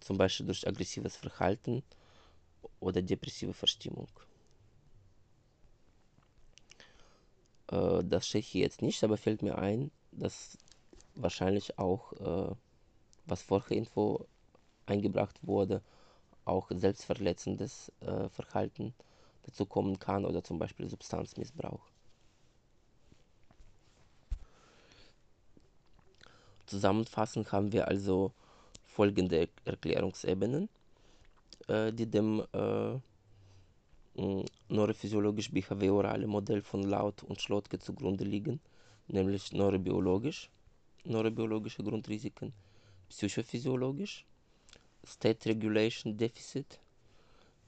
zum 0.00 0.18
Beispiel 0.18 0.46
durch 0.46 0.66
aggressives 0.66 1.16
Verhalten 1.16 1.82
oder 2.80 3.02
depressive 3.02 3.52
Verstimmung. 3.54 4.08
Äh, 7.70 8.02
das 8.04 8.26
steht 8.28 8.44
hier 8.44 8.62
jetzt 8.62 8.82
nicht, 8.82 9.02
aber 9.04 9.16
fällt 9.16 9.42
mir 9.42 9.58
ein, 9.58 9.90
dass 10.12 10.58
wahrscheinlich 11.14 11.78
auch, 11.78 12.12
äh, 12.12 12.54
was 13.26 13.42
vorher 13.42 13.76
Info 13.76 14.26
eingebracht 14.86 15.38
wurde, 15.42 15.82
auch 16.44 16.70
selbstverletzendes 16.70 17.92
äh, 18.00 18.28
Verhalten 18.28 18.94
dazu 19.46 19.66
kommen 19.66 19.98
kann 19.98 20.24
oder 20.24 20.42
zum 20.42 20.58
Beispiel 20.58 20.88
Substanzmissbrauch. 20.88 21.80
Zusammenfassend 26.66 27.52
haben 27.52 27.72
wir 27.72 27.88
also 27.88 28.32
folgende 28.86 29.48
Erklärungsebenen 29.64 30.68
äh, 31.68 31.92
die 31.92 32.06
dem 32.06 32.42
äh, 32.52 32.98
neurophysiologisch-behaviorale 34.68 36.26
Modell 36.26 36.62
von 36.62 36.82
Laut 36.82 37.22
und 37.22 37.40
Schlotke 37.40 37.78
zugrunde 37.78 38.24
liegen, 38.24 38.60
nämlich 39.08 39.52
neurobiologisch, 39.52 40.50
neurobiologische 41.04 41.82
Grundrisiken, 41.82 42.52
psychophysiologisch, 43.08 44.24
State 45.06 45.48
Regulation 45.48 46.16
Deficit, 46.16 46.78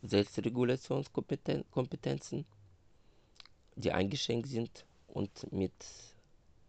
Selbstregulationskompetenzen, 0.03 2.45
die 3.77 3.93
eingeschränkt 3.93 4.49
sind 4.49 4.85
und 5.09 5.53
mit 5.53 5.73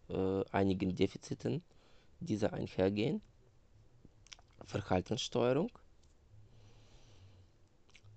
äh, 0.10 0.44
einigen 0.52 0.96
Defiziten 0.96 1.64
dieser 2.20 2.54
einhergehen, 2.54 3.22
Verhaltenssteuerung, 4.66 5.72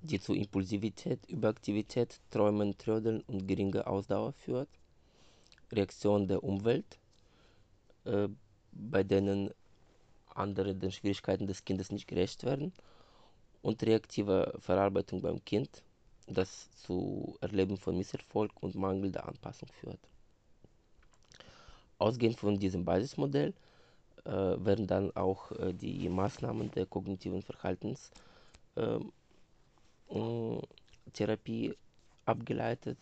die 0.02 0.18
zu 0.18 0.34
Impulsivität, 0.34 1.20
Überaktivität, 1.28 2.20
Träumen, 2.30 2.76
Trödeln 2.78 3.20
und 3.22 3.46
geringer 3.46 3.86
Ausdauer 3.86 4.32
führt. 4.32 4.68
Reaktion 5.72 6.26
der 6.26 6.42
Umwelt, 6.42 6.98
äh, 8.04 8.28
bei 8.72 9.04
denen 9.04 9.50
andere 10.36 10.74
den 10.74 10.92
Schwierigkeiten 10.92 11.46
des 11.46 11.64
Kindes 11.64 11.90
nicht 11.90 12.08
gerecht 12.08 12.44
werden. 12.44 12.72
Und 13.62 13.82
reaktive 13.82 14.54
Verarbeitung 14.58 15.20
beim 15.20 15.44
Kind, 15.44 15.82
das 16.26 16.70
zu 16.72 17.36
Erleben 17.40 17.76
von 17.76 17.96
Misserfolg 17.96 18.52
und 18.60 18.74
mangelnder 18.74 19.26
Anpassung 19.28 19.68
führt. 19.80 20.00
Ausgehend 21.98 22.38
von 22.38 22.58
diesem 22.58 22.84
Basismodell 22.84 23.52
äh, 24.24 24.30
werden 24.30 24.86
dann 24.86 25.14
auch 25.16 25.52
äh, 25.52 25.74
die 25.74 26.08
Maßnahmen 26.08 26.70
der 26.70 26.86
kognitiven 26.86 27.42
Verhaltens 27.42 28.10
äh, 28.76 28.98
Therapie 31.12 31.74
abgeleitet. 32.24 32.98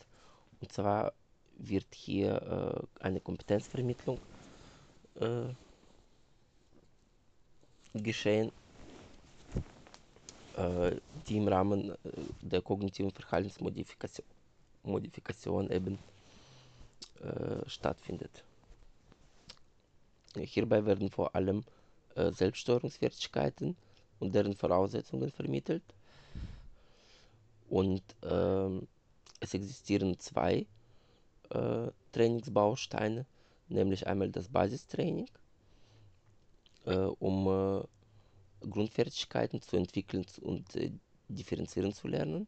Und 0.61 0.73
zwar 0.73 1.13
wird 1.59 1.87
hier 1.95 2.89
äh, 3.01 3.05
eine 3.05 3.21
Kompetenzvermittlung 3.21 4.19
äh, 5.21 5.47
geschehen, 8.03 8.53
äh, 10.57 10.97
die 11.29 11.37
im 11.37 11.49
Rahmen 11.49 11.95
der 12.43 12.63
kognitiven 12.63 13.11
Verhaltensmodifikation 13.11 14.27
Modifikation 14.85 15.71
eben 15.71 15.99
stattfindet. 17.67 18.45
Hierbei 20.37 20.87
werden 20.87 21.11
vor 21.11 21.35
allem 21.35 21.65
Selbststeuerungsfertigkeiten 22.15 23.77
und 24.21 24.35
deren 24.35 24.55
Voraussetzungen 24.55 25.31
vermittelt 25.31 25.83
und 27.69 28.03
ähm, 28.23 28.87
es 29.41 29.55
existieren 29.55 30.19
zwei 30.19 30.67
äh, 31.51 31.89
Trainingsbausteine, 32.13 33.27
nämlich 33.69 34.07
einmal 34.07 34.31
das 34.31 34.49
Basistraining, 34.49 35.27
äh, 35.27 35.31
um 37.19 37.85
Grundfertigkeiten 38.61 39.61
zu 39.63 39.77
entwickeln 39.77 40.25
und 40.41 40.67
differenzieren 41.29 41.93
zu 41.93 42.09
lernen 42.09 42.47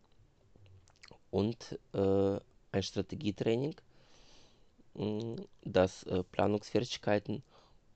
und 1.30 1.78
ein 1.92 2.82
Strategietraining, 2.82 3.74
das 5.62 6.04
Planungsfertigkeiten 6.32 7.42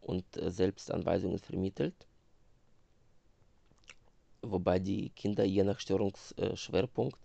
und 0.00 0.24
Selbstanweisungen 0.34 1.38
vermittelt. 1.38 1.94
Wobei 4.42 4.78
die 4.78 5.10
Kinder 5.10 5.44
je 5.44 5.64
nach 5.64 5.80
Störungsschwerpunkt 5.80 7.18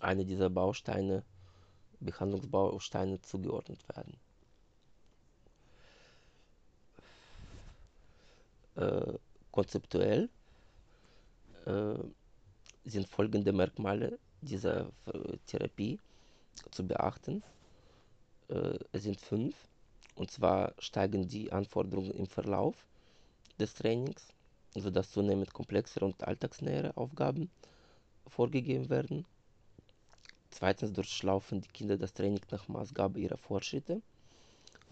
eine 0.00 0.24
dieser 0.24 0.48
Bausteine, 0.50 1.22
Behandlungsbausteine 2.00 3.20
zugeordnet 3.20 3.86
werden. 3.94 4.16
Äh, 8.80 9.18
konzeptuell 9.52 10.28
äh, 11.66 11.94
sind 12.84 13.08
folgende 13.08 13.52
Merkmale 13.52 14.18
dieser 14.40 14.90
Therapie 15.46 15.98
zu 16.70 16.86
beachten. 16.86 17.42
Äh, 18.48 18.78
es 18.92 19.02
sind 19.02 19.20
fünf, 19.20 19.54
und 20.14 20.30
zwar 20.30 20.74
steigen 20.78 21.28
die 21.28 21.52
Anforderungen 21.52 22.12
im 22.12 22.26
Verlauf 22.26 22.74
des 23.58 23.74
Trainings 23.74 24.32
sodass 24.74 25.10
zunehmend 25.10 25.52
komplexere 25.52 26.04
und 26.04 26.22
alltagsnähere 26.22 26.96
Aufgaben 26.96 27.50
vorgegeben 28.26 28.88
werden. 28.88 29.26
Zweitens 30.50 30.92
durchlaufen 30.92 31.60
die 31.60 31.68
Kinder 31.68 31.96
das 31.96 32.12
Training 32.12 32.40
nach 32.50 32.68
Maßgabe 32.68 33.20
ihrer 33.20 33.36
Fortschritte. 33.36 34.02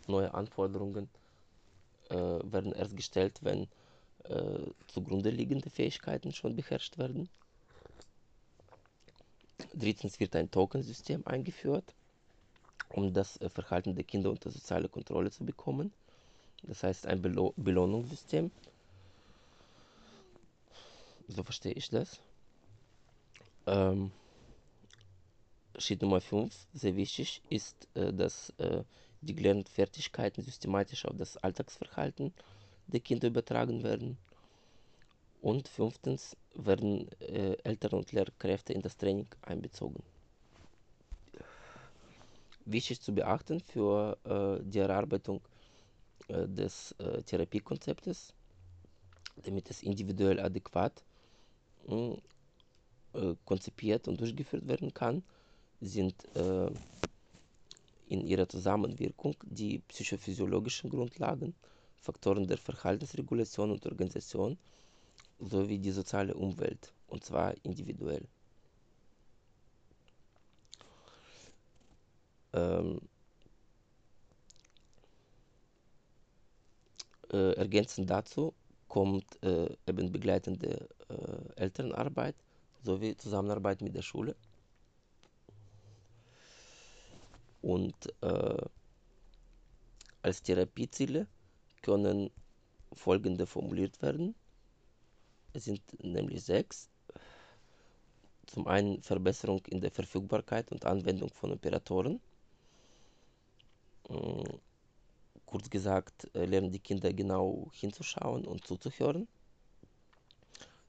Neue 0.07 0.33
Anforderungen 0.35 1.09
äh, 2.11 2.15
werden 2.17 2.73
erst 2.73 2.97
gestellt, 2.97 3.39
wenn 3.43 3.69
äh, 4.25 4.59
zugrunde 4.87 5.31
liegende 5.31 5.71
Fähigkeiten 5.71 6.33
schon 6.33 6.57
beherrscht 6.57 6.99
werden. 6.99 7.29
Drittens 9.75 10.19
wird 10.21 10.37
ein 10.37 10.51
Tokensystem 10.51 11.23
eingeführt, 11.27 11.95
um 12.91 13.13
das 13.13 13.37
äh, 13.41 13.49
Verhalten 13.49 13.95
der 13.95 14.05
Kinder 14.05 14.31
unter 14.31 14.51
soziale 14.51 14.89
Kontrolle 14.89 15.31
zu 15.31 15.45
bekommen. 15.45 15.93
Das 16.63 16.83
heißt 16.83 17.07
ein 17.07 17.23
Belo 17.23 17.55
Belohnungssystem. 17.57 18.51
So 21.29 21.43
verstehe 21.43 21.73
ich 21.73 21.91
das. 21.91 22.21
Ähm, 23.67 24.11
Schritt 25.77 26.03
Nummer 26.03 26.21
5, 26.21 26.55
sehr 26.75 26.97
wichtig, 26.97 27.43
ist, 27.51 27.87
äh, 27.95 28.13
dass 28.13 28.51
äh, 28.59 28.83
die 29.21 29.35
gelernten 29.35 29.71
Fertigkeiten 29.71 30.43
systematisch 30.43 31.05
auf 31.05 31.17
das 31.17 31.37
Alltagsverhalten 31.37 32.33
der 32.89 33.01
Kinder 33.01 33.29
übertragen 33.29 33.83
werden. 33.83 34.19
Und 35.41 35.69
fünftens 35.69 36.37
werden 36.55 37.09
äh, 37.21 37.57
Eltern 37.63 37.93
und 37.93 38.13
Lehrkräfte 38.13 38.73
in 38.73 38.83
das 38.83 38.97
Training 38.97 39.27
einbezogen. 39.43 40.03
Wichtig 42.65 43.01
zu 43.01 43.15
beachten 43.15 43.61
für 43.61 44.19
äh, 44.25 44.63
die 44.65 44.81
Erarbeitung 44.81 45.41
äh, 46.29 46.47
des 46.49 46.93
äh, 46.99 47.23
Therapiekonzeptes, 47.23 48.33
damit 49.45 49.71
es 49.71 49.83
individuell 49.83 50.41
adäquat 50.41 51.03
äh, 51.87 53.35
konzipiert 53.45 54.09
und 54.09 54.21
durchgeführt 54.21 54.67
werden 54.67 54.93
kann, 54.93 55.23
sind 55.81 56.15
äh, 56.37 56.71
in 58.09 58.21
ihrer 58.27 58.49
Zusammenwirkung 58.49 59.35
die 59.45 59.79
psychophysiologischen 59.89 60.91
Grundlagen, 60.91 61.55
Faktoren 62.01 62.47
der 62.47 62.59
Verhaltensregulation 62.59 63.71
und 63.71 63.85
Organisation 63.87 64.59
sowie 65.41 65.79
die 65.79 65.91
soziale 65.91 66.35
Umwelt, 66.35 66.93
und 67.09 67.25
zwar 67.25 67.55
individuell. 67.65 68.27
Ähm, 72.53 73.01
äh, 77.33 77.53
ergänzend 77.53 78.09
dazu 78.11 78.55
kommt 78.89 79.43
äh, 79.43 79.69
eben 79.87 80.11
begleitende 80.11 80.89
äh, 81.09 81.61
Elternarbeit 81.61 82.35
sowie 82.83 83.17
Zusammenarbeit 83.17 83.81
mit 83.83 83.95
der 83.95 84.03
Schule. 84.03 84.35
Und 87.61 87.95
äh, 88.23 88.63
als 90.23 90.43
Therapieziele 90.43 91.27
können 91.83 92.31
folgende 92.93 93.47
formuliert 93.47 94.01
werden. 94.03 94.35
Es 95.53 95.65
sind 95.65 95.83
nämlich 96.03 96.45
sechs. 96.45 96.89
Zum 98.47 98.67
einen 98.67 99.03
Verbesserung 99.03 99.65
in 99.67 99.81
der 99.81 99.91
Verfügbarkeit 99.91 100.73
und 100.73 100.87
Anwendung 100.87 101.31
von 101.31 101.53
Operatoren. 101.53 102.21
Hm, 104.09 104.45
kurz 105.45 105.69
gesagt, 105.69 106.31
äh, 106.35 106.45
lernen 106.45 106.71
die 106.71 106.79
Kinder 106.79 107.13
genau 107.13 107.71
hinzuschauen 107.73 108.47
und 108.47 108.67
zuzuhören. 108.67 109.29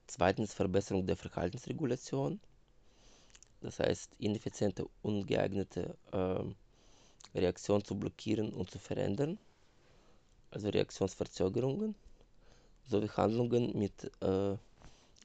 Zweitens 0.07 0.53
Verbesserung 0.53 1.05
der 1.05 1.17
Verhaltensregulation. 1.17 2.39
Das 3.61 3.79
heißt, 3.79 4.11
ineffiziente, 4.19 4.87
ungeeignete 5.01 5.97
äh, 6.13 7.37
Reaktion 7.37 7.83
zu 7.83 7.95
blockieren 7.95 8.53
und 8.53 8.71
zu 8.71 8.79
verändern. 8.79 9.37
Also 10.51 10.69
Reaktionsverzögerungen 10.69 11.95
sowie 12.87 13.09
Handlungen 13.09 13.77
mit 13.77 14.11
äh, 14.21 14.57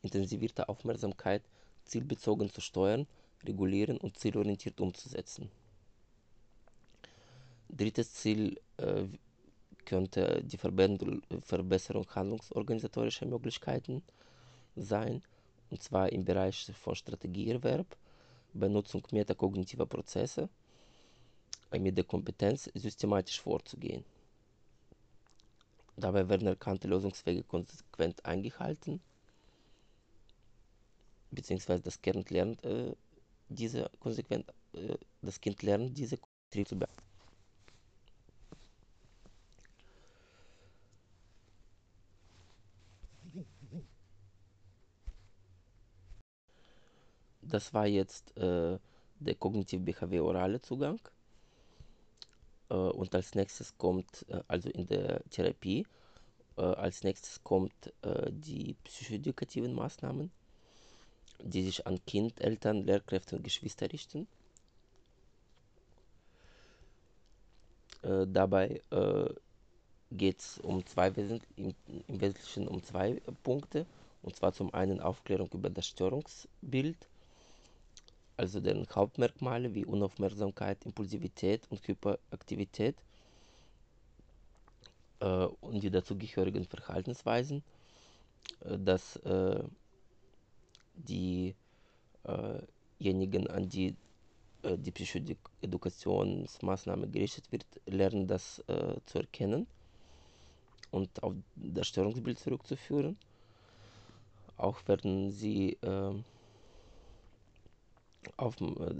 intensivierter 0.02 0.68
Aufmerksamkeit 0.68 1.42
zielbezogen 1.84 2.50
zu 2.50 2.60
steuern, 2.60 3.06
regulieren 3.44 3.96
und 3.98 4.18
zielorientiert 4.18 4.80
umzusetzen. 4.80 5.50
Drittes 7.68 8.12
Ziel 8.14 8.60
äh, 8.76 9.04
könnte 9.84 10.42
die 10.44 10.58
Verbesserung 10.58 12.06
handlungsorganisatorischer 12.14 13.26
Möglichkeiten 13.26 14.02
sein, 14.76 15.22
und 15.70 15.82
zwar 15.82 16.10
im 16.12 16.24
Bereich 16.24 16.70
von 16.72 16.94
Strategieerwerb, 16.94 17.86
Benutzung 18.52 19.02
metakognitiver 19.10 19.86
Prozesse, 19.86 20.48
mit 21.72 21.96
der 21.96 22.04
Kompetenz 22.04 22.70
systematisch 22.74 23.40
vorzugehen. 23.40 24.04
Dabei 25.96 26.28
werden 26.28 26.46
erkannte 26.48 26.88
Lösungswege 26.88 27.44
konsequent 27.44 28.24
eingehalten, 28.24 29.00
beziehungsweise 31.30 31.82
das 31.82 32.00
Kind 32.00 32.30
lernt 32.30 32.62
äh, 32.64 32.94
diese 33.48 33.90
konsequent, 34.00 34.46
äh, 34.74 34.96
das 35.22 35.40
Kind 35.40 35.62
lernt 35.62 35.96
diese 35.96 36.18
zu 36.66 36.78
beachten. 36.78 37.02
Das 47.42 47.72
war 47.74 47.86
jetzt 47.86 48.36
äh, 48.36 48.78
der 49.20 49.34
kognitiv-behaviorale 49.36 50.60
Zugang. 50.60 51.00
Äh, 52.70 52.74
und 52.74 53.14
als 53.14 53.34
nächstes 53.34 53.76
kommt, 53.78 54.24
äh, 54.28 54.40
also 54.48 54.68
in 54.70 54.86
der 54.86 55.22
Therapie, 55.30 55.86
äh, 56.56 56.62
als 56.62 57.02
nächstes 57.02 57.42
kommt 57.42 57.92
die 58.30 58.76
psychoedukativen 58.84 59.74
Maßnahmen, 59.74 60.30
die 61.42 61.64
sich 61.64 61.86
an 61.86 62.04
Kind, 62.06 62.40
Eltern, 62.40 62.84
Lehrkräfte 62.84 63.36
und 63.36 63.42
Geschwister 63.42 63.90
richten. 63.92 64.26
Dabei 68.02 68.82
geht 70.12 70.38
es 70.38 70.58
um 70.58 70.84
zwei 70.86 71.08
im, 71.08 71.40
im 71.56 72.20
Wesentlichen 72.20 72.68
um 72.68 72.82
zwei 72.82 73.20
Punkte. 73.42 73.86
Und 74.22 74.36
zwar 74.36 74.52
zum 74.52 74.72
einen 74.74 75.00
Aufklärung 75.00 75.48
über 75.52 75.70
das 75.70 75.86
Störungsbild 75.86 77.08
also 78.36 78.60
deren 78.60 78.86
Hauptmerkmale 78.94 79.74
wie 79.74 79.84
Unaufmerksamkeit, 79.84 80.84
Impulsivität 80.84 81.66
und 81.70 81.86
Hyperaktivität 81.86 82.96
äh, 85.20 85.46
und 85.60 85.82
die 85.82 85.90
dazugehörigen 85.90 86.64
Verhaltensweisen, 86.64 87.62
äh, 88.64 88.78
dass 88.78 89.16
äh, 89.16 89.62
diejenigen, 90.96 91.56
an 93.48 93.68
die 93.68 93.96
äh, 94.64 94.76
die 94.78 94.90
Psychoedukationsmaßnahme 94.90 97.08
gerichtet 97.08 97.52
wird, 97.52 97.64
lernen 97.86 98.26
das 98.26 98.58
äh, 98.66 98.96
zu 99.06 99.18
erkennen 99.18 99.66
und 100.90 101.22
auf 101.22 101.34
das 101.56 101.86
Störungsbild 101.88 102.38
zurückzuführen. 102.38 103.16
Auch 104.56 104.86
werden 104.88 105.30
sie 105.30 105.76
äh, 105.82 106.14
auf, 108.36 108.60
äh, 108.60 108.94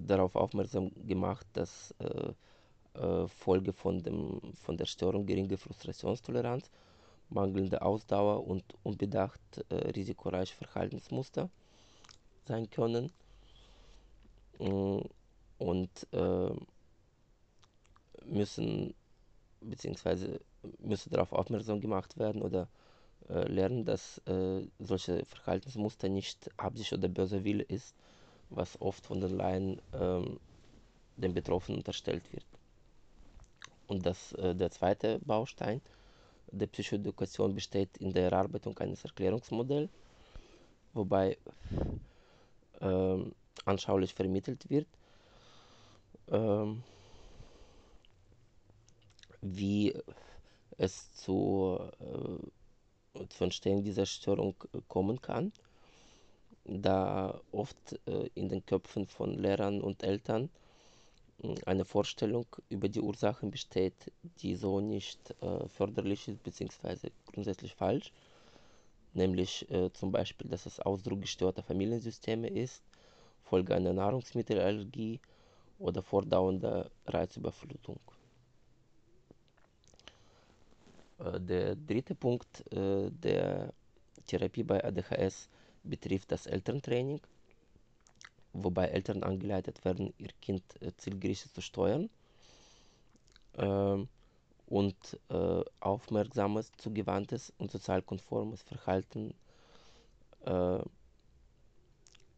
darauf 0.00 0.36
aufmerksam 0.36 0.90
gemacht, 1.06 1.46
dass 1.52 1.94
äh, 1.98 2.32
äh, 2.98 3.28
Folge 3.28 3.72
von, 3.72 4.02
dem, 4.02 4.40
von 4.62 4.76
der 4.76 4.86
Störung 4.86 5.26
geringe 5.26 5.56
Frustrationstoleranz, 5.56 6.70
mangelnde 7.28 7.82
Ausdauer 7.82 8.46
und 8.46 8.64
unbedacht 8.82 9.40
äh, 9.68 9.74
risikoreiche 9.90 10.54
Verhaltensmuster 10.54 11.50
sein 12.46 12.70
können. 12.70 13.12
Mm, 14.58 15.00
und 15.58 16.06
müssen 18.26 18.94
beziehungsweise 19.60 20.40
müssen 20.78 21.10
darauf 21.10 21.32
aufmerksam 21.32 21.80
gemacht 21.80 22.18
werden 22.18 22.42
oder 22.42 22.68
äh, 23.28 23.48
lernen, 23.48 23.84
dass 23.84 24.18
äh, 24.26 24.62
solche 24.78 25.24
Verhaltensmuster 25.26 26.08
nicht 26.08 26.50
Absicht 26.56 26.92
oder 26.92 27.08
böser 27.08 27.44
Wille 27.44 27.64
ist, 27.64 27.94
was 28.50 28.80
oft 28.80 29.04
von 29.06 29.20
den 29.20 29.36
Laien 29.36 29.80
ähm, 29.92 30.38
den 31.16 31.34
Betroffenen 31.34 31.78
unterstellt 31.78 32.32
wird. 32.32 32.44
Und 33.86 34.04
das, 34.04 34.32
äh, 34.32 34.54
der 34.54 34.70
zweite 34.70 35.18
Baustein 35.20 35.80
der 36.50 36.66
Psychoedukation 36.66 37.54
besteht 37.54 37.96
in 37.98 38.12
der 38.12 38.30
Erarbeitung 38.30 38.76
eines 38.78 39.04
Erklärungsmodells, 39.04 39.90
wobei 40.92 41.36
ähm, 42.80 43.32
anschaulich 43.64 44.14
vermittelt 44.14 44.68
wird, 44.70 44.86
ähm, 46.28 46.82
wie 49.40 49.94
es 50.78 51.12
zu, 51.14 51.78
äh, 52.00 53.26
zur 53.28 53.44
Entstehung 53.44 53.82
dieser 53.82 54.06
Störung 54.06 54.54
kommen 54.88 55.20
kann 55.20 55.52
da 56.68 57.40
oft 57.52 57.76
äh, 58.06 58.28
in 58.34 58.48
den 58.48 58.64
Köpfen 58.66 59.06
von 59.06 59.34
Lehrern 59.34 59.80
und 59.80 60.02
Eltern 60.02 60.50
eine 61.66 61.84
Vorstellung 61.84 62.46
über 62.70 62.88
die 62.88 63.00
Ursachen 63.00 63.50
besteht, 63.50 64.10
die 64.40 64.56
so 64.56 64.80
nicht 64.80 65.34
äh, 65.42 65.68
förderlich 65.68 66.26
ist 66.28 66.42
bzw. 66.42 67.10
grundsätzlich 67.26 67.74
falsch, 67.74 68.10
nämlich 69.12 69.70
äh, 69.70 69.92
zum 69.92 70.10
Beispiel, 70.12 70.48
dass 70.48 70.66
es 70.66 70.80
Ausdruck 70.80 71.20
gestörter 71.20 71.62
Familiensysteme 71.62 72.48
ist, 72.48 72.82
Folge 73.44 73.74
einer 73.74 73.92
Nahrungsmittelallergie 73.92 75.20
oder 75.78 76.02
vordauernder 76.02 76.90
Reizüberflutung. 77.06 78.00
Der 81.18 81.76
dritte 81.76 82.14
Punkt 82.14 82.64
der 82.70 83.72
Therapie 84.26 84.64
bei 84.64 84.84
ADHS 84.84 85.48
betrifft 85.86 86.30
das 86.32 86.46
Elterntraining 86.46 87.20
wobei 88.62 88.86
Eltern 88.88 89.22
angeleitet 89.22 89.84
werden, 89.84 90.12
ihr 90.18 90.30
Kind 90.40 90.62
äh, 90.80 90.92
zielgerichtet 90.96 91.54
zu 91.54 91.60
steuern 91.60 92.08
ähm, 93.58 94.08
und 94.66 94.96
äh, 95.28 95.62
aufmerksames, 95.80 96.72
zugewandtes 96.78 97.52
und 97.58 97.70
sozial 97.70 98.02
konformes 98.02 98.62
Verhalten 98.62 99.34
äh, 100.44 100.78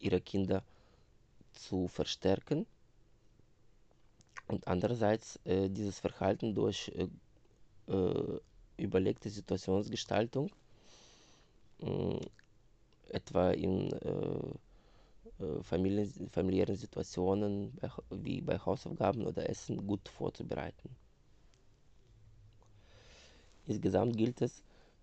ihrer 0.01 0.21
Kinder 0.21 0.63
zu 1.53 1.89
verstärken. 1.89 2.67
Und 4.47 4.67
andererseits 4.67 5.39
äh, 5.45 5.69
dieses 5.69 5.99
Verhalten 6.01 6.55
durch 6.55 6.91
äh, 6.95 7.93
äh, 7.93 8.41
überlegte 8.79 9.29
Situationsgestaltung, 9.29 10.51
etwa 13.11 13.51
in 13.51 13.93
äh, 13.93 15.63
Familien, 15.63 16.29
familiären 16.31 16.77
Situationen 16.77 17.73
wie 18.11 18.41
bei 18.41 18.59
Hausaufgaben 18.59 19.25
oder 19.25 19.49
Essen 19.49 19.87
gut 19.87 20.09
vorzubereiten. 20.09 20.91
Insgesamt 23.67 24.17
gilt 24.17 24.41
es, 24.43 24.63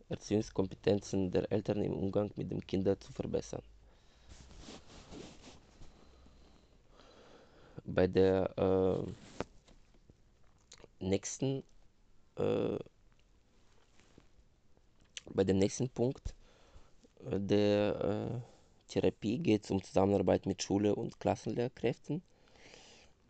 Erziehungskompetenzen 0.09 1.31
der 1.31 1.49
Eltern 1.51 1.81
im 1.81 1.93
Umgang 1.93 2.31
mit 2.35 2.51
den 2.51 2.65
Kindern 2.65 2.99
zu 2.99 3.13
verbessern. 3.13 3.61
Bei 7.85 8.07
der 8.07 8.51
äh, 8.57 9.11
nächsten 11.05 11.63
äh, 12.35 12.77
bei 15.33 15.43
dem 15.43 15.57
nächsten 15.57 15.89
Punkt 15.89 16.29
äh, 16.29 16.33
der 17.31 18.39
äh, 18.39 18.91
Therapie 18.91 19.39
geht 19.39 19.63
es 19.63 19.71
um 19.71 19.83
Zusammenarbeit 19.83 20.45
mit 20.45 20.61
Schule 20.61 20.95
und 20.95 21.19
Klassenlehrkräften. 21.19 22.21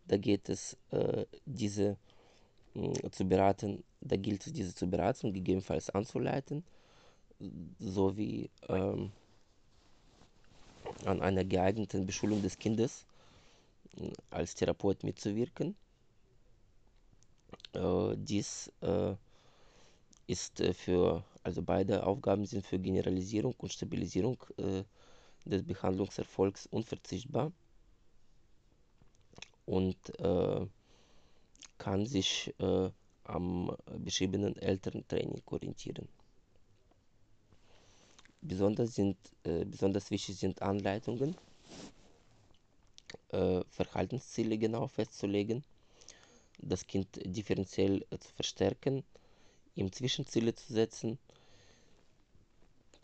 Da 0.08 0.18
geht 0.18 0.50
es, 0.50 0.78
äh, 0.92 1.26
diese 1.46 1.98
mh, 2.74 3.12
zu 3.12 3.26
beraten, 3.26 3.84
da 4.02 4.16
gilt 4.18 4.46
es, 4.46 4.54
diese 4.54 4.76
zu 4.76 4.88
beraten, 4.88 5.34
gegebenenfalls 5.34 5.90
anzuleiten, 5.90 6.64
sowie 7.80 8.50
ähm, 8.70 9.12
an 11.06 11.22
einer 11.22 11.44
geeigneten 11.44 12.06
Beschulung 12.06 12.42
des 12.42 12.58
Kindes 12.60 13.06
äh, 13.98 14.12
als 14.30 14.56
Therapeut 14.56 15.04
mitzuwirken. 15.04 15.76
Äh, 17.74 18.16
dies 18.18 18.72
äh, 18.82 19.16
ist 20.28 20.60
äh, 20.62 20.74
für, 20.74 21.24
also 21.44 21.62
beide 21.62 22.06
Aufgaben 22.06 22.46
sind 22.46 22.66
für 22.66 22.80
Generalisierung 22.80 23.54
und 23.58 23.72
Stabilisierung 23.72 24.38
äh, 24.58 24.84
des 25.46 25.64
Behandlungserfolgs 25.64 26.66
unverzichtbar 26.68 27.52
und 29.66 29.98
äh, 30.20 30.66
kann 31.78 32.06
sich 32.06 32.54
am 33.26 33.76
beschriebenen 34.00 34.56
Elterntraining 34.58 35.42
orientieren. 35.48 36.08
Besonders, 38.42 38.94
sind, 38.96 39.18
äh, 39.44 39.66
besonders 39.66 40.12
wichtig 40.12 40.38
sind 40.38 40.62
Anleitungen, 40.62 41.36
äh, 43.30 43.62
Verhaltensziele 43.70 44.58
genau 44.60 44.88
festzulegen, 44.88 45.64
das 46.60 46.86
Kind 46.86 47.08
differenziell 47.26 48.06
äh, 48.12 48.20
zu 48.20 48.32
verstärken, 48.34 49.04
ihm 49.76 49.92
Zwischenziele 49.92 50.56
zu 50.56 50.74
setzen, 50.74 51.18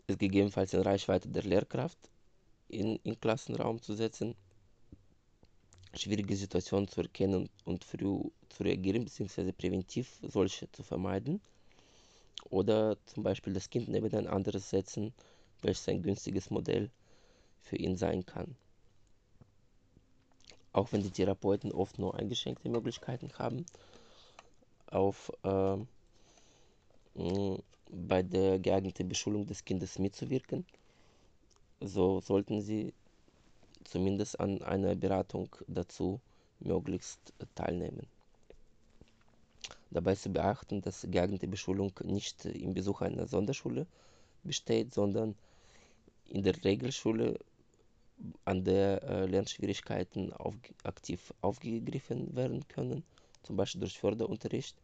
es 0.06 0.18
gegebenenfalls 0.18 0.72
in 0.74 0.80
Reichweite 0.80 1.28
der 1.28 1.42
Lehrkraft 1.44 1.98
in, 2.68 2.96
in 3.04 3.20
Klassenraum 3.20 3.80
zu 3.80 3.94
setzen, 3.94 4.34
schwierige 5.94 6.34
Situationen 6.36 6.88
zu 6.88 7.02
erkennen 7.02 7.48
und 7.64 7.84
früh 7.84 8.30
zu 8.48 8.62
reagieren, 8.62 9.04
beziehungsweise 9.04 9.52
präventiv 9.52 10.18
solche 10.22 10.70
zu 10.72 10.82
vermeiden. 10.82 11.40
Oder 12.50 12.96
zum 13.06 13.22
Beispiel 13.22 13.52
das 13.52 13.70
Kind 13.70 13.88
neben 13.88 14.12
ein 14.14 14.26
anderes 14.26 14.70
setzen, 14.70 15.12
welches 15.62 15.88
ein 15.88 16.02
günstiges 16.02 16.50
Modell 16.50 16.90
für 17.60 17.76
ihn 17.76 17.96
sein 17.96 18.26
kann. 18.26 18.56
Auch 20.72 20.92
wenn 20.92 21.02
die 21.02 21.10
Therapeuten 21.10 21.70
oft 21.72 21.98
nur 21.98 22.14
eingeschränkte 22.18 22.68
Möglichkeiten 22.68 23.30
haben, 23.38 23.64
auf 24.86 25.30
äh, 25.44 25.76
bei 27.14 28.22
der 28.22 28.58
geeigneten 28.58 29.08
Beschulung 29.08 29.46
des 29.46 29.64
Kindes 29.64 29.98
mitzuwirken, 29.98 30.64
so 31.80 32.20
sollten 32.20 32.60
Sie 32.60 32.92
zumindest 33.84 34.38
an 34.40 34.62
einer 34.62 34.94
Beratung 34.94 35.54
dazu 35.66 36.20
möglichst 36.60 37.20
teilnehmen. 37.54 38.06
Dabei 39.90 40.14
zu 40.14 40.30
beachten, 40.30 40.80
dass 40.80 41.06
geeignete 41.10 41.46
Beschulung 41.46 41.92
nicht 42.04 42.46
im 42.46 42.72
Besuch 42.72 43.02
einer 43.02 43.26
Sonderschule 43.26 43.86
besteht, 44.42 44.94
sondern 44.94 45.34
in 46.30 46.42
der 46.42 46.64
Regelschule, 46.64 47.38
an 48.44 48.64
der 48.64 49.02
äh, 49.02 49.26
Lernschwierigkeiten 49.26 50.32
auf, 50.32 50.54
aktiv 50.84 51.34
aufgegriffen 51.42 52.34
werden 52.34 52.66
können, 52.68 53.02
zum 53.42 53.56
Beispiel 53.56 53.80
durch 53.80 53.98
Förderunterricht 53.98 54.76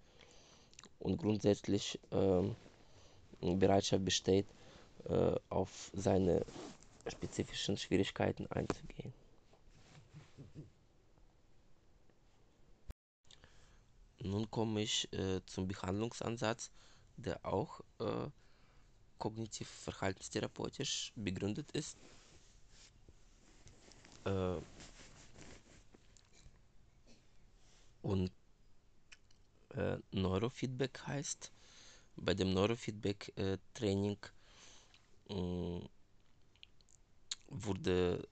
und 1.00 1.18
grundsätzlich 1.18 1.98
äh, 2.10 3.54
Bereitschaft 3.56 4.04
besteht, 4.04 4.46
äh, 5.08 5.34
auf 5.48 5.90
seine 5.94 6.44
spezifischen 7.06 7.76
Schwierigkeiten 7.76 8.46
einzugehen. 8.50 9.12
Nun 14.20 14.50
komme 14.50 14.82
ich 14.82 15.10
äh, 15.12 15.40
zum 15.46 15.68
Behandlungsansatz, 15.68 16.70
der 17.16 17.38
auch 17.46 17.80
äh, 18.00 18.26
kognitiv 19.18 19.68
verhaltenstherapeutisch 19.68 21.12
begründet 21.16 21.70
ist. 21.72 21.96
Äh, 24.24 24.56
und 28.02 28.30
äh, 29.78 29.98
Neurofeedback 30.12 31.06
heißt, 31.06 31.52
bei 32.16 32.34
dem 32.34 32.52
Neurofeedback-Training 32.52 34.18
äh, 35.30 35.80
wurde 37.48 38.28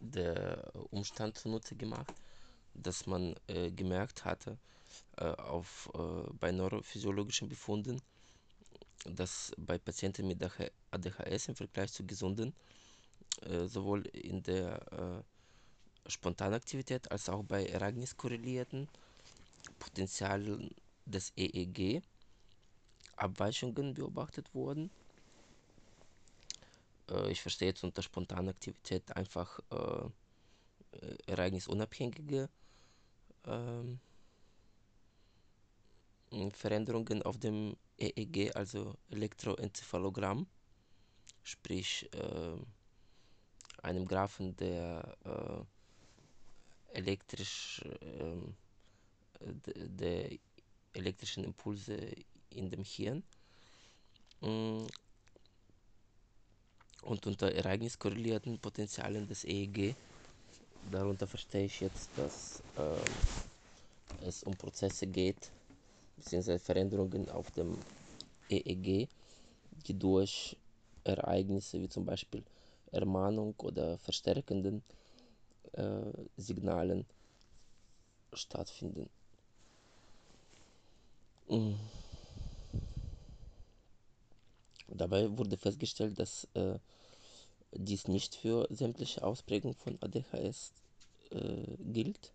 der 0.00 0.72
Umstand 0.90 1.36
zunutze 1.38 1.74
gemacht, 1.74 2.14
dass 2.74 3.06
man 3.06 3.34
äh, 3.48 3.70
gemerkt 3.70 4.24
hatte, 4.24 4.58
äh, 5.16 5.24
auf, 5.24 5.90
äh, 5.94 6.30
bei 6.38 6.52
neurophysiologischen 6.52 7.48
Befunden, 7.48 8.00
dass 9.04 9.52
bei 9.56 9.78
Patienten 9.78 10.26
mit 10.26 10.42
ADHS 10.90 11.48
im 11.48 11.56
Vergleich 11.56 11.92
zu 11.92 12.04
gesunden 12.06 12.54
äh, 13.42 13.66
sowohl 13.66 14.06
in 14.08 14.42
der 14.42 14.80
äh, 14.92 16.10
Spontanaktivität 16.10 17.10
als 17.10 17.28
auch 17.28 17.42
bei 17.44 17.66
ereigniskorrelierten 17.66 18.88
Potenzialen 19.78 20.70
des 21.04 21.32
EEG 21.36 22.02
Abweichungen 23.16 23.94
beobachtet 23.94 24.54
wurden. 24.54 24.90
Äh, 27.10 27.30
ich 27.30 27.40
verstehe 27.40 27.68
jetzt 27.68 27.84
unter 27.84 28.02
spontaner 28.02 28.50
Aktivität 28.50 29.16
einfach 29.16 29.58
äh, 29.70 30.08
ereignisunabhängige 31.26 32.48
ähm, 33.46 34.00
Veränderungen 36.52 37.22
auf 37.22 37.38
dem 37.38 37.76
EEG, 37.98 38.54
also 38.54 38.94
Elektroenzephalogramm, 39.10 40.46
sprich 41.42 42.10
äh, 42.12 42.56
einem 43.82 44.06
Graphen 44.06 44.54
der 44.56 45.16
äh, 45.24 46.98
elektrisch 46.98 47.80
äh, 48.00 48.36
der 49.40 50.30
elektrischen 50.94 51.44
Impulse 51.44 51.96
in 52.50 52.70
dem 52.70 52.82
Hirn. 52.84 53.22
und 57.06 57.24
unter 57.26 57.52
ereigniskorrelierten 57.52 58.58
Potentialen 58.58 59.26
des 59.26 59.44
EEG. 59.44 59.94
Darunter 60.90 61.26
verstehe 61.26 61.64
ich 61.64 61.80
jetzt, 61.80 62.10
dass 62.16 62.62
äh, 62.76 64.26
es 64.26 64.42
um 64.42 64.54
Prozesse 64.56 65.06
geht, 65.06 65.50
beziehungsweise 66.16 66.58
Veränderungen 66.58 67.28
auf 67.28 67.50
dem 67.52 67.78
EEG, 68.48 69.08
die 69.86 69.94
durch 69.98 70.56
Ereignisse 71.04 71.80
wie 71.80 71.88
zum 71.88 72.04
Beispiel 72.04 72.42
Ermahnung 72.92 73.54
oder 73.58 73.98
verstärkenden 73.98 74.82
äh, 75.72 76.00
Signalen 76.36 77.04
stattfinden. 78.32 79.08
Mm. 81.48 81.74
Dabei 84.88 85.36
wurde 85.36 85.56
festgestellt, 85.56 86.18
dass 86.18 86.48
äh, 86.54 86.78
dies 87.72 88.08
nicht 88.08 88.34
für 88.34 88.66
sämtliche 88.70 89.22
Ausprägungen 89.22 89.76
von 89.76 89.98
ADHS 90.00 90.72
äh, 91.30 91.76
gilt. 91.92 92.32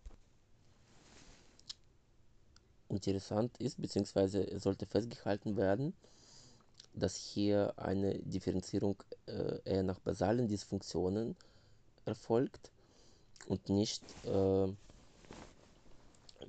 Interessant 2.90 3.58
ist, 3.58 3.82
beziehungsweise 3.82 4.60
sollte 4.60 4.86
festgehalten 4.86 5.56
werden, 5.56 5.94
dass 6.94 7.16
hier 7.16 7.74
eine 7.78 8.20
Differenzierung 8.20 9.02
äh, 9.28 9.60
eher 9.64 9.84
nach 9.84 10.00
basalen 10.00 10.48
Dysfunktionen 10.48 11.36
erfolgt 12.06 12.72
und 13.48 13.70
nicht 13.70 14.04
äh, 14.26 14.68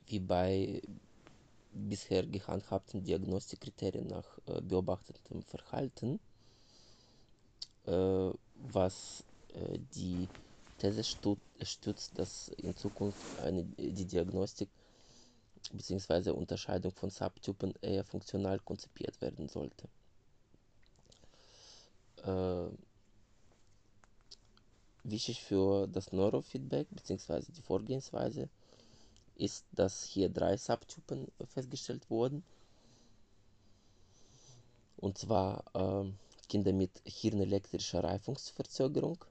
wie 0.07 0.19
bei 0.19 0.83
bisher 1.73 2.27
gehandhabten 2.27 3.03
Diagnostikkriterien 3.03 4.07
nach 4.07 4.39
äh, 4.47 4.61
beobachtetem 4.61 5.43
Verhalten, 5.43 6.20
äh, 7.86 8.31
was 8.55 9.24
äh, 9.55 9.78
die 9.94 10.28
These 10.78 11.05
stützt, 11.05 12.19
dass 12.19 12.49
in 12.49 12.74
Zukunft 12.77 13.39
eine, 13.40 13.65
die 13.65 14.05
Diagnostik 14.07 14.69
bzw. 15.73 16.31
Unterscheidung 16.31 16.93
von 16.93 17.11
Subtypen 17.11 17.74
eher 17.81 18.05
funktional 18.05 18.59
konzipiert 18.59 19.20
werden 19.20 19.49
sollte. 19.49 19.89
Äh, 22.24 22.69
wichtig 25.05 25.43
für 25.43 25.86
das 25.89 26.12
Neurofeedback 26.12 26.89
bzw. 26.90 27.53
die 27.53 27.62
Vorgehensweise 27.62 28.49
ist, 29.37 29.67
dass 29.73 30.05
hier 30.05 30.29
drei 30.29 30.57
Subtypen 30.57 31.29
festgestellt 31.47 32.09
wurden. 32.11 32.43
Und 34.97 35.19
zwar 35.19 35.65
äh, 35.75 36.11
Kinder 36.49 36.73
mit 36.73 37.01
hirnelektrischer 37.05 38.05
Reifungsverzögerung, 38.05 39.25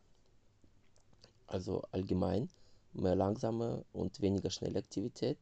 also 1.48 1.82
allgemein 1.92 2.50
mehr 2.94 3.16
langsame 3.16 3.86
und 3.94 4.20
weniger 4.22 4.50
schnelle 4.50 4.80
Aktivität. 4.80 5.38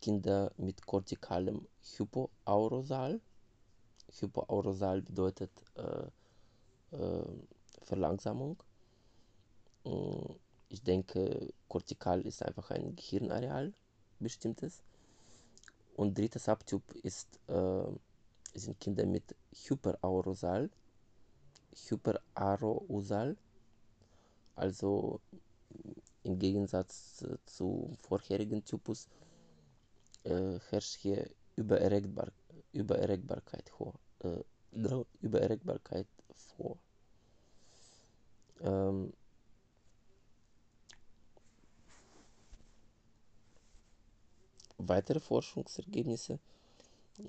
Kinder 0.00 0.52
mit 0.56 0.84
kortikalem 0.84 1.66
Hypoaurosal. 1.96 3.20
Hypoaurosal 4.18 5.00
bedeutet 5.02 5.50
äh, 5.76 6.96
äh, 6.96 7.24
Verlangsamung. 7.84 8.56
Mm, 9.84 10.34
ich 10.72 10.82
denke, 10.82 11.52
kortikal 11.68 12.22
ist 12.22 12.42
einfach 12.42 12.70
ein 12.70 12.96
Gehirnareal, 12.96 13.74
bestimmtes. 14.18 14.82
Und 15.94 16.16
dritter 16.16 16.38
Subtyp 16.38 16.82
ist, 17.02 17.28
äh, 17.48 17.84
sind 18.54 18.80
Kinder 18.80 19.04
mit 19.04 19.36
Hyperaurosal. 19.52 20.70
Hyperarousal, 21.74 23.36
also 24.56 25.20
im 26.22 26.38
Gegensatz 26.38 27.22
zum 27.44 27.94
vorherigen 27.98 28.64
Typus 28.64 29.08
äh, 30.24 30.58
herrscht 30.70 30.96
hier 30.96 31.28
Übererregbar, 31.56 32.32
Übererregbarkeit 32.72 33.68
vor. 33.68 33.94
Äh, 34.20 34.42
Übererregbarkeit 35.20 36.06
vor. 36.56 36.78
Ähm, 38.60 39.12
Weitere 44.88 45.20
Forschungsergebnisse 45.20 46.38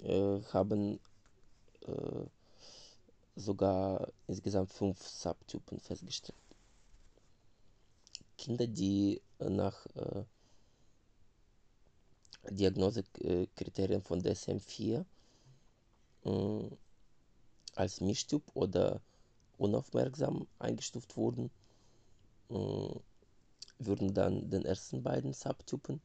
äh, 0.04 0.42
haben 0.54 1.00
äh, 1.86 2.26
sogar 3.36 4.08
insgesamt 4.28 4.72
fünf 4.72 5.02
Subtypen 5.08 5.80
festgestellt. 5.80 6.38
Kinder, 8.38 8.68
die 8.68 9.22
nach 9.40 9.86
äh, 9.96 10.24
Diagnosekriterien 12.50 14.02
von 14.02 14.22
DSM-4 14.22 15.06
äh, 16.26 16.70
als 17.76 18.02
Mischtyp 18.02 18.44
oder 18.54 19.02
unaufmerksam 19.58 20.48
eingestuft 20.60 21.16
wurden, 21.16 21.52
äh, 22.50 22.96
würden 23.80 24.14
dann 24.14 24.50
den 24.50 24.66
ersten 24.66 25.04
beiden 25.04 25.34
Subtypen 25.34 26.02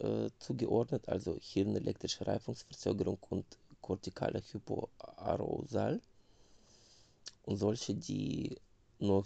äh, 0.00 0.30
zugeordnet, 0.38 1.08
also 1.08 1.36
hirnelektrische 1.40 2.26
Reifungsverzögerung 2.26 3.18
und 3.30 3.44
kortikale 3.80 4.42
Hypoarousal. 4.52 6.00
Und 7.44 7.56
solche, 7.56 7.94
die 7.94 8.56
nur 8.98 9.24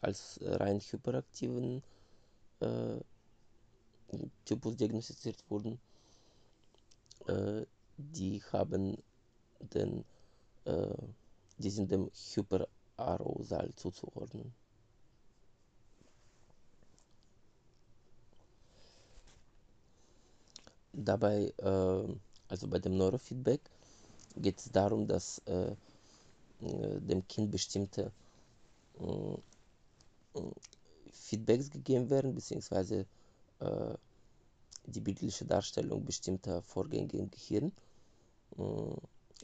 als 0.00 0.38
rein 0.42 0.80
hyperaktiven 0.80 1.82
äh, 2.60 2.96
Typus 4.44 4.76
diagnostiziert 4.76 5.36
wurden, 5.48 5.78
äh, 7.26 7.64
die 7.96 8.42
haben 8.52 8.96
den, 9.74 10.04
äh, 10.64 10.94
die 11.58 11.70
sind 11.70 11.90
dem 11.90 12.10
Hyperarousal 12.34 13.74
zuzuordnen. 13.74 14.52
Dabei, 20.92 21.52
äh, 21.58 22.14
also 22.48 22.68
bei 22.68 22.78
dem 22.78 22.96
Neurofeedback, 22.96 23.60
geht 24.36 24.58
es 24.58 24.70
darum, 24.70 25.06
dass 25.06 25.38
äh, 25.46 25.72
äh, 26.62 27.00
dem 27.00 27.26
Kind 27.26 27.50
bestimmte 27.50 28.12
Feedbacks 31.12 31.70
gegeben 31.70 32.10
werden, 32.10 32.34
beziehungsweise 32.34 33.06
die 34.84 35.00
bildliche 35.00 35.46
Darstellung 35.46 36.04
bestimmter 36.04 36.60
Vorgänge 36.60 37.12
im 37.12 37.30
Gehirn 37.30 37.72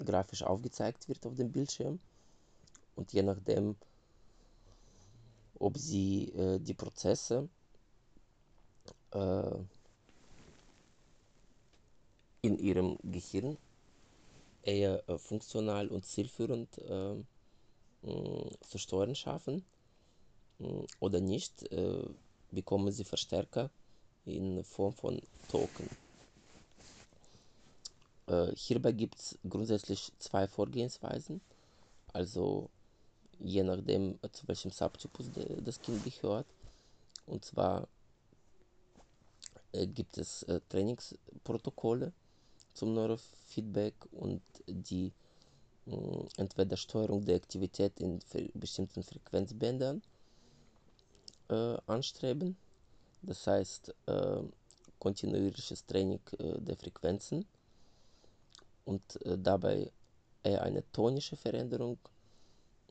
grafisch 0.04 0.42
aufgezeigt 0.42 1.08
wird 1.08 1.24
auf 1.24 1.34
dem 1.34 1.50
Bildschirm. 1.52 1.98
Und 2.96 3.12
je 3.12 3.22
nachdem, 3.22 3.76
ob 5.58 5.78
sie 5.78 6.28
äh, 6.32 6.58
die 6.58 6.74
Prozesse 6.74 7.48
äh, 9.12 9.50
in 12.46 12.58
ihrem 12.58 12.98
Gehirn 13.02 13.56
eher 14.62 15.08
äh, 15.08 15.18
funktional 15.18 15.88
und 15.88 16.04
zielführend 16.04 16.78
äh, 16.78 17.14
zu 18.60 18.78
steuern 18.78 19.14
schaffen 19.14 19.64
oder 21.00 21.20
nicht, 21.20 21.70
äh, 21.72 22.04
bekommen 22.52 22.92
sie 22.92 23.04
Verstärker 23.04 23.70
in 24.24 24.62
Form 24.64 24.92
von 24.92 25.20
Token. 25.48 25.88
Äh, 28.26 28.52
hierbei 28.56 28.92
gibt 28.92 29.18
es 29.18 29.38
grundsätzlich 29.48 30.12
zwei 30.18 30.48
Vorgehensweisen, 30.48 31.40
also 32.12 32.70
je 33.38 33.62
nachdem, 33.62 34.18
äh, 34.22 34.30
zu 34.30 34.48
welchem 34.48 34.70
Subtypus 34.70 35.30
das 35.62 35.80
Kind 35.80 36.02
gehört. 36.04 36.46
Und 37.26 37.44
zwar 37.44 37.88
äh, 39.72 39.86
gibt 39.86 40.18
es 40.18 40.42
äh, 40.44 40.60
Trainingsprotokolle, 40.68 42.12
zum 42.76 42.92
Neurofeedback 42.94 43.94
und 44.12 44.42
die 44.66 45.12
mh, 45.86 45.96
mm, 45.96 46.28
entweder 46.36 46.76
Steuerung 46.76 47.24
der 47.24 47.36
Aktivität 47.36 47.98
in 48.00 48.20
bestimmten 48.54 49.02
Frequenzbändern 49.02 50.02
äh, 51.48 51.76
anstreben, 51.86 52.56
das 53.22 53.46
heißt 53.46 53.94
äh, 54.06 54.42
kontinuierliches 54.98 55.86
Training 55.86 56.20
äh, 56.38 56.60
der 56.60 56.76
Frequenzen 56.76 57.46
und 58.84 59.02
äh, 59.24 59.38
dabei 59.38 59.90
eher 60.42 60.62
eine 60.62 60.82
tonische 60.92 61.36
Veränderung 61.36 61.98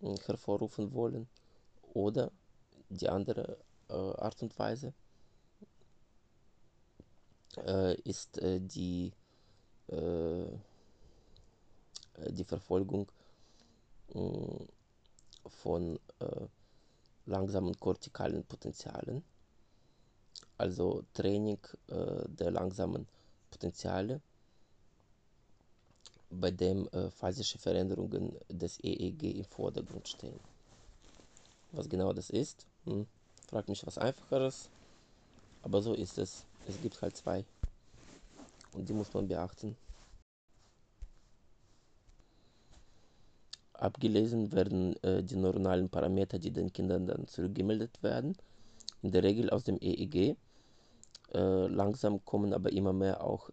äh, 0.01 0.15
hervorrufen 0.25 0.93
wollen 0.93 1.27
oder 1.93 2.31
die 2.89 3.09
andere 3.09 3.57
äh, 3.89 3.93
Art 3.93 4.41
und 4.41 4.57
Weise 4.57 4.93
ist 8.03 8.41
die 8.43 9.13
die 9.87 10.59
Verfolgung 12.43 13.07
äh, 14.13 14.19
von 15.47 15.99
äh, 16.19 16.47
langsamen 17.25 17.77
kortikalen 17.79 18.43
Potentialen, 18.43 19.23
also 20.57 21.03
Training 21.13 21.59
äh, 21.87 22.27
der 22.27 22.51
langsamen 22.51 23.07
Potentiale, 23.51 24.21
bei 26.29 26.51
dem 26.51 26.87
äh, 26.89 27.09
phasische 27.11 27.57
Veränderungen 27.57 28.35
des 28.49 28.79
EEG 28.83 29.37
im 29.37 29.45
Vordergrund 29.45 30.07
stehen. 30.07 30.39
Was 31.71 31.89
genau 31.89 32.13
das 32.13 32.29
ist, 32.29 32.65
hm, 32.85 33.05
fragt 33.47 33.69
mich 33.69 33.85
was 33.85 33.97
Einfacheres, 33.97 34.69
aber 35.61 35.81
so 35.81 35.93
ist 35.93 36.17
es. 36.17 36.45
Es 36.67 36.81
gibt 36.81 37.01
halt 37.01 37.15
zwei 37.15 37.45
und 38.75 38.89
die 38.89 38.93
muss 38.93 39.13
man 39.13 39.27
beachten. 39.27 39.77
Abgelesen 43.73 44.51
werden 44.51 44.95
äh, 45.03 45.23
die 45.23 45.35
neuronalen 45.35 45.89
Parameter, 45.89 46.39
die 46.39 46.51
den 46.51 46.71
Kindern 46.71 47.07
dann 47.07 47.27
zurückgemeldet 47.27 48.01
werden, 48.03 48.37
in 49.01 49.11
der 49.11 49.23
Regel 49.23 49.49
aus 49.49 49.63
dem 49.63 49.79
EEG. 49.81 50.37
Äh, 51.33 51.67
langsam 51.67 52.23
kommen 52.23 52.53
aber 52.53 52.71
immer 52.71 52.93
mehr 52.93 53.23
auch 53.23 53.49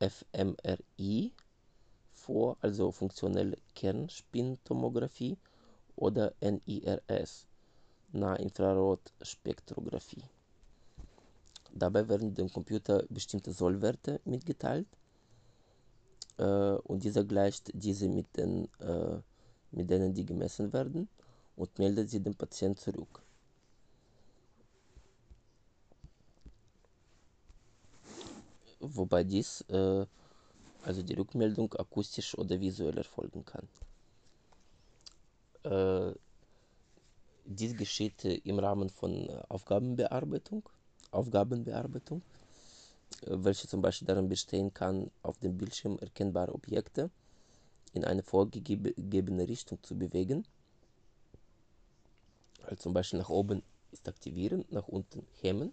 fMRI 0.00 1.32
vor, 2.14 2.56
also 2.60 2.92
funktionelle 2.92 3.58
Kernspintomographie 3.74 5.36
oder 5.96 6.32
NIRS, 6.40 7.46
Nahinfrarotspektrographie. 8.12 10.22
Dabei 11.78 12.08
werden 12.08 12.34
dem 12.34 12.50
Computer 12.50 13.04
bestimmte 13.10 13.52
Sollwerte 13.52 14.20
mitgeteilt 14.24 14.86
äh, 16.38 16.44
und 16.88 17.04
dieser 17.04 17.24
gleicht 17.24 17.70
diese 17.74 18.08
mit, 18.08 18.34
den, 18.36 18.64
äh, 18.80 19.18
mit 19.72 19.90
denen, 19.90 20.14
die 20.14 20.24
gemessen 20.24 20.72
werden 20.72 21.08
und 21.56 21.78
meldet 21.78 22.08
sie 22.10 22.20
dem 22.20 22.34
Patienten 22.34 22.78
zurück. 22.78 23.22
Wobei 28.80 29.24
dies, 29.24 29.62
äh, 29.68 30.06
also 30.84 31.02
die 31.02 31.14
Rückmeldung, 31.14 31.74
akustisch 31.74 32.36
oder 32.38 32.58
visuell 32.60 32.96
erfolgen 32.96 33.44
kann. 33.44 33.68
Äh, 35.64 36.14
dies 37.44 37.76
geschieht 37.76 38.24
im 38.24 38.58
Rahmen 38.58 38.88
von 38.90 39.28
Aufgabenbearbeitung, 39.48 40.68
Aufgabenbearbeitung 41.10 42.22
welche 43.22 43.68
zum 43.68 43.82
Beispiel 43.82 44.06
darin 44.06 44.28
bestehen 44.28 44.72
kann, 44.72 45.10
auf 45.22 45.38
dem 45.38 45.56
Bildschirm 45.56 45.98
erkennbare 45.98 46.54
Objekte 46.54 47.10
in 47.92 48.04
eine 48.04 48.22
vorgegebene 48.22 49.48
Richtung 49.48 49.82
zu 49.82 49.96
bewegen. 49.96 50.44
Also 52.64 52.76
zum 52.76 52.92
Beispiel 52.92 53.18
nach 53.20 53.30
oben 53.30 53.62
ist 53.92 54.08
aktivieren, 54.08 54.64
nach 54.70 54.88
unten 54.88 55.26
hemmen. 55.40 55.72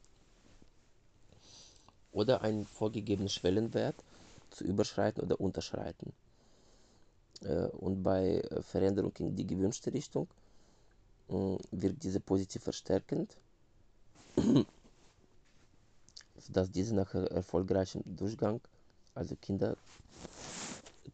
Oder 2.11 2.41
einen 2.41 2.65
vorgegebenen 2.65 3.29
Schwellenwert 3.29 3.95
zu 4.51 4.63
überschreiten 4.63 5.23
oder 5.23 5.41
unterschreiten. 5.41 6.13
Äh, 7.41 7.65
und 7.69 8.03
bei 8.03 8.43
Veränderung 8.61 9.11
in 9.17 9.35
die 9.35 9.47
gewünschte 9.47 9.91
Richtung 9.91 10.27
äh, 11.29 11.57
wirkt 11.71 12.03
diese 12.03 12.19
positiv 12.19 12.63
verstärkend 12.63 13.35
sodass 16.45 16.71
diese 16.71 16.95
nach 16.95 17.13
erfolgreichem 17.13 18.03
Durchgang, 18.05 18.61
also 19.15 19.35
Kinder, 19.35 19.77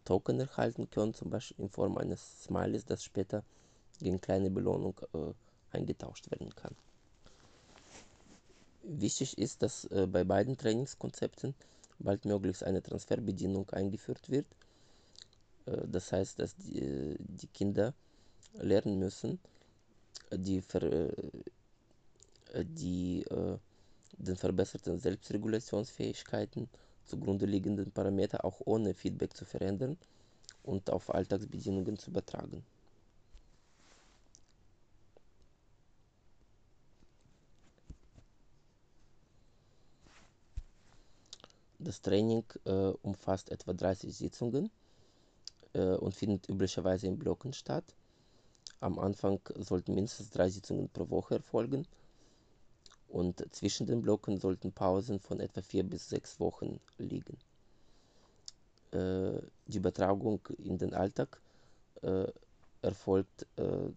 Token 0.06 0.40
erhalten 0.40 0.90
können, 0.90 1.14
zum 1.14 1.30
Beispiel 1.30 1.66
in 1.66 1.70
Form 1.70 1.98
eines 1.98 2.44
Smileys, 2.44 2.86
das 2.86 3.04
später 3.04 3.44
gegen 4.00 4.20
kleine 4.20 4.50
Belohnung 4.50 4.96
äh, 5.14 5.78
eingetauscht 5.78 6.32
werden 6.32 6.56
kann. 6.56 6.76
Wichtig 8.84 9.38
ist, 9.38 9.62
dass 9.62 9.86
äh, 9.86 10.08
bei 10.08 10.24
beiden 10.24 10.58
Trainingskonzepten 10.58 11.54
baldmöglichst 12.00 12.64
eine 12.64 12.82
Transferbedienung 12.82 13.70
eingeführt 13.70 14.30
wird. 14.30 14.48
Äh, 15.66 15.88
das 15.88 16.12
heißt, 16.12 16.40
dass 16.40 16.56
die, 16.56 16.80
äh, 16.80 17.16
die, 17.20 17.48
Kinder 17.48 17.94
lernen 18.54 18.98
müssen, 18.98 19.40
die, 20.32 20.62
Ver, 20.62 20.84
äh, 20.84 21.14
die 22.64 23.24
äh, 23.24 23.58
den 24.20 24.36
verbesserten 24.36 25.00
Selbstregulationsfähigkeiten 25.00 26.70
zugrunde 27.06 27.46
liegenden 27.46 27.92
Parameter 27.92 28.44
auch 28.46 28.62
ohne 28.66 28.94
Feedback 28.94 29.36
zu 29.36 29.46
verändern 29.46 29.98
und 30.64 30.90
auf 30.90 31.14
Alltagsbedingungen 31.14 31.98
zu 31.98 32.12
übertragen. 32.12 32.64
Das 41.82 42.02
Training 42.02 42.44
äh, 42.66 42.72
umfasst 43.02 43.50
etwa 43.52 43.72
30 43.74 44.14
Sitzungen 44.14 44.70
äh, 45.74 45.96
und 45.96 46.14
findet 46.14 46.50
üblicherweise 46.50 47.08
in 47.08 47.18
Blocken 47.18 47.54
statt. 47.54 47.86
Am 48.82 49.00
Anfang 49.00 49.40
sollten 49.56 49.96
mindestens 49.96 50.30
drei 50.30 50.50
Sitzungen 50.50 50.90
pro 50.90 51.10
Woche 51.10 51.36
erfolgen 51.36 51.88
und 53.10 53.44
zwischen 53.54 53.88
den 53.88 54.02
Blocken 54.02 54.38
sollten 54.38 54.72
Pausen 54.72 55.20
von 55.20 55.40
etwa 55.40 55.62
vier 55.62 55.84
bis 55.84 56.10
sechs 56.10 56.40
Wochen 56.40 56.80
liegen. 56.98 57.38
Äh, 58.92 59.42
die 59.68 59.78
Übertragung 59.78 60.40
in 60.58 60.78
den 60.78 60.94
Alltag 60.94 61.42
äh, 62.02 62.28
erfolgt 62.82 63.48
äh, 63.58 63.90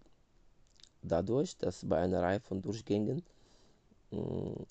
dadurch, 1.02 1.56
dass 1.58 1.86
bei 1.86 1.98
einer 1.98 2.22
Reihe 2.22 2.40
von 2.40 2.62
Durchgängen 2.62 3.22
mh, 4.10 4.64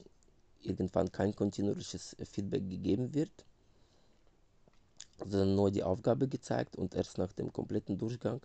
irgendwann 0.61 1.11
kein 1.11 1.35
kontinuierliches 1.35 2.15
Feedback 2.23 2.69
gegeben 2.69 3.13
wird, 3.13 3.31
sondern 5.19 5.55
nur 5.55 5.72
die 5.72 5.84
Aufgabe 5.84 6.27
gezeigt 6.27 6.76
und 6.76 6.93
erst 6.95 7.18
nach 7.18 7.31
dem 7.34 7.51
kompletten 7.53 7.97
Durchgang 7.97 8.41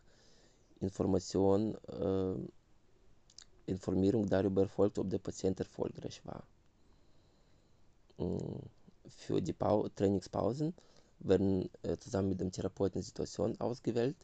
Information 0.81 1.74
äh, 1.89 2.35
Informierung 3.66 4.28
darüber 4.28 4.62
erfolgt, 4.62 4.98
ob 4.98 5.10
der 5.10 5.18
Patient 5.18 5.59
erfolgreich 5.60 6.20
war. 6.24 6.43
Mm, 8.18 8.59
für 9.09 9.40
die 9.40 9.52
Pau 9.52 9.88
Trainingspausen 9.88 10.74
werden 11.20 11.68
äh, 11.82 11.97
zusammen 11.97 12.30
mit 12.30 12.40
dem 12.40 12.52
Therapeuten 12.52 13.02
Situationen 13.02 13.60
ausgewählt, 13.60 14.16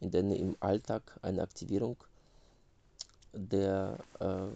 in 0.00 0.10
denen 0.10 0.32
im 0.32 0.56
Alltag 0.60 1.18
eine 1.22 1.42
Aktivierung 1.42 1.96
der 3.32 3.98
äh, 4.20 4.48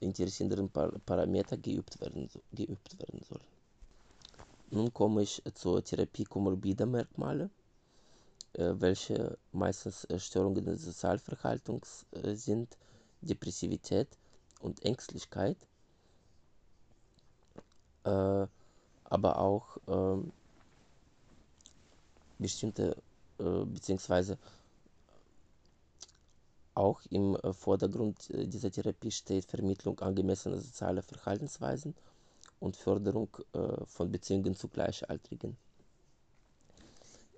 interessierenden 0.00 0.68
Par 0.68 0.92
Parameter 1.04 1.56
geübt 1.56 2.00
werden, 2.00 2.28
geübt 2.52 2.98
werden 2.98 3.20
soll. 3.28 3.40
Nun 4.70 4.92
komme 4.92 5.22
ich 5.22 5.42
zur 5.54 5.82
Therapie 5.82 6.24
komorbider 6.24 6.86
Merkmale. 6.86 7.50
Äh, 8.54 8.74
welche 8.80 9.36
meistens 9.52 10.04
äh, 10.04 10.18
Störungen 10.18 10.64
des 10.64 10.82
Sozialverhaltens 10.84 12.06
äh, 12.12 12.34
sind, 12.34 12.76
Depressivität 13.20 14.08
und 14.60 14.82
Ängstlichkeit, 14.84 15.56
aber 18.04 19.38
auch 19.38 19.76
ähm, 19.86 20.32
bestimmte 22.38 22.96
beziehungsweise 23.36 24.38
auch 26.74 27.02
im 27.10 27.36
Vordergrund 27.52 28.28
dieser 28.30 28.70
Therapie 28.70 29.10
steht 29.10 29.44
Vermittlung 29.44 29.98
angemessener 30.00 30.58
sozialer 30.58 31.02
Verhaltensweisen 31.02 31.94
und 32.60 32.76
Förderung 32.76 33.28
von 33.84 34.10
Beziehungen 34.10 34.54
zu 34.54 34.68
Gleichaltrigen. 34.68 35.56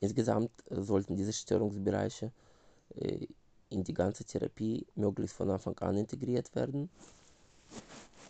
Insgesamt 0.00 0.50
äh, 0.70 0.80
sollten 0.80 1.14
diese 1.16 1.32
Störungsbereiche 1.32 2.32
äh, 2.96 3.26
in 3.68 3.84
die 3.84 3.94
ganze 3.94 4.24
Therapie 4.24 4.86
möglichst 4.94 5.36
von 5.36 5.50
Anfang 5.50 5.78
an 5.78 5.96
integriert 5.96 6.52
werden 6.54 6.90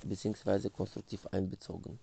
bzw. 0.04 0.68
konstruktiv 0.68 1.26
einbezogen. 1.28 1.98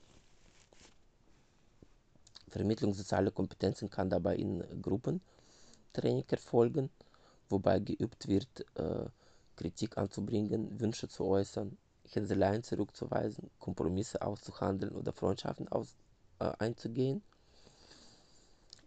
Vermittlung 2.50 2.94
sozialer 2.94 3.32
Kompetenzen 3.32 3.90
kann 3.90 4.10
dabei 4.10 4.38
in 4.38 4.64
Gruppentraining 4.82 6.24
erfolgen, 6.30 6.90
wobei 7.50 7.80
geübt 7.80 8.28
wird, 8.28 8.66
äh, 8.76 9.06
Kritik 9.58 9.98
anzubringen, 9.98 10.80
Wünsche 10.80 11.08
zu 11.10 11.26
äußern, 11.26 11.78
Hänseleien 12.10 12.64
zurückzuweisen, 12.64 13.50
Kompromisse 13.60 14.22
auszuhandeln 14.22 14.96
oder 14.96 15.12
Freundschaften 15.12 15.68
aus, 15.68 15.96
äh, 16.40 16.52
einzugehen 16.60 17.22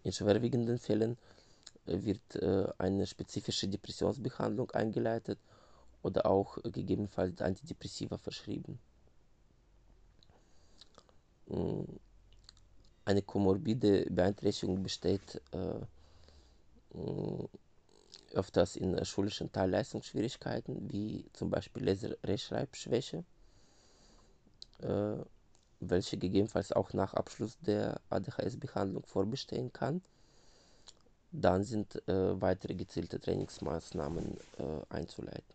in 0.04 0.12
schwerwiegenden 0.12 0.78
Fällen 0.78 1.16
äh, 1.86 2.02
wird 2.02 2.36
äh, 2.36 2.66
eine 2.78 3.06
spezifische 3.06 3.68
Depressionsbehandlung 3.68 4.70
eingeleitet 4.72 5.38
oder 6.02 6.26
auch 6.26 6.58
gegebenenfalls 6.62 7.40
Antidepressiva 7.40 8.16
verschrieben. 8.16 8.78
Mm, 11.48 11.82
eine 13.04 13.22
komorbide 13.22 14.06
Beeinträchtigung 14.10 14.82
besteht 14.82 15.40
äh, 15.52 16.96
mm, 16.96 17.48
öfters 18.32 18.76
in 18.76 19.04
schulischen 19.04 19.50
Teilleistungsschwierigkeiten, 19.52 20.90
wie 20.90 21.24
zum 21.32 21.50
Beispiel 21.50 21.84
Leserechtschreibschwäche, 21.84 23.24
äh, 24.82 25.16
welche 25.80 26.16
gegebenenfalls 26.18 26.72
auch 26.72 26.92
nach 26.92 27.14
Abschluss 27.14 27.58
der 27.60 28.00
ADHS-Behandlung 28.10 29.02
vorbestehen 29.04 29.72
kann. 29.72 30.02
Dann 31.32 31.64
sind 31.64 31.96
äh, 32.08 32.40
weitere 32.40 32.74
gezielte 32.74 33.18
Trainingsmaßnahmen 33.18 34.36
äh, 34.58 34.94
einzuleiten. 34.94 35.54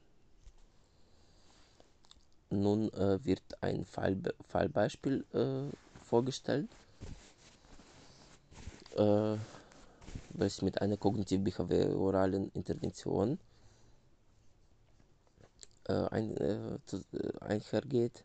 Nun 2.49 2.91
äh, 2.93 3.23
wird 3.23 3.41
ein 3.61 3.85
Fallbe 3.85 4.33
Fallbeispiel 4.47 5.25
äh, 5.33 6.05
vorgestellt, 6.05 6.69
äh, 8.95 9.35
welches 10.29 10.61
mit 10.61 10.81
einer 10.81 10.97
kognitiv-behavioralen 10.97 12.51
Intervention 12.53 13.37
äh, 15.87 15.93
ein, 15.93 16.79
zu, 16.85 17.01
einhergeht. 17.41 18.23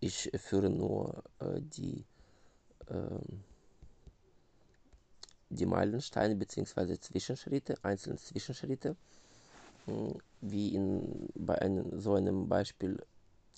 Ich 0.00 0.30
führe 0.36 0.70
nur 0.70 1.24
die 1.60 2.04
ähm, 2.90 3.42
die 5.50 5.66
Meilensteine 5.66 6.36
bzw. 6.36 6.98
Zwischenschritte, 6.98 7.76
einzelne 7.82 8.16
Zwischenschritte, 8.16 8.96
hm, 9.86 10.14
wie 10.40 10.74
in, 10.74 11.28
bei 11.34 11.60
einem, 11.60 11.98
so 11.98 12.14
einem 12.14 12.48
Beispiel 12.48 13.02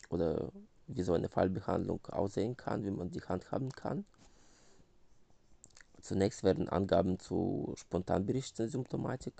oder 0.08 0.50
wie 0.86 1.02
so 1.02 1.12
eine 1.14 1.28
Fallbehandlung 1.28 2.04
aussehen 2.06 2.56
kann, 2.56 2.84
wie 2.84 2.90
man 2.90 3.10
die 3.10 3.20
handhaben 3.20 3.70
kann. 3.70 4.04
Zunächst 6.00 6.42
werden 6.42 6.68
Angaben 6.68 7.18
zu 7.18 7.74
spontanberichtender 7.76 8.70
Symptomatik 8.70 9.34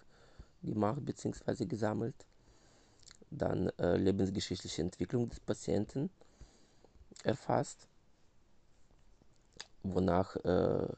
gemacht 0.63 1.05
bzw. 1.05 1.67
gesammelt. 1.67 2.27
Dann 3.31 3.69
äh, 3.79 3.97
lebensgeschichtliche 3.97 4.83
Entwicklung 4.83 5.29
des 5.29 5.41
Patienten 5.41 6.11
erfasst, 7.23 7.87
wonach 9.83 10.37
äh, 10.37 10.89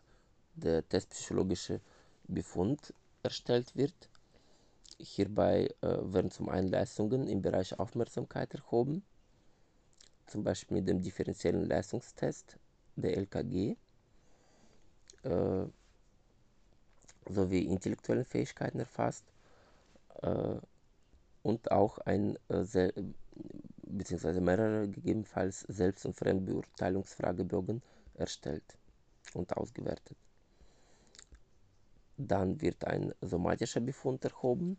der 0.55 0.89
testpsychologische 0.89 1.81
Befund 2.25 2.95
erstellt 3.23 3.77
wird. 3.77 4.09
Hierbei 4.99 5.75
äh, 5.81 5.99
werden 6.13 6.31
zum 6.31 6.49
einen 6.49 6.69
Leistungen 6.69 7.27
im 7.27 7.43
Bereich 7.43 7.79
Aufmerksamkeit 7.79 8.55
erhoben, 8.55 9.03
zum 10.27 10.45
Beispiel 10.45 10.79
mit 10.79 10.89
dem 10.89 11.03
differenziellen 11.03 11.67
Leistungstest 11.67 12.57
der 12.97 13.17
LKG 13.17 13.77
äh, 15.23 15.65
sowie 17.29 17.67
intellektuellen 17.67 18.25
Fähigkeiten 18.25 18.81
erfasst 18.81 19.25
äh, 20.23 20.57
und 21.43 21.71
auch 21.71 21.99
ein 21.99 22.39
äh, 22.49 22.93
bzw. 23.83 24.41
mehrere 24.41 24.89
gegebenenfalls 24.89 25.61
Selbst- 25.61 26.07
und 26.07 26.15
Fremdbeurteilungsfragebögen 26.17 27.83
erstellt 28.15 28.77
und 29.35 29.57
ausgewertet. 29.57 30.17
Dann 32.17 32.61
wird 32.61 32.85
ein 32.85 33.15
somatischer 33.21 33.81
Befund 33.81 34.25
erhoben, 34.25 34.77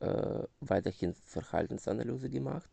äh, 0.00 0.44
weiterhin 0.60 1.14
Verhaltensanalyse 1.14 2.28
gemacht, 2.30 2.70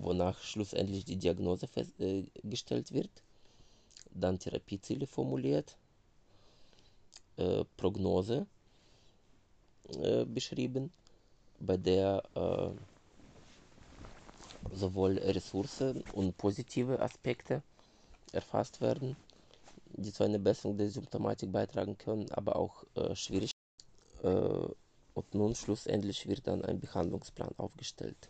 wonach 0.00 0.40
schlussendlich 0.40 1.04
die 1.04 1.16
Diagnose 1.16 1.66
festgestellt 1.66 2.90
äh, 2.90 2.94
wird, 2.94 3.22
dann 4.10 4.38
Therapieziele 4.38 5.06
formuliert, 5.06 5.78
äh, 7.36 7.64
Prognose 7.76 8.46
äh, 10.02 10.24
beschrieben, 10.24 10.92
bei 11.60 11.76
der 11.76 12.22
äh, 12.34 12.70
sowohl 14.74 15.18
Ressourcen 15.18 16.02
und 16.12 16.36
positive 16.36 17.00
Aspekte 17.00 17.62
erfasst 18.32 18.80
werden 18.80 19.16
die 19.96 20.12
zu 20.12 20.24
einer 20.24 20.38
Besserung 20.38 20.76
der 20.76 20.90
Symptomatik 20.90 21.52
beitragen 21.52 21.96
können, 21.98 22.30
aber 22.32 22.56
auch 22.56 22.84
äh, 22.96 23.14
schwierig. 23.14 23.50
Äh, 24.22 24.28
und 24.28 25.34
nun 25.34 25.54
schlussendlich 25.54 26.26
wird 26.26 26.46
dann 26.46 26.64
ein 26.64 26.80
Behandlungsplan 26.80 27.52
aufgestellt. 27.56 28.28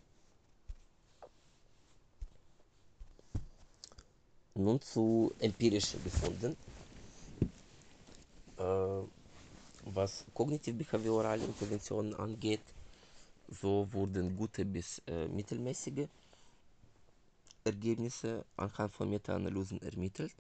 Nun 4.55 4.81
zu 4.83 5.33
empirischen 5.41 6.03
Befunden. 6.03 6.57
Äh, 8.59 9.03
was 9.85 10.25
kognitiv-behaviorale 10.35 11.45
Interventionen 11.45 12.15
angeht, 12.15 12.63
so 13.49 13.87
wurden 13.93 14.37
gute 14.37 14.65
bis 14.65 15.01
äh, 15.07 15.29
mittelmäßige 15.29 16.09
Ergebnisse 17.65 18.45
anhand 18.57 18.95
von 18.95 19.11
Meta-Analysen 19.11 19.81
ermittelt. 19.83 20.35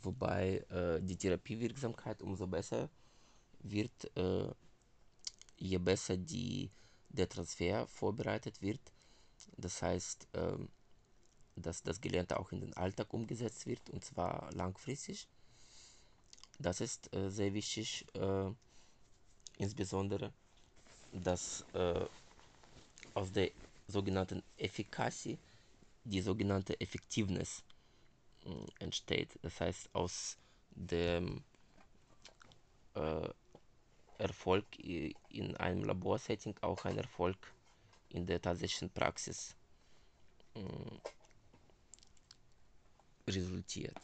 wobei 0.00 0.64
äh, 0.70 1.00
die 1.02 1.16
Therapiewirksamkeit 1.16 2.22
umso 2.22 2.46
besser 2.46 2.88
wird, 3.60 4.16
äh, 4.16 4.50
je 5.58 5.78
besser 5.78 6.16
die, 6.16 6.70
der 7.08 7.28
Transfer 7.28 7.86
vorbereitet 7.86 8.60
wird. 8.62 8.80
Das 9.56 9.82
heißt, 9.82 10.28
dass 11.56 11.82
das 11.82 12.00
Gelernte 12.00 12.38
auch 12.38 12.52
in 12.52 12.60
den 12.60 12.74
Alltag 12.76 13.12
umgesetzt 13.12 13.66
wird 13.66 13.90
und 13.90 14.04
zwar 14.04 14.50
langfristig. 14.52 15.26
Das 16.58 16.80
ist 16.80 17.12
äh, 17.14 17.30
sehr 17.30 17.52
wichtig, 17.54 18.06
äh, 18.14 18.50
insbesondere, 19.58 20.32
dass 21.12 21.64
äh, 21.74 22.04
aus 23.14 23.32
der 23.32 23.50
sogenannten 23.88 24.42
Efficacy 24.56 25.38
die 26.04 26.20
sogenannte 26.20 26.80
Effectiveness 26.80 27.62
entsteht. 28.80 29.38
Das 29.42 29.60
heißt, 29.60 29.88
aus 29.94 30.36
dem 30.74 31.44
äh, 32.94 33.28
Erfolg 34.18 34.64
in 34.78 35.56
einem 35.56 35.84
Laborsetting 35.84 36.54
auch 36.60 36.84
ein 36.84 36.98
Erfolg 36.98 37.36
in 38.10 38.26
der 38.26 38.40
tatsächlichen 38.40 38.90
Praxis 38.90 39.54
äh, 40.54 40.60
resultiert. 43.28 43.96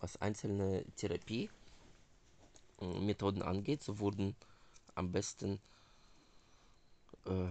Was 0.00 0.16
einzelne 0.20 0.84
Therapiemethoden 0.96 3.42
angeht, 3.42 3.82
so 3.82 3.98
wurden 3.98 4.36
am 4.94 5.10
besten 5.12 5.58
äh, 7.24 7.48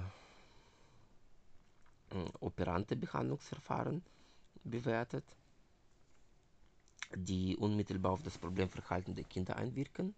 operante 2.40 2.96
Behandlungsverfahren 2.96 4.02
bewertet, 4.64 5.26
die 7.16 7.58
unmittelbar 7.58 8.12
auf 8.14 8.24
das 8.24 8.38
Problemverhalten 8.38 9.16
der 9.16 9.26
Kinder 9.26 9.56
einwirken, 9.58 10.16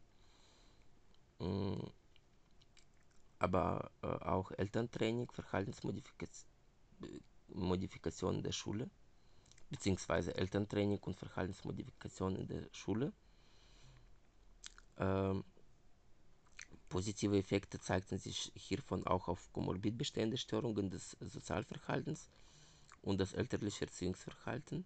aber 3.39 3.91
äh, 4.01 4.07
auch 4.07 4.51
Elterntraining, 4.51 5.29
Verhaltensmodifikation 5.31 6.49
der 7.49 8.51
Schule, 8.51 8.89
beziehungsweise 9.69 10.35
Elterntraining 10.35 10.99
und 10.99 11.15
Verhaltensmodifikation 11.15 12.35
in 12.35 12.47
der 12.47 12.67
Schule. 12.71 13.13
Ähm, 14.97 15.43
Positive 16.89 17.37
Effekte 17.37 17.79
zeigten 17.79 18.17
sich 18.17 18.51
hiervon 18.55 19.05
auch 19.05 19.27
auf 19.27 19.51
komorbid 19.51 19.97
bestehende 19.97 20.37
Störungen 20.37 20.89
des 20.89 21.17
Sozialverhaltens 21.19 22.29
und 23.01 23.19
das 23.19 23.33
elterliche 23.33 23.85
Erziehungsverhalten. 23.85 24.85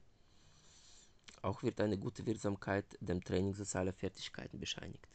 Auch 1.43 1.61
wird 1.63 1.79
eine 1.79 1.97
gute 1.97 2.25
Wirksamkeit 2.25 2.85
dem 2.99 3.23
Training 3.23 3.53
sozialer 3.53 3.93
Fertigkeiten 3.93 4.59
bescheinigt. 4.59 5.07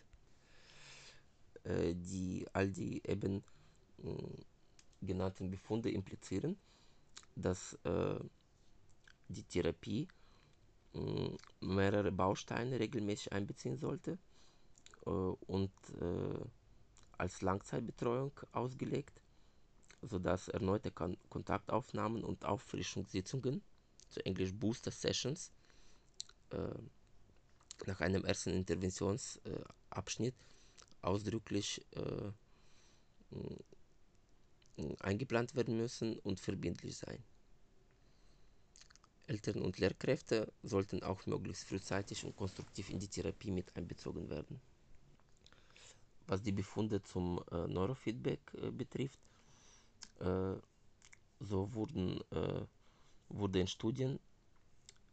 Äh, 1.64 1.94
die, 1.94 2.46
all 2.52 2.70
die 2.70 3.02
eben 3.04 3.42
äh, 4.02 4.44
genannten 5.02 5.50
Befunde 5.50 5.90
implizieren, 5.90 6.56
dass 7.34 7.74
äh, 7.84 8.18
die 9.28 9.44
Therapie 9.44 10.08
äh, 10.94 11.30
mehrere 11.60 12.12
Bausteine 12.12 12.78
regelmäßig 12.80 13.32
einbeziehen 13.32 13.76
sollte 13.76 14.18
äh, 15.04 15.10
und 15.10 15.72
äh, 16.00 16.44
als 17.18 17.42
Langzeitbetreuung 17.42 18.32
ausgelegt, 18.52 19.20
sodass 20.02 20.48
erneute 20.48 20.90
Kon 20.90 21.16
Kontaktaufnahmen 21.30 22.24
und 22.24 22.44
Auffrischungssitzungen, 22.44 23.62
zu 24.08 24.24
Englisch 24.24 24.54
Booster 24.54 24.90
Sessions, 24.90 25.50
äh, 26.50 26.74
nach 27.86 28.00
einem 28.00 28.24
ersten 28.24 28.50
Interventionsabschnitt 28.50 30.34
äh, 30.34 31.06
ausdrücklich 31.06 31.84
äh, 31.92 32.30
eingeplant 35.00 35.54
werden 35.54 35.76
müssen 35.76 36.18
und 36.20 36.40
verbindlich 36.40 36.96
sein. 36.96 37.22
Eltern 39.26 39.62
und 39.62 39.78
Lehrkräfte 39.78 40.52
sollten 40.62 41.02
auch 41.02 41.26
möglichst 41.26 41.64
frühzeitig 41.64 42.24
und 42.24 42.36
konstruktiv 42.36 42.90
in 42.90 42.98
die 42.98 43.08
Therapie 43.08 43.50
mit 43.50 43.74
einbezogen 43.76 44.30
werden. 44.30 44.60
Was 46.28 46.42
die 46.42 46.52
Befunde 46.52 47.02
zum 47.02 47.42
äh, 47.50 47.66
Neurofeedback 47.66 48.40
äh, 48.54 48.70
betrifft, 48.70 49.18
äh, 50.20 50.54
so 51.40 51.74
wurden, 51.74 52.20
äh, 52.30 52.64
wurde 53.28 53.60
in 53.60 53.66
Studien 53.66 54.18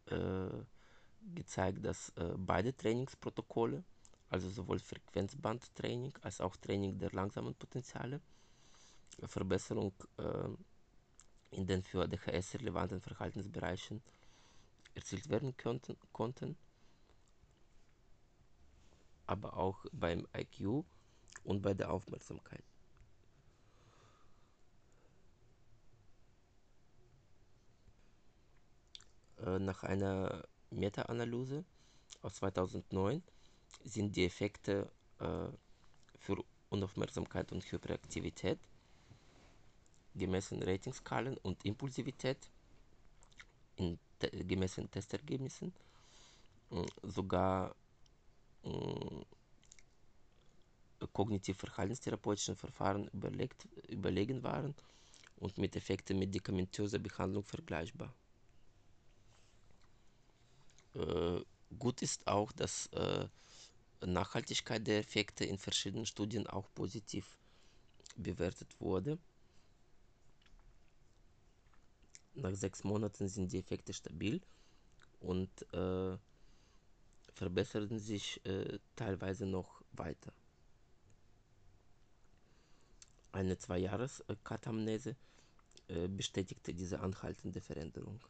äh, 0.06 0.48
gezeigt, 1.34 1.84
dass 1.84 2.10
äh, 2.10 2.34
beide 2.36 2.76
Trainingsprotokolle, 2.76 3.82
also 4.28 4.48
sowohl 4.50 4.78
Frequenzbandtraining 4.78 6.12
als 6.22 6.40
auch 6.40 6.56
Training 6.56 6.98
der 6.98 7.10
langsamen 7.12 7.54
Potenziale, 7.54 8.20
Verbesserung 9.26 9.92
in 11.50 11.66
den 11.66 11.82
für 11.82 12.08
DHS 12.08 12.54
relevanten 12.54 13.00
Verhaltensbereichen 13.00 14.02
erzielt 14.94 15.28
werden 15.28 15.56
könnten, 15.56 15.96
konnten, 16.12 16.56
aber 19.26 19.56
auch 19.56 19.84
beim 19.92 20.26
IQ 20.36 20.84
und 21.44 21.62
bei 21.62 21.74
der 21.74 21.90
Aufmerksamkeit. 21.90 22.64
Äh, 29.38 29.58
nach 29.58 29.82
einer 29.82 30.44
Meta-Analyse 30.70 31.64
aus 32.22 32.34
2009 32.34 33.22
sind 33.84 34.16
die 34.16 34.24
Effekte 34.24 34.90
äh, 35.18 35.48
für 36.18 36.42
Unaufmerksamkeit 36.70 37.52
und 37.52 37.62
Hyperaktivität 37.70 38.58
gemessen 40.14 40.62
Ratingskalen 40.62 41.36
und 41.38 41.64
Impulsivität 41.64 42.50
in 43.76 43.98
te 44.18 44.30
gemessen 44.44 44.90
Testergebnissen 44.90 45.72
äh, 46.70 46.86
sogar 47.02 47.74
äh, 48.64 49.24
kognitiv-verhaltenstherapeutischen 51.12 52.56
Verfahren 52.56 53.08
überlegt, 53.08 53.66
überlegen 53.88 54.42
waren 54.42 54.74
und 55.36 55.58
mit 55.58 55.76
Effekten 55.76 56.18
medikamentöser 56.18 56.98
Behandlung 56.98 57.44
vergleichbar. 57.44 58.14
Äh, 60.94 61.40
gut 61.78 62.02
ist 62.02 62.26
auch, 62.26 62.52
dass 62.52 62.86
äh, 62.88 63.26
Nachhaltigkeit 64.06 64.86
der 64.86 64.98
Effekte 65.00 65.44
in 65.44 65.58
verschiedenen 65.58 66.06
Studien 66.06 66.46
auch 66.46 66.68
positiv 66.74 67.36
bewertet 68.16 68.68
wurde. 68.80 69.18
Nach 72.34 72.54
sechs 72.54 72.82
Monaten 72.84 73.28
sind 73.28 73.52
die 73.52 73.58
Effekte 73.58 73.92
stabil 73.92 74.40
und 75.20 75.50
äh, 75.72 76.16
verbessern 77.32 77.98
sich 77.98 78.44
äh, 78.44 78.78
teilweise 78.96 79.46
noch 79.46 79.82
weiter. 79.92 80.32
Eine 83.32 83.58
Zwei-Jahres-Katamnese 83.58 85.16
äh, 85.88 86.08
bestätigte 86.08 86.74
diese 86.74 87.00
anhaltende 87.00 87.60
Veränderung. 87.60 88.20